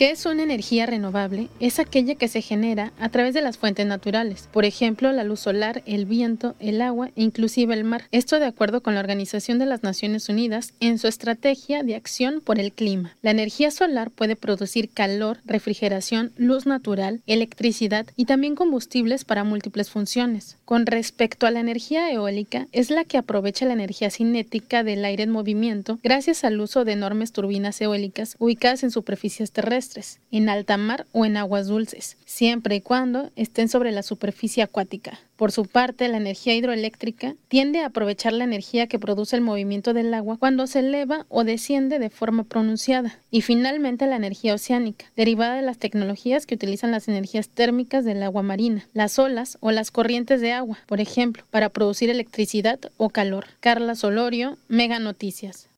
¿Qué 0.04 0.12
es 0.12 0.26
una 0.26 0.44
energía 0.44 0.86
renovable? 0.86 1.48
Es 1.62 1.80
aquella 1.80 2.16
que 2.16 2.28
se 2.28 2.42
genera 2.42 2.92
a 3.00 3.08
través 3.08 3.34
de 3.34 3.42
las 3.42 3.58
fuentes 3.58 3.86
naturales, 3.88 4.50
por 4.52 4.66
ejemplo, 4.66 5.10
la 5.14 5.24
luz 5.24 5.40
solar, 5.40 5.82
el 5.86 6.06
viento, 6.06 6.56
el 6.60 6.82
agua 6.82 7.12
e 7.16 7.24
inclusive 7.24 7.74
el 7.74 7.86
mar. 7.86 8.04
Esto 8.12 8.38
de 8.42 8.46
acuerdo 8.46 8.84
con 8.84 8.96
la 8.96 9.00
Organización 9.00 9.60
de 9.60 9.66
las 9.66 9.82
Naciones 9.82 10.28
Unidas 10.28 10.74
en 10.82 11.00
su 11.00 11.08
estrategia 11.08 11.84
de 11.84 11.96
acción 11.96 12.42
por 12.42 12.60
el 12.60 12.74
clima. 12.74 13.16
La 13.22 13.32
energía 13.32 13.72
solar 13.72 14.12
puede 14.12 14.36
producir 14.36 14.90
calor, 14.90 15.38
refrigeración, 15.46 16.34
luz 16.36 16.66
natural, 16.66 17.22
electricidad 17.26 18.06
y 18.18 18.26
también 18.26 18.56
combustibles 18.56 19.24
para 19.24 19.46
múltiples 19.46 19.90
funciones. 19.90 20.58
Con 20.66 20.86
respecto 20.86 21.48
a 21.48 21.52
la 21.52 21.62
energía 21.62 22.12
eólica, 22.12 22.68
es 22.74 22.90
la 22.90 23.06
que 23.06 23.18
aprovecha 23.18 23.66
la 23.66 23.72
energía 23.72 24.10
cinética 24.10 24.84
del 24.84 25.06
aire 25.06 25.24
en 25.24 25.30
movimiento 25.30 25.98
gracias 26.04 26.44
al 26.44 26.60
uso 26.60 26.84
de 26.84 26.92
enormes 26.92 27.32
turbinas 27.32 27.80
eólicas 27.80 28.36
ubicadas 28.38 28.84
en 28.84 28.92
superficies 28.92 29.54
terrestres 29.54 29.93
en 30.32 30.50
alta 30.50 30.78
mar 30.78 31.06
o 31.12 31.26
en 31.26 31.38
aguas 31.38 31.68
dulces, 31.68 32.18
siempre 32.26 32.76
y 32.76 32.82
cuando 32.82 33.32
estén 33.36 33.70
sobre 33.70 33.92
la 33.92 34.04
superficie 34.04 34.64
acuática. 34.64 35.20
Por 35.36 35.52
su 35.52 35.66
parte, 35.66 36.08
la 36.08 36.18
energía 36.18 36.56
hidroeléctrica 36.56 37.36
tiende 37.48 37.80
a 37.80 37.88
aprovechar 37.88 38.34
la 38.34 38.44
energía 38.44 38.88
que 38.88 39.00
produce 39.00 39.36
el 39.36 39.42
movimiento 39.42 39.94
del 39.94 40.14
agua 40.14 40.38
cuando 40.38 40.68
se 40.68 40.80
eleva 40.80 41.26
o 41.28 41.44
desciende 41.44 42.00
de 42.00 42.10
forma 42.10 42.44
pronunciada. 42.44 43.20
Y 43.30 43.42
finalmente 43.42 44.08
la 44.08 44.16
energía 44.16 44.54
oceánica, 44.54 45.06
derivada 45.16 45.56
de 45.56 45.64
las 45.64 45.80
tecnologías 45.80 46.46
que 46.46 46.56
utilizan 46.56 46.92
las 46.92 47.08
energías 47.08 47.50
térmicas 47.50 48.06
del 48.06 48.24
agua 48.24 48.44
marina, 48.44 48.88
las 48.94 49.20
olas 49.20 49.58
o 49.60 49.72
las 49.72 49.92
corrientes 49.92 50.40
de 50.40 50.54
agua, 50.54 50.80
por 50.86 51.02
ejemplo, 51.02 51.44
para 51.52 51.70
producir 51.70 52.10
electricidad 52.10 52.80
o 52.98 53.10
calor. 53.10 53.46
Carla 53.60 53.96
Solorio, 53.96 54.58
Mega 54.68 55.00
Noticias. 55.00 55.73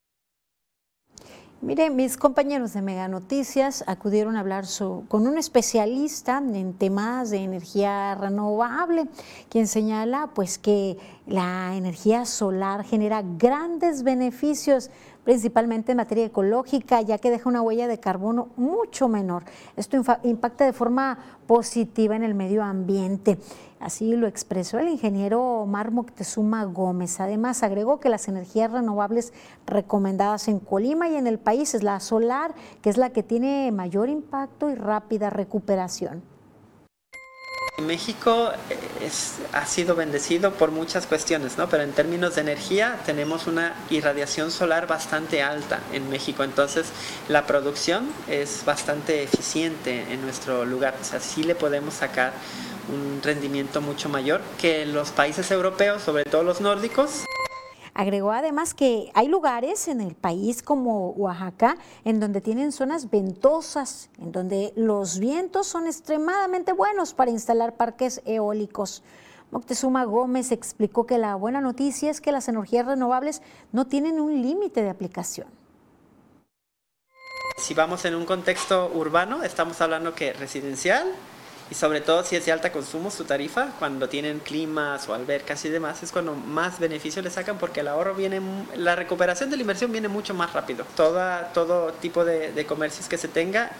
Mire, 1.65 1.89
mis 1.89 2.15
compañeros 2.15 2.73
de 2.73 2.83
Mega 2.83 3.07
Noticias 3.07 3.83
acudieron 3.87 4.37
a 4.37 4.41
hablar 4.41 4.65
con 5.07 5.25
un 5.25 5.39
especialista 5.39 6.37
en 6.37 6.75
temas 6.75 7.31
de 7.31 7.37
energía 7.37 8.13
renovable, 8.13 9.07
quien 9.49 9.65
señala 9.65 10.29
pues 10.35 10.59
que 10.59 10.99
la 11.25 11.75
energía 11.75 12.25
solar 12.25 12.83
genera 12.83 13.23
grandes 13.39 14.03
beneficios 14.03 14.91
principalmente 15.23 15.93
en 15.93 15.97
materia 15.97 16.25
ecológica, 16.25 17.01
ya 17.01 17.17
que 17.17 17.31
deja 17.31 17.49
una 17.49 17.63
huella 17.63 17.87
de 17.87 17.99
carbono 17.99 18.49
mucho 18.57 19.09
menor. 19.09 19.43
Esto 19.75 19.97
impacta 20.21 20.65
de 20.65 20.73
forma 20.73 21.17
positiva 21.47 22.15
en 22.15 22.23
el 22.23 22.35
medio 22.35 22.63
ambiente. 22.63 23.39
Así 23.85 24.15
lo 24.15 24.25
expresó 24.25 24.79
el 24.79 24.87
ingeniero 24.87 25.61
Omar 25.61 25.91
Moctezuma 25.91 26.63
Gómez. 26.63 27.19
Además, 27.19 27.61
agregó 27.61 27.99
que 27.99 28.09
las 28.09 28.27
energías 28.27 28.71
renovables 28.71 29.31
recomendadas 29.67 30.47
en 30.47 30.57
Colima 30.59 31.07
y 31.07 31.13
en 31.17 31.27
el 31.27 31.37
país 31.37 31.75
es 31.75 31.83
la 31.83 31.99
solar, 31.99 32.55
que 32.81 32.89
es 32.89 32.97
la 32.97 33.11
que 33.11 33.21
tiene 33.21 33.71
mayor 33.71 34.09
impacto 34.09 34.71
y 34.71 34.73
rápida 34.73 35.29
recuperación. 35.29 36.23
México 37.81 38.51
eh, 38.69 39.09
ha 39.53 39.65
sido 39.65 39.95
bendecido 39.95 40.53
por 40.53 40.71
muchas 40.71 41.05
cuestiones, 41.07 41.57
¿no? 41.57 41.67
pero 41.69 41.83
en 41.83 41.91
términos 41.91 42.35
de 42.35 42.41
energía 42.41 42.99
tenemos 43.05 43.47
una 43.47 43.75
irradiación 43.89 44.51
solar 44.51 44.87
bastante 44.87 45.41
alta 45.41 45.79
en 45.93 46.09
México, 46.09 46.43
entonces 46.43 46.87
la 47.27 47.45
producción 47.45 48.09
es 48.29 48.63
bastante 48.65 49.23
eficiente 49.23 50.05
en 50.11 50.21
nuestro 50.21 50.65
lugar, 50.65 50.95
o 50.99 51.03
sea, 51.03 51.19
sí 51.19 51.43
le 51.43 51.55
podemos 51.55 51.95
sacar 51.95 52.33
un 52.93 53.21
rendimiento 53.23 53.81
mucho 53.81 54.09
mayor 54.09 54.41
que 54.59 54.85
los 54.85 55.09
países 55.09 55.49
europeos, 55.51 56.01
sobre 56.01 56.23
todo 56.23 56.43
los 56.43 56.61
nórdicos. 56.61 57.25
Agregó 57.97 58.33
además 58.33 58.73
que 58.73 59.09
hay 59.13 59.29
lugares 59.29 59.87
en 59.87 60.01
el 60.01 60.15
país 60.15 60.61
como 60.61 61.11
Oaxaca 61.11 61.77
en 62.03 62.19
donde 62.19 62.41
tienen 62.41 62.73
zonas 62.73 63.09
ventosas, 63.09 64.09
en 64.19 64.33
donde 64.33 64.73
los 64.75 65.17
vientos 65.17 65.67
son 65.67 65.87
extremadamente 65.87 66.73
buenos 66.73 67.13
para 67.13 67.31
instalar 67.31 67.77
parques 67.77 68.21
eólicos. 68.25 69.01
Moctezuma 69.49 70.03
Gómez 70.03 70.51
explicó 70.51 71.05
que 71.05 71.17
la 71.17 71.35
buena 71.35 71.61
noticia 71.61 72.11
es 72.11 72.19
que 72.19 72.33
las 72.33 72.49
energías 72.49 72.85
renovables 72.85 73.41
no 73.71 73.87
tienen 73.87 74.19
un 74.19 74.41
límite 74.41 74.83
de 74.83 74.89
aplicación. 74.89 75.47
Si 77.57 77.73
vamos 77.73 78.03
en 78.03 78.15
un 78.15 78.25
contexto 78.25 78.91
urbano, 78.93 79.41
estamos 79.41 79.79
hablando 79.79 80.13
que 80.13 80.33
residencial, 80.33 81.07
y 81.69 81.73
sobre 81.73 81.99
todo 81.99 82.23
si 82.23 82.35
es 82.35 82.45
de 82.45 82.51
alta 82.51 82.71
consumo 82.71 83.09
su 83.09 83.23
tarifa, 83.23 83.71
cuando 83.79 84.07
tienen 84.07 84.39
climas 84.39 85.09
o 85.09 85.15
albercas 85.15 85.65
y 85.65 85.69
demás, 85.69 86.03
es 86.03 86.11
cuando 86.11 86.35
más 86.35 86.79
beneficio 86.79 87.21
le 87.23 87.31
sacan 87.31 87.57
porque 87.57 87.79
el 87.79 87.87
ahorro 87.87 88.13
viene, 88.13 88.39
la 88.75 88.95
recuperación 88.95 89.49
de 89.49 89.57
la 89.57 89.61
inversión 89.61 89.91
viene 89.91 90.07
mucho 90.07 90.35
más 90.35 90.53
rápido. 90.53 90.85
Toda, 90.95 91.51
todo 91.53 91.91
tipo 91.93 92.23
de, 92.23 92.65
comercios 92.67 93.07
que 93.07 93.17
se 93.17 93.27
tenga, 93.27 93.71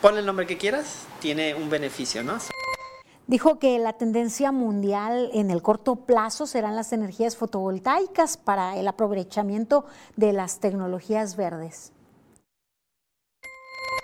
ponle 0.00 0.20
el 0.20 0.26
nombre 0.26 0.46
que 0.46 0.56
quieras, 0.56 1.06
tiene 1.20 1.54
un 1.54 1.68
beneficio, 1.68 2.22
¿no? 2.22 2.38
Dijo 3.26 3.58
que 3.58 3.80
la 3.80 3.94
tendencia 3.94 4.52
mundial 4.52 5.30
en 5.32 5.50
el 5.50 5.62
corto 5.62 5.96
plazo 5.96 6.46
serán 6.46 6.76
las 6.76 6.92
energías 6.92 7.36
fotovoltaicas 7.36 8.36
para 8.36 8.76
el 8.76 8.86
aprovechamiento 8.86 9.84
de 10.14 10.32
las 10.32 10.60
tecnologías 10.60 11.34
verdes. 11.34 11.92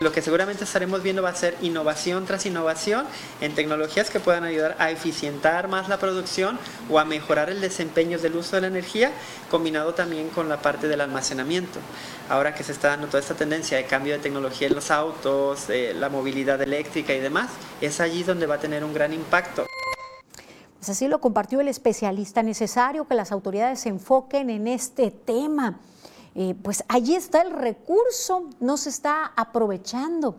Lo 0.03 0.11
que 0.11 0.21
seguramente 0.21 0.65
estaremos 0.65 1.01
viendo 1.05 1.23
va 1.23 1.29
a 1.29 1.35
ser 1.37 1.57
innovación 1.63 2.27
tras 2.27 2.45
innovación 2.45 3.07
en 3.41 3.55
tecnologías 3.55 4.11
que 4.11 4.19
puedan 4.19 4.43
ayudar 4.43 4.75
a 4.81 4.91
eficientar 4.91 5.69
más 5.69 5.89
la 5.89 5.99
producción 5.99 6.59
o 6.91 6.99
a 6.99 7.05
mejorar 7.05 7.51
el 7.51 7.61
desempeño 7.61 8.19
del 8.19 8.35
uso 8.35 8.57
de 8.57 8.63
la 8.63 8.67
energía, 8.67 9.13
combinado 9.49 9.95
también 9.95 10.29
con 10.31 10.49
la 10.49 10.61
parte 10.61 10.89
del 10.89 11.03
almacenamiento. 11.03 11.79
Ahora 12.29 12.53
que 12.53 12.65
se 12.65 12.73
está 12.73 12.89
dando 12.89 13.07
toda 13.07 13.21
esta 13.21 13.37
tendencia 13.37 13.77
de 13.77 13.85
cambio 13.85 14.15
de 14.15 14.19
tecnología 14.19 14.67
en 14.67 14.75
los 14.75 14.91
autos, 14.91 15.69
la 15.69 16.09
movilidad 16.09 16.61
eléctrica 16.61 17.15
y 17.15 17.21
demás, 17.21 17.51
es 17.81 18.01
allí 18.01 18.25
donde 18.25 18.47
va 18.47 18.57
a 18.57 18.61
tener 18.61 18.83
un 18.83 18.93
gran 18.93 19.13
impacto. 19.13 19.67
Pues 20.81 20.91
así 20.91 21.07
lo 21.07 21.21
compartió 21.21 21.61
el 21.61 21.69
especialista 21.69 22.43
necesario 22.43 23.07
que 23.07 23.15
las 23.15 23.31
autoridades 23.31 23.79
se 23.79 23.89
enfoquen 23.89 24.51
en 24.51 24.67
este 24.67 25.13
tema. 25.13 25.79
Pues 26.63 26.85
allí 26.89 27.15
está 27.15 27.43
el 27.43 27.53
recurso, 27.53 28.49
no 28.61 28.77
se 28.77 28.89
está 28.89 29.33
aprovechando. 29.37 30.37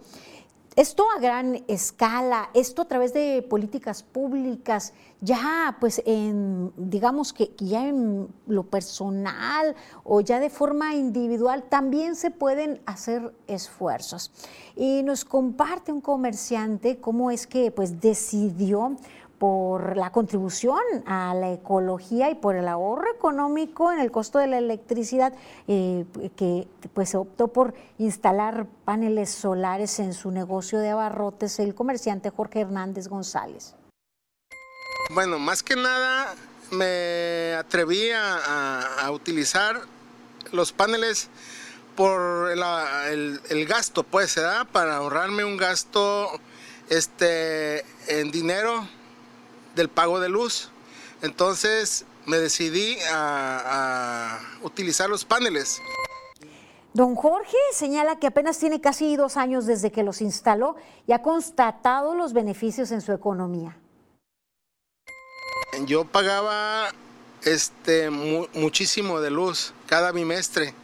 Esto 0.76 1.06
a 1.16 1.20
gran 1.20 1.64
escala, 1.68 2.50
esto 2.56 2.82
a 2.82 2.86
través 2.86 3.14
de 3.14 3.46
políticas 3.48 4.02
públicas, 4.02 4.94
ya 5.22 5.78
pues 5.80 6.02
en, 6.04 6.74
digamos 6.76 7.32
que 7.32 7.54
ya 7.60 7.88
en 7.88 8.28
lo 8.48 8.64
personal 8.64 9.76
o 10.04 10.22
ya 10.22 10.40
de 10.40 10.50
forma 10.50 10.96
individual 10.96 11.64
también 11.70 12.16
se 12.16 12.32
pueden 12.32 12.82
hacer 12.88 13.36
esfuerzos. 13.46 14.32
Y 14.76 15.04
nos 15.04 15.26
comparte 15.26 15.92
un 15.92 16.02
comerciante 16.02 17.00
cómo 17.00 17.30
es 17.30 17.46
que 17.46 17.70
pues 17.70 18.02
decidió 18.02 18.98
por 19.38 19.98
la 19.98 20.12
contribución 20.12 20.80
a 21.06 21.34
la 21.34 21.52
ecología 21.52 22.30
y 22.30 22.36
por 22.36 22.56
el 22.56 22.68
ahorro 22.68 23.12
económico 23.14 23.92
en 23.92 24.00
el 24.00 24.12
costo 24.12 24.40
de 24.40 24.48
la 24.48 24.58
electricidad, 24.58 25.34
eh, 25.68 26.06
que 26.38 26.68
pues 26.94 27.14
optó 27.16 27.50
por 27.50 27.74
instalar 27.98 28.68
paneles 28.86 29.32
solares 29.32 30.00
en 30.00 30.14
su 30.14 30.32
negocio 30.32 30.80
de 30.80 30.92
abarrotes, 30.92 31.60
el 31.60 31.76
comerciante 31.76 32.30
Jorge 32.30 32.62
Hernández 32.62 33.08
González. 33.08 33.76
Bueno, 35.14 35.40
más 35.40 35.62
que 35.62 35.76
nada 35.76 36.34
me 36.72 37.54
atreví 37.56 38.10
a, 38.12 39.10
utilizar 39.12 39.82
los 40.52 40.72
paneles 40.72 41.30
por 41.96 42.50
el, 42.52 43.66
gasto, 43.68 44.04
pues, 44.04 44.32
se 44.32 44.42
da 44.42 44.66
para 44.66 44.96
ahorrarme 44.96 45.44
un 45.44 45.58
gasto 45.58 46.30
este, 46.90 47.86
en 48.08 48.32
dinero 48.32 48.88
del 49.76 49.90
pago 49.90 50.20
de 50.20 50.30
luz. 50.30 50.70
Entonces 51.22 52.06
me 52.26 52.38
decidí 52.38 52.98
a, 53.12 54.40
utilizar 54.62 55.10
los 55.10 55.26
paneles. 55.26 55.82
Don 56.94 57.16
Jorge 57.16 57.58
señala 57.74 58.20
que 58.20 58.28
apenas 58.28 58.60
tiene 58.60 58.80
casi 58.80 59.16
dos 59.16 59.36
años 59.36 59.66
desde 59.66 59.92
que 59.92 60.04
los 60.04 60.22
instaló 60.22 60.76
y 61.08 61.12
ha 61.12 61.22
constatado 61.22 62.14
los 62.14 62.34
beneficios 62.34 62.92
en 62.92 63.02
su 63.02 63.12
economía. 63.12 63.78
Yo 65.86 66.06
pagaba 66.06 66.90
este, 67.42 68.12
muchísimo 68.12 69.22
de 69.22 69.32
luz 69.32 69.74
cada 69.88 70.12
bimestre 70.12 70.76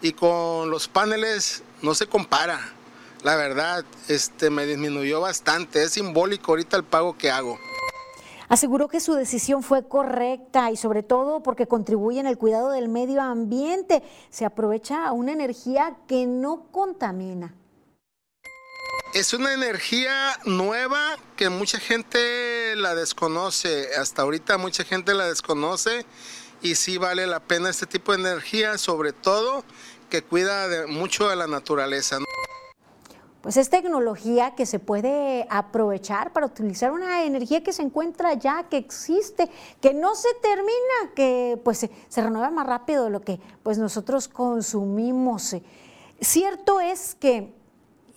y 0.00 0.12
con 0.12 0.70
los 0.70 0.88
paneles 0.88 1.62
no 1.82 1.94
se 1.94 2.06
compara. 2.06 2.72
La 3.22 3.36
verdad, 3.36 3.84
este 4.08 4.48
me 4.48 4.64
disminuyó 4.64 5.20
bastante. 5.20 5.82
Es 5.82 5.92
simbólico 5.92 6.52
ahorita 6.52 6.76
el 6.76 6.84
pago 6.84 7.18
que 7.18 7.30
hago. 7.30 7.58
Aseguró 8.48 8.88
que 8.88 9.00
su 9.00 9.14
decisión 9.14 9.62
fue 9.62 9.86
correcta 9.86 10.70
y 10.70 10.76
sobre 10.76 11.02
todo 11.02 11.42
porque 11.42 11.66
contribuye 11.66 12.20
en 12.20 12.26
el 12.26 12.38
cuidado 12.38 12.70
del 12.70 12.88
medio 12.88 13.20
ambiente. 13.20 14.02
Se 14.30 14.44
aprovecha 14.46 15.12
una 15.12 15.32
energía 15.32 15.96
que 16.06 16.26
no 16.26 16.70
contamina. 16.72 17.54
Es 19.14 19.32
una 19.32 19.52
energía 19.52 20.38
nueva 20.44 21.16
que 21.36 21.48
mucha 21.48 21.78
gente 21.78 22.74
la 22.76 22.94
desconoce. 22.94 23.88
Hasta 23.96 24.22
ahorita 24.22 24.58
mucha 24.58 24.84
gente 24.84 25.14
la 25.14 25.26
desconoce 25.26 26.06
y 26.62 26.74
sí 26.74 26.98
vale 26.98 27.26
la 27.26 27.40
pena 27.40 27.70
este 27.70 27.86
tipo 27.86 28.12
de 28.12 28.18
energía, 28.20 28.78
sobre 28.78 29.12
todo 29.12 29.64
que 30.08 30.22
cuida 30.22 30.68
de, 30.68 30.86
mucho 30.86 31.28
de 31.28 31.36
la 31.36 31.46
naturaleza. 31.46 32.18
Pues 33.48 33.56
es 33.56 33.70
tecnología 33.70 34.54
que 34.54 34.66
se 34.66 34.78
puede 34.78 35.46
aprovechar 35.48 36.34
para 36.34 36.44
utilizar 36.44 36.92
una 36.92 37.24
energía 37.24 37.62
que 37.62 37.72
se 37.72 37.80
encuentra 37.80 38.34
ya, 38.34 38.64
que 38.64 38.76
existe, 38.76 39.48
que 39.80 39.94
no 39.94 40.14
se 40.14 40.28
termina, 40.42 41.14
que 41.16 41.58
pues 41.64 41.78
se, 41.78 42.22
renueva 42.22 42.50
más 42.50 42.66
rápido 42.66 43.04
de 43.04 43.10
lo 43.10 43.22
que 43.22 43.40
pues 43.62 43.78
nosotros 43.78 44.28
consumimos. 44.28 45.56
Cierto 46.20 46.78
es 46.78 47.14
que 47.14 47.54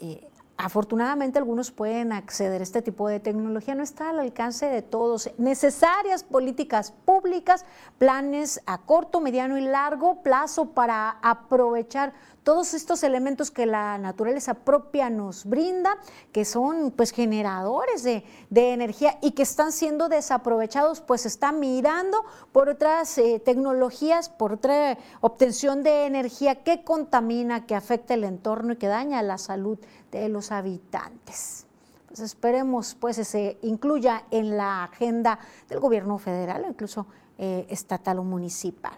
eh, 0.01 0.27
Afortunadamente 0.63 1.39
algunos 1.39 1.71
pueden 1.71 2.11
acceder 2.11 2.61
a 2.61 2.63
este 2.63 2.83
tipo 2.83 3.07
de 3.07 3.19
tecnología, 3.19 3.73
no 3.73 3.81
está 3.81 4.11
al 4.11 4.19
alcance 4.19 4.67
de 4.67 4.83
todos. 4.83 5.31
Necesarias 5.39 6.23
políticas 6.23 6.91
públicas, 6.91 7.65
planes 7.97 8.61
a 8.67 8.77
corto, 8.77 9.21
mediano 9.21 9.57
y 9.57 9.61
largo 9.61 10.21
plazo 10.21 10.69
para 10.73 11.17
aprovechar 11.23 12.13
todos 12.43 12.73
estos 12.73 13.03
elementos 13.03 13.51
que 13.51 13.65
la 13.65 13.97
naturaleza 13.97 14.53
propia 14.53 15.09
nos 15.09 15.45
brinda, 15.45 15.97
que 16.31 16.45
son 16.45 16.91
pues 16.91 17.11
generadores 17.11 18.03
de, 18.03 18.23
energía 18.49 19.17
y 19.21 19.31
que 19.31 19.43
están 19.43 19.71
siendo 19.71 20.09
desaprovechados, 20.09 21.01
pues 21.01 21.25
está 21.25 21.51
mirando 21.51 22.23
por 22.51 22.69
otras 22.69 23.17
eh, 23.17 23.41
tecnologías, 23.43 24.29
por 24.29 24.53
otra 24.53 24.97
obtención 25.21 25.83
de 25.83 26.05
energía 26.05 26.63
que 26.63 26.83
contamina, 26.83 27.65
que 27.65 27.75
afecta 27.75 28.13
el 28.13 28.23
entorno 28.23 28.73
y 28.73 28.77
que 28.77 28.87
daña 28.87 29.21
la 29.21 29.37
salud 29.37 29.77
de 30.11 30.29
los 30.29 30.51
habitantes. 30.51 31.65
Pues 32.07 32.19
esperemos 32.19 32.95
pues 32.99 33.15
se 33.15 33.57
incluya 33.61 34.23
en 34.31 34.57
la 34.57 34.83
agenda 34.83 35.39
del 35.69 35.79
gobierno 35.79 36.17
federal, 36.17 36.65
incluso 36.67 37.07
eh, 37.37 37.65
estatal 37.69 38.19
o 38.19 38.23
municipal. 38.23 38.97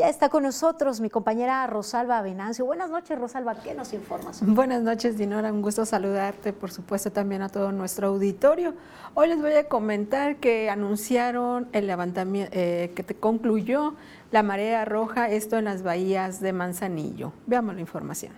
Ya 0.00 0.08
está 0.08 0.30
con 0.30 0.44
nosotros 0.44 0.98
mi 1.02 1.10
compañera 1.10 1.66
Rosalba 1.66 2.22
Venancio. 2.22 2.64
Buenas 2.64 2.88
noches, 2.88 3.18
Rosalba, 3.18 3.56
¿qué 3.56 3.74
nos 3.74 3.92
informas? 3.92 4.40
Buenas 4.40 4.80
noches, 4.80 5.18
Dinora. 5.18 5.52
Un 5.52 5.60
gusto 5.60 5.84
saludarte, 5.84 6.54
por 6.54 6.70
supuesto, 6.70 7.12
también 7.12 7.42
a 7.42 7.50
todo 7.50 7.70
nuestro 7.70 8.08
auditorio. 8.08 8.72
Hoy 9.12 9.28
les 9.28 9.42
voy 9.42 9.52
a 9.52 9.68
comentar 9.68 10.36
que 10.36 10.70
anunciaron 10.70 11.68
el 11.72 11.86
levantamiento, 11.86 12.50
eh, 12.56 12.92
que 12.96 13.02
te 13.02 13.14
concluyó 13.14 13.94
la 14.30 14.42
marea 14.42 14.86
roja, 14.86 15.28
esto 15.28 15.58
en 15.58 15.66
las 15.66 15.82
bahías 15.82 16.40
de 16.40 16.54
Manzanillo. 16.54 17.34
Veamos 17.46 17.74
la 17.74 17.82
información. 17.82 18.32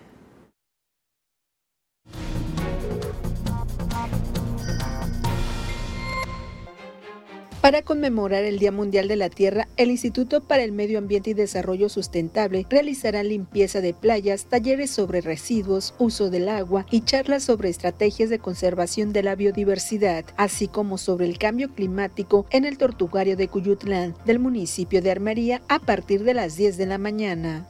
Para 7.63 7.83
conmemorar 7.83 8.43
el 8.43 8.59
Día 8.59 8.73
Mundial 8.73 9.07
de 9.07 9.15
la 9.15 9.31
Tierra, 9.31 9.69
el 9.77 9.93
Instituto 9.93 10.41
para 10.41 10.65
el 10.65 10.73
Medio 10.73 10.99
Ambiente 10.99 11.31
y 11.31 11.35
Desarrollo 11.35 11.89
Sustentable 11.89 12.67
realizará 12.69 13.23
limpieza 13.23 13.81
de 13.81 13.95
playas, 13.95 14.47
talleres 14.47 14.91
sobre 14.91 15.21
residuos, 15.21 15.95
uso 16.01 16.29
del 16.29 16.49
agua 16.49 16.87
y 16.91 17.03
charlas 17.03 17.45
sobre 17.45 17.69
estrategias 17.69 18.31
de 18.31 18.41
conservación 18.41 19.13
de 19.13 19.23
la 19.23 19.37
biodiversidad, 19.37 20.25
así 20.37 20.67
como 20.67 20.99
sobre 20.99 21.27
el 21.27 21.39
cambio 21.39 21.73
climático 21.73 22.47
en 22.51 22.65
el 22.65 22.79
tortugario 22.79 23.37
de 23.37 23.47
Cuyutlán 23.47 24.17
del 24.27 24.41
municipio 24.41 25.01
de 25.01 25.13
Armería 25.13 25.63
a 25.69 25.79
partir 25.79 26.25
de 26.25 26.35
las 26.35 26.57
10 26.57 26.77
de 26.77 26.87
la 26.87 26.99
mañana. 26.99 27.69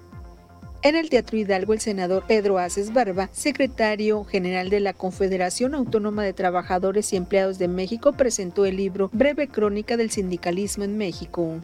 En 0.85 0.97
el 0.97 1.11
Teatro 1.11 1.39
Hidalgo, 1.39 1.75
el 1.75 1.81
senador 1.81 2.25
Pedro 2.27 2.59
Aces 2.59 2.93
Barba, 2.93 3.29
secretario 3.31 4.25
general 4.25 4.69
de 4.69 4.81
la 4.81 4.93
Confederación 4.93 5.77
Autónoma 5.77 6.25
de 6.25 6.33
Trabajadores 6.33 7.13
y 7.13 7.17
Empleados 7.17 7.61
de 7.61 7.69
México, 7.69 8.15
presentó 8.15 8.65
el 8.67 8.79
libro 8.79 9.09
Breve 9.13 9.47
Crónica 9.47 9.97
del 9.97 10.11
Sindicalismo 10.11 10.83
en 10.83 10.99
México. 10.99 11.61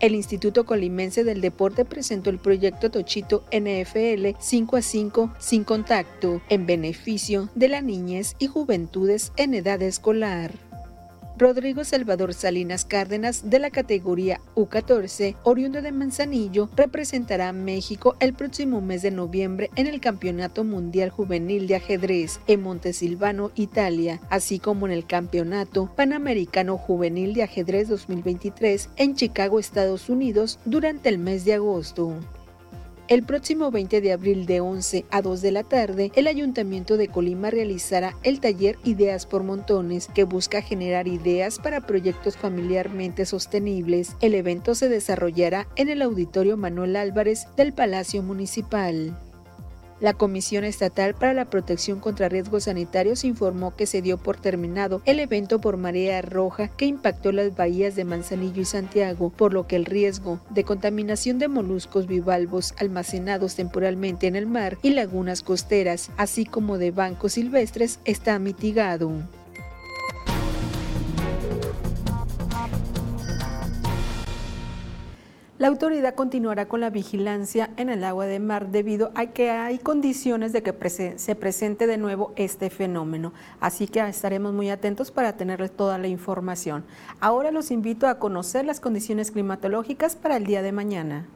El 0.00 0.16
Instituto 0.16 0.66
Colimense 0.66 1.22
del 1.22 1.40
Deporte 1.40 1.84
presentó 1.84 2.30
el 2.30 2.40
proyecto 2.40 2.90
Tochito 2.90 3.44
NFL 3.52 4.36
5 4.40 4.76
a 4.76 4.82
5 4.82 5.34
sin 5.38 5.62
contacto 5.62 6.42
en 6.48 6.66
beneficio 6.66 7.48
de 7.54 7.68
la 7.68 7.80
niñez 7.80 8.34
y 8.40 8.48
juventudes 8.48 9.30
en 9.36 9.54
edad 9.54 9.80
escolar. 9.82 10.50
Rodrigo 11.42 11.82
Salvador 11.82 12.34
Salinas 12.34 12.84
Cárdenas, 12.84 13.50
de 13.50 13.58
la 13.58 13.70
categoría 13.70 14.40
U14, 14.54 15.34
oriundo 15.42 15.82
de 15.82 15.90
Manzanillo, 15.90 16.70
representará 16.76 17.48
a 17.48 17.52
México 17.52 18.14
el 18.20 18.32
próximo 18.32 18.80
mes 18.80 19.02
de 19.02 19.10
noviembre 19.10 19.68
en 19.74 19.88
el 19.88 20.00
Campeonato 20.00 20.62
Mundial 20.62 21.10
Juvenil 21.10 21.66
de 21.66 21.74
Ajedrez 21.74 22.38
en 22.46 22.62
Montesilvano, 22.62 23.50
Italia, 23.56 24.20
así 24.30 24.60
como 24.60 24.86
en 24.86 24.92
el 24.92 25.04
Campeonato 25.04 25.92
Panamericano 25.96 26.78
Juvenil 26.78 27.34
de 27.34 27.42
Ajedrez 27.42 27.88
2023 27.88 28.90
en 28.94 29.16
Chicago, 29.16 29.58
Estados 29.58 30.08
Unidos, 30.08 30.60
durante 30.64 31.08
el 31.08 31.18
mes 31.18 31.44
de 31.44 31.54
agosto. 31.54 32.14
El 33.12 33.24
próximo 33.24 33.70
20 33.70 34.00
de 34.00 34.10
abril 34.10 34.46
de 34.46 34.62
11 34.62 35.04
a 35.10 35.20
2 35.20 35.42
de 35.42 35.52
la 35.52 35.64
tarde, 35.64 36.10
el 36.16 36.26
Ayuntamiento 36.26 36.96
de 36.96 37.08
Colima 37.08 37.50
realizará 37.50 38.16
el 38.22 38.40
taller 38.40 38.78
Ideas 38.84 39.26
por 39.26 39.42
Montones, 39.42 40.08
que 40.14 40.24
busca 40.24 40.62
generar 40.62 41.06
ideas 41.06 41.58
para 41.58 41.82
proyectos 41.82 42.38
familiarmente 42.38 43.26
sostenibles. 43.26 44.16
El 44.22 44.34
evento 44.34 44.74
se 44.74 44.88
desarrollará 44.88 45.68
en 45.76 45.90
el 45.90 46.00
Auditorio 46.00 46.56
Manuel 46.56 46.96
Álvarez 46.96 47.48
del 47.54 47.74
Palacio 47.74 48.22
Municipal. 48.22 49.14
La 50.02 50.14
Comisión 50.14 50.64
Estatal 50.64 51.14
para 51.14 51.32
la 51.32 51.44
Protección 51.44 52.00
contra 52.00 52.28
Riesgos 52.28 52.64
Sanitarios 52.64 53.22
informó 53.22 53.76
que 53.76 53.86
se 53.86 54.02
dio 54.02 54.18
por 54.18 54.36
terminado 54.36 55.00
el 55.04 55.20
evento 55.20 55.60
por 55.60 55.76
marea 55.76 56.20
roja 56.22 56.66
que 56.66 56.86
impactó 56.86 57.30
las 57.30 57.54
bahías 57.54 57.94
de 57.94 58.04
Manzanillo 58.04 58.62
y 58.62 58.64
Santiago, 58.64 59.30
por 59.30 59.54
lo 59.54 59.68
que 59.68 59.76
el 59.76 59.84
riesgo 59.84 60.40
de 60.50 60.64
contaminación 60.64 61.38
de 61.38 61.46
moluscos 61.46 62.08
bivalvos 62.08 62.74
almacenados 62.78 63.54
temporalmente 63.54 64.26
en 64.26 64.34
el 64.34 64.48
mar 64.48 64.76
y 64.82 64.90
lagunas 64.90 65.42
costeras, 65.42 66.10
así 66.16 66.46
como 66.46 66.78
de 66.78 66.90
bancos 66.90 67.34
silvestres, 67.34 68.00
está 68.04 68.40
mitigado. 68.40 69.12
La 75.62 75.68
autoridad 75.68 76.16
continuará 76.16 76.66
con 76.66 76.80
la 76.80 76.90
vigilancia 76.90 77.70
en 77.76 77.88
el 77.88 78.02
agua 78.02 78.26
de 78.26 78.40
mar 78.40 78.72
debido 78.72 79.12
a 79.14 79.26
que 79.26 79.50
hay 79.50 79.78
condiciones 79.78 80.52
de 80.52 80.64
que 80.64 80.74
se 81.16 81.34
presente 81.36 81.86
de 81.86 81.98
nuevo 81.98 82.32
este 82.34 82.68
fenómeno. 82.68 83.32
Así 83.60 83.86
que 83.86 84.00
estaremos 84.00 84.52
muy 84.52 84.70
atentos 84.70 85.12
para 85.12 85.36
tenerles 85.36 85.70
toda 85.70 85.98
la 85.98 86.08
información. 86.08 86.84
Ahora 87.20 87.52
los 87.52 87.70
invito 87.70 88.08
a 88.08 88.18
conocer 88.18 88.64
las 88.64 88.80
condiciones 88.80 89.30
climatológicas 89.30 90.16
para 90.16 90.36
el 90.36 90.46
día 90.46 90.62
de 90.62 90.72
mañana. 90.72 91.28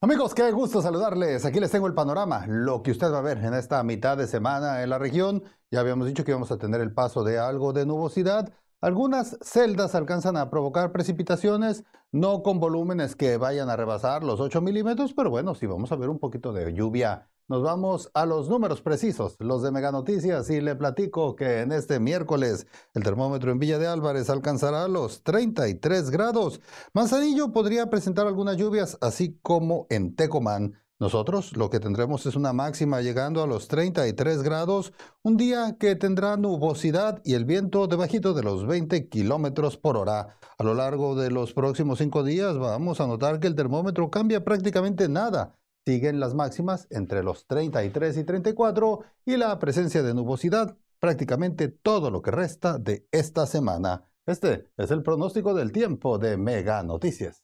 Amigos, 0.00 0.34
qué 0.34 0.50
gusto 0.50 0.82
saludarles. 0.82 1.46
Aquí 1.46 1.60
les 1.60 1.70
tengo 1.70 1.86
el 1.86 1.94
panorama, 1.94 2.46
lo 2.46 2.82
que 2.82 2.90
usted 2.90 3.10
va 3.10 3.20
a 3.20 3.22
ver 3.22 3.38
en 3.38 3.54
esta 3.54 3.82
mitad 3.82 4.18
de 4.18 4.26
semana 4.26 4.82
en 4.82 4.90
la 4.90 4.98
región. 4.98 5.42
Ya 5.74 5.80
habíamos 5.80 6.06
dicho 6.06 6.24
que 6.24 6.30
íbamos 6.30 6.52
a 6.52 6.56
tener 6.56 6.80
el 6.80 6.94
paso 6.94 7.24
de 7.24 7.36
algo 7.36 7.72
de 7.72 7.84
nubosidad. 7.84 8.52
Algunas 8.80 9.36
celdas 9.42 9.96
alcanzan 9.96 10.36
a 10.36 10.48
provocar 10.48 10.92
precipitaciones, 10.92 11.82
no 12.12 12.44
con 12.44 12.60
volúmenes 12.60 13.16
que 13.16 13.38
vayan 13.38 13.68
a 13.68 13.74
rebasar 13.74 14.22
los 14.22 14.38
8 14.38 14.60
milímetros, 14.60 15.14
pero 15.14 15.30
bueno, 15.30 15.56
sí 15.56 15.66
vamos 15.66 15.90
a 15.90 15.96
ver 15.96 16.10
un 16.10 16.20
poquito 16.20 16.52
de 16.52 16.72
lluvia 16.72 17.28
nos 17.46 17.62
vamos 17.62 18.10
a 18.14 18.24
los 18.24 18.48
números 18.48 18.80
precisos, 18.80 19.36
los 19.38 19.62
de 19.62 19.70
Mega 19.70 19.92
Noticias, 19.92 20.48
y 20.48 20.62
le 20.62 20.76
platico 20.76 21.36
que 21.36 21.60
en 21.60 21.72
este 21.72 22.00
miércoles 22.00 22.66
el 22.94 23.02
termómetro 23.02 23.52
en 23.52 23.58
Villa 23.58 23.78
de 23.78 23.86
Álvarez 23.86 24.30
alcanzará 24.30 24.88
los 24.88 25.22
33 25.22 26.10
grados. 26.10 26.62
Manzanillo 26.94 27.52
podría 27.52 27.90
presentar 27.90 28.26
algunas 28.26 28.56
lluvias, 28.56 28.96
así 29.02 29.38
como 29.42 29.86
en 29.90 30.16
Tecomán. 30.16 30.74
Nosotros 31.00 31.56
lo 31.56 31.70
que 31.70 31.80
tendremos 31.80 32.24
es 32.26 32.36
una 32.36 32.52
máxima 32.52 33.00
llegando 33.00 33.42
a 33.42 33.46
los 33.46 33.68
33 33.68 34.42
grados, 34.42 34.92
un 35.22 35.36
día 35.36 35.76
que 35.78 35.96
tendrá 35.96 36.36
nubosidad 36.36 37.20
y 37.24 37.34
el 37.34 37.44
viento 37.44 37.86
debajito 37.86 38.32
de 38.32 38.42
los 38.42 38.66
20 38.66 39.08
kilómetros 39.08 39.76
por 39.76 39.96
hora. 39.96 40.38
A 40.56 40.64
lo 40.64 40.74
largo 40.74 41.14
de 41.16 41.30
los 41.30 41.52
próximos 41.52 41.98
cinco 41.98 42.22
días 42.22 42.58
vamos 42.58 43.00
a 43.00 43.06
notar 43.06 43.40
que 43.40 43.48
el 43.48 43.54
termómetro 43.54 44.10
cambia 44.10 44.44
prácticamente 44.44 45.08
nada 45.08 45.58
Siguen 45.86 46.18
las 46.18 46.32
máximas 46.32 46.86
entre 46.90 47.22
los 47.22 47.46
33 47.46 48.16
y 48.16 48.24
34 48.24 49.00
y 49.26 49.36
la 49.36 49.58
presencia 49.58 50.02
de 50.02 50.14
nubosidad 50.14 50.78
prácticamente 50.98 51.68
todo 51.68 52.10
lo 52.10 52.22
que 52.22 52.30
resta 52.30 52.78
de 52.78 53.06
esta 53.12 53.44
semana. 53.46 54.08
Este 54.24 54.70
es 54.78 54.90
el 54.90 55.02
pronóstico 55.02 55.52
del 55.52 55.72
tiempo 55.72 56.16
de 56.18 56.38
Mega 56.38 56.82
Noticias. 56.82 57.42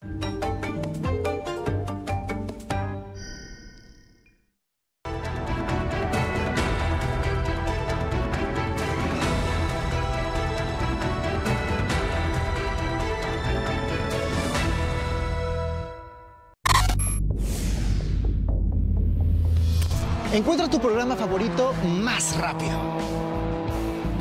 Encuentra 20.41 20.71
tu 20.71 20.81
programa 20.81 21.17
favorito 21.17 21.75
más 21.85 22.35
rápido. 22.39 22.73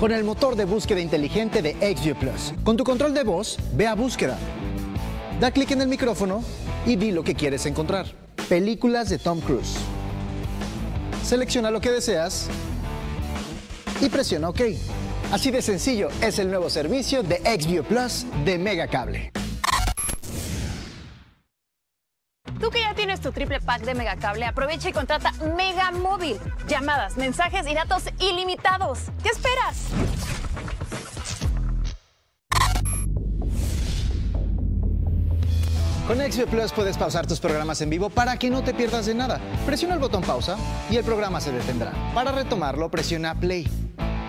Con 0.02 0.12
el 0.12 0.26
motor 0.26 0.58
de 0.58 0.66
búsqueda 0.66 1.00
inteligente 1.00 1.62
de 1.62 1.76
XView 1.96 2.18
Plus. 2.18 2.54
Con 2.66 2.76
tu 2.76 2.84
control 2.84 3.14
de 3.14 3.24
voz, 3.24 3.58
ve 3.74 3.88
a 3.88 3.96
búsqueda. 3.96 4.38
Da 5.40 5.50
clic 5.52 5.72
en 5.72 5.80
el 5.80 5.88
micrófono 5.88 6.44
y 6.86 6.98
di 6.98 7.14
lo 7.14 7.24
que 7.24 7.36
quieres 7.36 7.66
encontrar. 7.66 8.06
Películas 8.50 9.08
de 9.08 9.18
Tom 9.18 9.40
Cruise. 9.40 9.78
Selecciona 11.24 11.72
lo 11.72 11.80
que 11.80 11.90
deseas 11.90 12.50
y 14.02 14.10
presiona 14.10 14.50
OK. 14.50 14.60
Así 15.32 15.52
de 15.52 15.62
sencillo 15.62 16.10
es 16.22 16.38
el 16.38 16.50
nuevo 16.50 16.70
servicio 16.70 17.24
de 17.24 17.38
XView 17.38 17.86
Plus 17.86 18.26
de 18.44 18.58
Megacable. 18.58 19.39
Triple 23.32 23.60
pack 23.62 23.82
de 23.82 23.94
Megacable, 23.94 24.46
aprovecha 24.46 24.90
y 24.90 24.94
contrata 24.94 25.32
Mega 25.56 25.92
Móvil. 25.92 26.38
Llamadas, 26.68 27.18
mensajes 27.18 27.68
y 27.68 27.74
datos 27.74 28.04
ilimitados. 28.20 29.00
¿Qué 29.24 29.30
esperas? 29.30 29.88
Con 36.10 36.18
XView 36.18 36.48
Plus 36.48 36.72
puedes 36.72 36.98
pausar 36.98 37.28
tus 37.28 37.40
programas 37.40 37.82
en 37.82 37.90
vivo 37.92 38.10
para 38.10 38.36
que 38.38 38.50
no 38.50 38.64
te 38.64 38.74
pierdas 38.74 39.06
de 39.06 39.14
nada. 39.14 39.40
Presiona 39.68 39.94
el 39.94 40.00
botón 40.00 40.24
pausa 40.24 40.58
y 40.90 40.98
el 40.98 41.04
programa 41.04 41.40
se 41.40 41.52
detendrá. 41.52 41.92
Para 42.16 42.32
retomarlo, 42.32 42.90
presiona 42.90 43.36
play. 43.36 43.68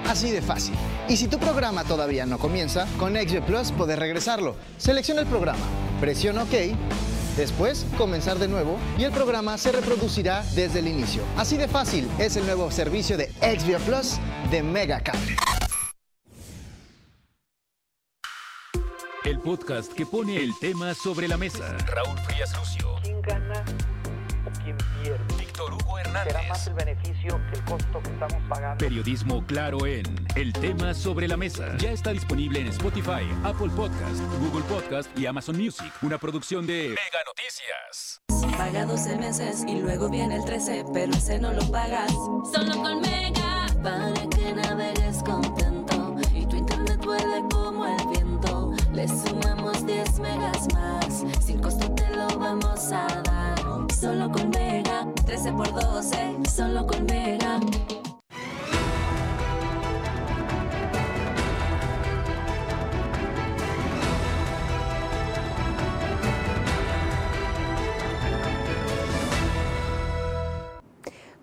Así 0.07 0.31
de 0.31 0.43
fácil. 0.43 0.75
Y 1.09 1.17
si 1.17 1.27
tu 1.27 1.39
programa 1.39 1.85
todavía 1.85 2.27
no 2.27 2.39
comienza, 2.39 2.87
con 2.99 3.15
XView 3.15 3.45
Plus 3.45 3.73
puedes 3.73 3.99
regresarlo. 3.99 4.57
Selecciona 4.77 5.23
el 5.23 5.27
programa, 5.27 5.65
presiona 6.01 6.43
OK, 6.43 6.53
después 7.37 7.87
comenzar 7.97 8.39
de 8.39 8.49
nuevo 8.49 8.79
y 8.99 9.05
el 9.05 9.13
programa 9.13 9.59
se 9.59 9.73
reproducirá 9.73 10.45
desde 10.55 10.81
el 10.81 10.89
inicio. 10.89 11.23
Así 11.37 11.57
de 11.57 11.69
fácil 11.69 12.09
es 12.19 12.37
el 12.37 12.47
nuevo 12.47 12.71
servicio 12.71 13.17
de 13.17 13.27
XView 13.41 13.81
Plus 13.81 14.19
de 14.51 14.63
Megacable. 14.63 15.37
El 19.25 19.39
podcast 19.39 19.93
que 19.93 20.07
pone 20.07 20.37
el 20.37 20.53
tema 20.61 20.95
sobre 20.95 21.29
la 21.29 21.37
mesa. 21.37 21.77
Raúl 21.87 22.19
Frías 22.21 22.57
Lucio. 22.57 22.97
¿Quién 23.03 23.21
gana 23.23 23.65
Hernández. 26.11 26.33
¿Será 26.33 26.49
más 26.49 26.67
el 26.67 26.75
beneficio 26.75 27.41
que 27.51 27.59
el 27.59 27.65
costo 27.65 28.03
que 28.03 28.11
estamos 28.11 28.49
pagando? 28.49 28.79
Periodismo 28.79 29.45
claro 29.47 29.87
en 29.87 30.05
El 30.35 30.53
tema 30.53 30.95
sobre 30.95 31.29
la 31.29 31.37
mesa. 31.37 31.77
Ya 31.79 31.91
está 31.93 32.11
disponible 32.11 32.61
en 32.61 32.69
Spotify, 32.69 33.27
Apple 33.45 33.71
Podcast, 33.77 34.21
Google 34.41 34.65
Podcast 34.65 35.17
y 35.19 35.27
Amazon 35.27 35.57
Music. 35.57 35.93
Una 36.03 36.19
producción 36.19 36.67
de 36.67 36.89
Mega 36.91 37.23
Noticias. 37.27 38.21
Paga 38.57 38.85
12 38.85 39.17
meses 39.17 39.65
y 39.67 39.81
luego 39.81 40.09
viene 40.11 40.37
el 40.37 40.45
13, 40.45 40.85
pero 40.93 41.13
ese 41.13 41.39
no 41.39 41.53
lo 41.53 41.71
pagas. 41.71 42.11
Solo 42.53 42.83
con 42.83 43.01
Mega, 43.01 43.67
para 43.83 44.13
que 44.29 44.53
navegues 44.53 45.23
contento 45.25 46.17
y 46.35 46.47
tu 46.47 46.57
internet 46.57 47.01
vuele 47.05 47.43
como 47.51 47.87
el 47.87 48.07
viento. 48.09 48.73
Le 48.93 49.09
sumamos 49.09 49.87
10 49.87 50.19
megas 50.19 50.67
más, 50.75 51.25
sin 51.45 51.61
costo 51.61 51.91
te 51.95 52.09
lo 52.11 52.27
vamos 52.39 52.93
a 52.93 53.07
dar. 53.23 53.87
Solo 53.99 54.31
con 54.31 54.51
Mega, 54.51 55.07
13 55.31 55.53
por 55.53 55.73
12, 55.73 56.39
solo 56.53 56.85
con 56.89 57.07
Mega. 57.07 57.61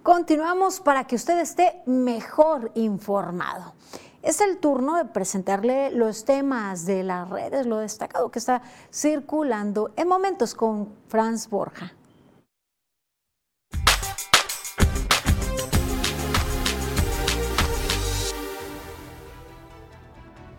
Continuamos 0.04 0.82
para 0.82 1.08
que 1.08 1.16
usted 1.16 1.40
esté 1.40 1.82
mejor 1.86 2.74
informado. 2.76 3.74
Es 4.22 4.42
el 4.42 4.58
turno 4.58 4.98
de 4.98 5.06
presentarle 5.06 5.92
los 5.92 6.26
temas 6.26 6.86
de 6.86 7.04
las 7.04 7.30
redes, 7.30 7.66
lo 7.66 7.78
destacado 7.78 8.32
que 8.32 8.40
está 8.40 8.62
circulando 8.92 9.94
en 9.96 10.10
momentos 10.10 10.56
con 10.56 10.94
Franz 11.08 11.48
Borja. 11.48 11.97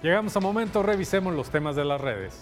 Llegamos 0.03 0.37
a 0.37 0.41
momento, 0.41 0.83
revisemos 0.83 1.35
los 1.35 1.51
temas 1.51 1.75
de 1.75 1.85
las 1.85 2.01
redes. 2.01 2.41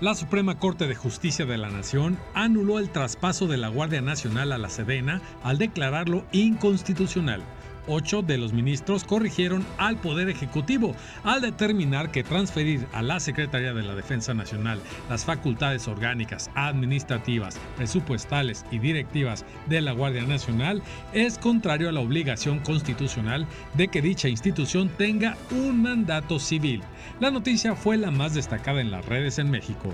La 0.00 0.14
Suprema 0.14 0.58
Corte 0.58 0.86
de 0.86 0.94
Justicia 0.94 1.46
de 1.46 1.56
la 1.56 1.70
Nación 1.70 2.18
anuló 2.34 2.78
el 2.78 2.90
traspaso 2.90 3.46
de 3.46 3.56
la 3.56 3.68
Guardia 3.68 4.02
Nacional 4.02 4.52
a 4.52 4.58
la 4.58 4.68
Sedena 4.68 5.22
al 5.42 5.58
declararlo 5.58 6.24
inconstitucional. 6.32 7.40
Ocho 7.86 8.22
de 8.22 8.38
los 8.38 8.52
ministros 8.52 9.04
corrigieron 9.04 9.66
al 9.76 9.96
Poder 9.96 10.28
Ejecutivo 10.28 10.94
al 11.24 11.40
determinar 11.40 12.10
que 12.10 12.22
transferir 12.22 12.86
a 12.92 13.02
la 13.02 13.18
Secretaría 13.18 13.74
de 13.74 13.82
la 13.82 13.94
Defensa 13.94 14.34
Nacional 14.34 14.80
las 15.08 15.24
facultades 15.24 15.88
orgánicas, 15.88 16.50
administrativas, 16.54 17.58
presupuestales 17.76 18.64
y 18.70 18.78
directivas 18.78 19.44
de 19.66 19.80
la 19.80 19.92
Guardia 19.92 20.24
Nacional 20.24 20.82
es 21.12 21.38
contrario 21.38 21.88
a 21.88 21.92
la 21.92 22.00
obligación 22.00 22.60
constitucional 22.60 23.46
de 23.74 23.88
que 23.88 24.02
dicha 24.02 24.28
institución 24.28 24.88
tenga 24.88 25.36
un 25.50 25.82
mandato 25.82 26.38
civil. 26.38 26.82
La 27.20 27.30
noticia 27.30 27.74
fue 27.74 27.96
la 27.96 28.10
más 28.10 28.34
destacada 28.34 28.80
en 28.80 28.90
las 28.90 29.04
redes 29.06 29.38
en 29.38 29.50
México. 29.50 29.92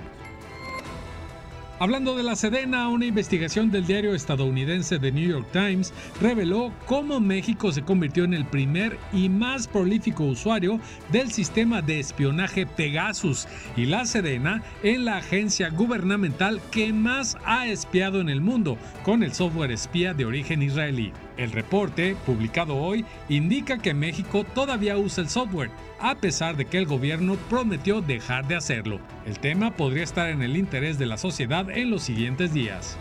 Hablando 1.81 2.17
de 2.17 2.25
la 2.25 2.35
Sedena, 2.35 2.89
una 2.89 3.07
investigación 3.07 3.71
del 3.71 3.87
diario 3.87 4.13
estadounidense 4.13 4.99
The 4.99 5.13
New 5.13 5.31
York 5.31 5.47
Times 5.53 5.95
reveló 6.21 6.73
cómo 6.87 7.21
México 7.21 7.71
se 7.71 7.83
convirtió 7.83 8.25
en 8.25 8.35
el 8.35 8.45
primer 8.47 8.99
y 9.13 9.29
más 9.29 9.69
prolífico 9.69 10.25
usuario 10.25 10.81
del 11.13 11.31
sistema 11.31 11.81
de 11.81 12.01
espionaje 12.01 12.67
Pegasus 12.67 13.47
y 13.77 13.87
la 13.87 14.07
Sedena 14.07 14.61
en 14.83 15.05
la 15.05 15.19
agencia 15.19 15.71
gubernamental 15.71 16.61
que 16.73 16.93
más 16.93 17.39
ha 17.45 17.69
espiado 17.69 18.21
en 18.21 18.29
el 18.29 18.41
mundo 18.41 18.77
con 19.05 19.23
el 19.23 19.33
software 19.33 19.71
espía 19.71 20.15
de 20.15 20.25
origen 20.25 20.63
israelí. 20.63 21.13
El 21.37 21.53
reporte, 21.53 22.17
publicado 22.27 22.77
hoy, 22.77 23.05
indica 23.29 23.79
que 23.79 23.95
México 23.95 24.45
todavía 24.57 24.99
usa 24.99 25.23
el 25.23 25.31
software, 25.31 25.71
a 26.01 26.17
pesar 26.17 26.57
de 26.57 26.65
que 26.65 26.79
el 26.79 26.87
gobierno 26.87 27.37
prometió 27.49 28.01
dejar 28.01 28.49
de 28.49 28.57
hacerlo. 28.57 28.99
El 29.25 29.39
tema 29.39 29.71
podría 29.71 30.03
estar 30.03 30.29
en 30.31 30.43
el 30.43 30.57
interés 30.57 30.99
de 30.99 31.07
la 31.07 31.17
sociedad 31.17 31.68
en 31.71 31.91
los 31.91 32.03
siguientes 32.03 32.53
días. 32.53 32.97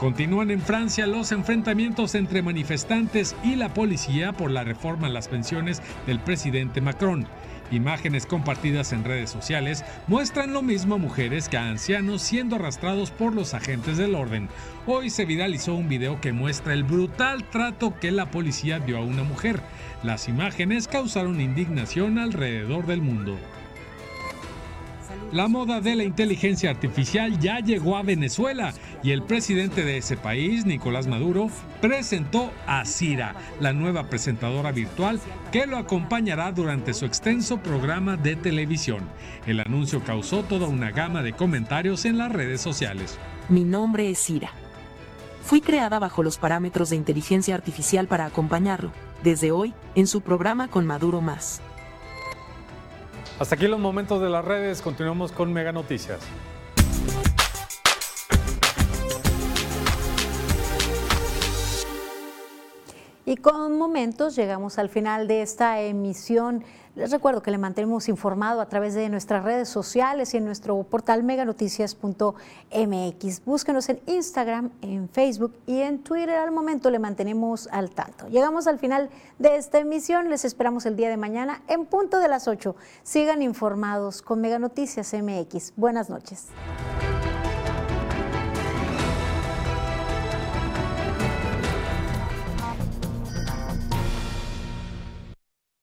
Continúan 0.00 0.50
en 0.50 0.62
Francia 0.62 1.06
los 1.06 1.30
enfrentamientos 1.30 2.14
entre 2.14 2.40
manifestantes 2.40 3.36
y 3.44 3.56
la 3.56 3.74
policía 3.74 4.32
por 4.32 4.50
la 4.50 4.64
reforma 4.64 5.08
a 5.08 5.10
las 5.10 5.28
pensiones 5.28 5.82
del 6.06 6.20
presidente 6.20 6.80
Macron. 6.80 7.26
Imágenes 7.70 8.24
compartidas 8.24 8.92
en 8.92 9.04
redes 9.04 9.28
sociales 9.28 9.84
muestran 10.06 10.54
lo 10.54 10.62
mismo 10.62 10.94
a 10.94 10.98
mujeres 10.98 11.50
que 11.50 11.58
a 11.58 11.68
ancianos 11.68 12.22
siendo 12.22 12.56
arrastrados 12.56 13.10
por 13.10 13.34
los 13.34 13.52
agentes 13.52 13.98
del 13.98 14.14
orden. 14.14 14.48
Hoy 14.86 15.10
se 15.10 15.26
viralizó 15.26 15.74
un 15.74 15.88
video 15.90 16.20
que 16.20 16.32
muestra 16.32 16.72
el 16.72 16.82
brutal 16.82 17.44
trato 17.44 17.94
que 18.00 18.10
la 18.10 18.30
policía 18.30 18.80
dio 18.80 18.96
a 18.96 19.04
una 19.04 19.22
mujer. 19.22 19.60
Las 20.02 20.28
imágenes 20.28 20.88
causaron 20.88 21.42
indignación 21.42 22.18
alrededor 22.18 22.86
del 22.86 23.02
mundo. 23.02 23.38
La 25.32 25.46
moda 25.46 25.80
de 25.80 25.94
la 25.94 26.02
inteligencia 26.02 26.70
artificial 26.70 27.38
ya 27.38 27.60
llegó 27.60 27.96
a 27.96 28.02
Venezuela 28.02 28.74
y 29.04 29.12
el 29.12 29.22
presidente 29.22 29.84
de 29.84 29.98
ese 29.98 30.16
país, 30.16 30.66
Nicolás 30.66 31.06
Maduro, 31.06 31.48
presentó 31.80 32.50
a 32.66 32.84
Cira, 32.84 33.36
la 33.60 33.72
nueva 33.72 34.08
presentadora 34.10 34.72
virtual 34.72 35.20
que 35.52 35.66
lo 35.68 35.76
acompañará 35.76 36.50
durante 36.50 36.94
su 36.94 37.04
extenso 37.04 37.58
programa 37.58 38.16
de 38.16 38.34
televisión. 38.34 39.04
El 39.46 39.60
anuncio 39.60 40.02
causó 40.02 40.42
toda 40.42 40.66
una 40.66 40.90
gama 40.90 41.22
de 41.22 41.32
comentarios 41.32 42.06
en 42.06 42.18
las 42.18 42.32
redes 42.32 42.60
sociales. 42.60 43.16
Mi 43.48 43.62
nombre 43.62 44.10
es 44.10 44.18
Cira. 44.18 44.50
Fui 45.44 45.60
creada 45.60 46.00
bajo 46.00 46.24
los 46.24 46.38
parámetros 46.38 46.90
de 46.90 46.96
inteligencia 46.96 47.54
artificial 47.54 48.08
para 48.08 48.24
acompañarlo, 48.24 48.90
desde 49.22 49.52
hoy, 49.52 49.74
en 49.94 50.08
su 50.08 50.22
programa 50.22 50.66
con 50.66 50.86
Maduro 50.86 51.20
Más. 51.20 51.62
Hasta 53.40 53.54
aquí 53.54 53.66
los 53.68 53.80
momentos 53.80 54.20
de 54.20 54.28
las 54.28 54.44
redes, 54.44 54.82
continuamos 54.82 55.32
con 55.32 55.50
Mega 55.50 55.72
Noticias. 55.72 56.20
Y 63.24 63.36
con 63.36 63.78
momentos 63.78 64.36
llegamos 64.36 64.78
al 64.78 64.90
final 64.90 65.26
de 65.26 65.40
esta 65.40 65.80
emisión. 65.80 66.64
Les 66.96 67.12
recuerdo 67.12 67.40
que 67.40 67.52
le 67.52 67.58
mantenemos 67.58 68.08
informado 68.08 68.60
a 68.60 68.66
través 68.66 68.94
de 68.94 69.08
nuestras 69.08 69.44
redes 69.44 69.68
sociales 69.68 70.34
y 70.34 70.38
en 70.38 70.44
nuestro 70.44 70.82
portal 70.82 71.22
meganoticias.mx. 71.22 73.44
Búsquenos 73.44 73.88
en 73.88 74.00
Instagram, 74.06 74.72
en 74.82 75.08
Facebook 75.08 75.54
y 75.66 75.82
en 75.82 76.02
Twitter. 76.02 76.30
Al 76.30 76.50
momento 76.50 76.90
le 76.90 76.98
mantenemos 76.98 77.68
al 77.70 77.90
tanto. 77.90 78.26
Llegamos 78.28 78.66
al 78.66 78.80
final 78.80 79.08
de 79.38 79.54
esta 79.56 79.78
emisión. 79.78 80.30
Les 80.30 80.44
esperamos 80.44 80.84
el 80.84 80.96
día 80.96 81.10
de 81.10 81.16
mañana 81.16 81.62
en 81.68 81.86
punto 81.86 82.18
de 82.18 82.26
las 82.26 82.48
8. 82.48 82.74
Sigan 83.04 83.40
informados 83.40 84.20
con 84.20 84.40
Mega 84.40 84.58
Noticias 84.58 85.14
MX. 85.14 85.74
Buenas 85.76 86.10
noches. 86.10 86.48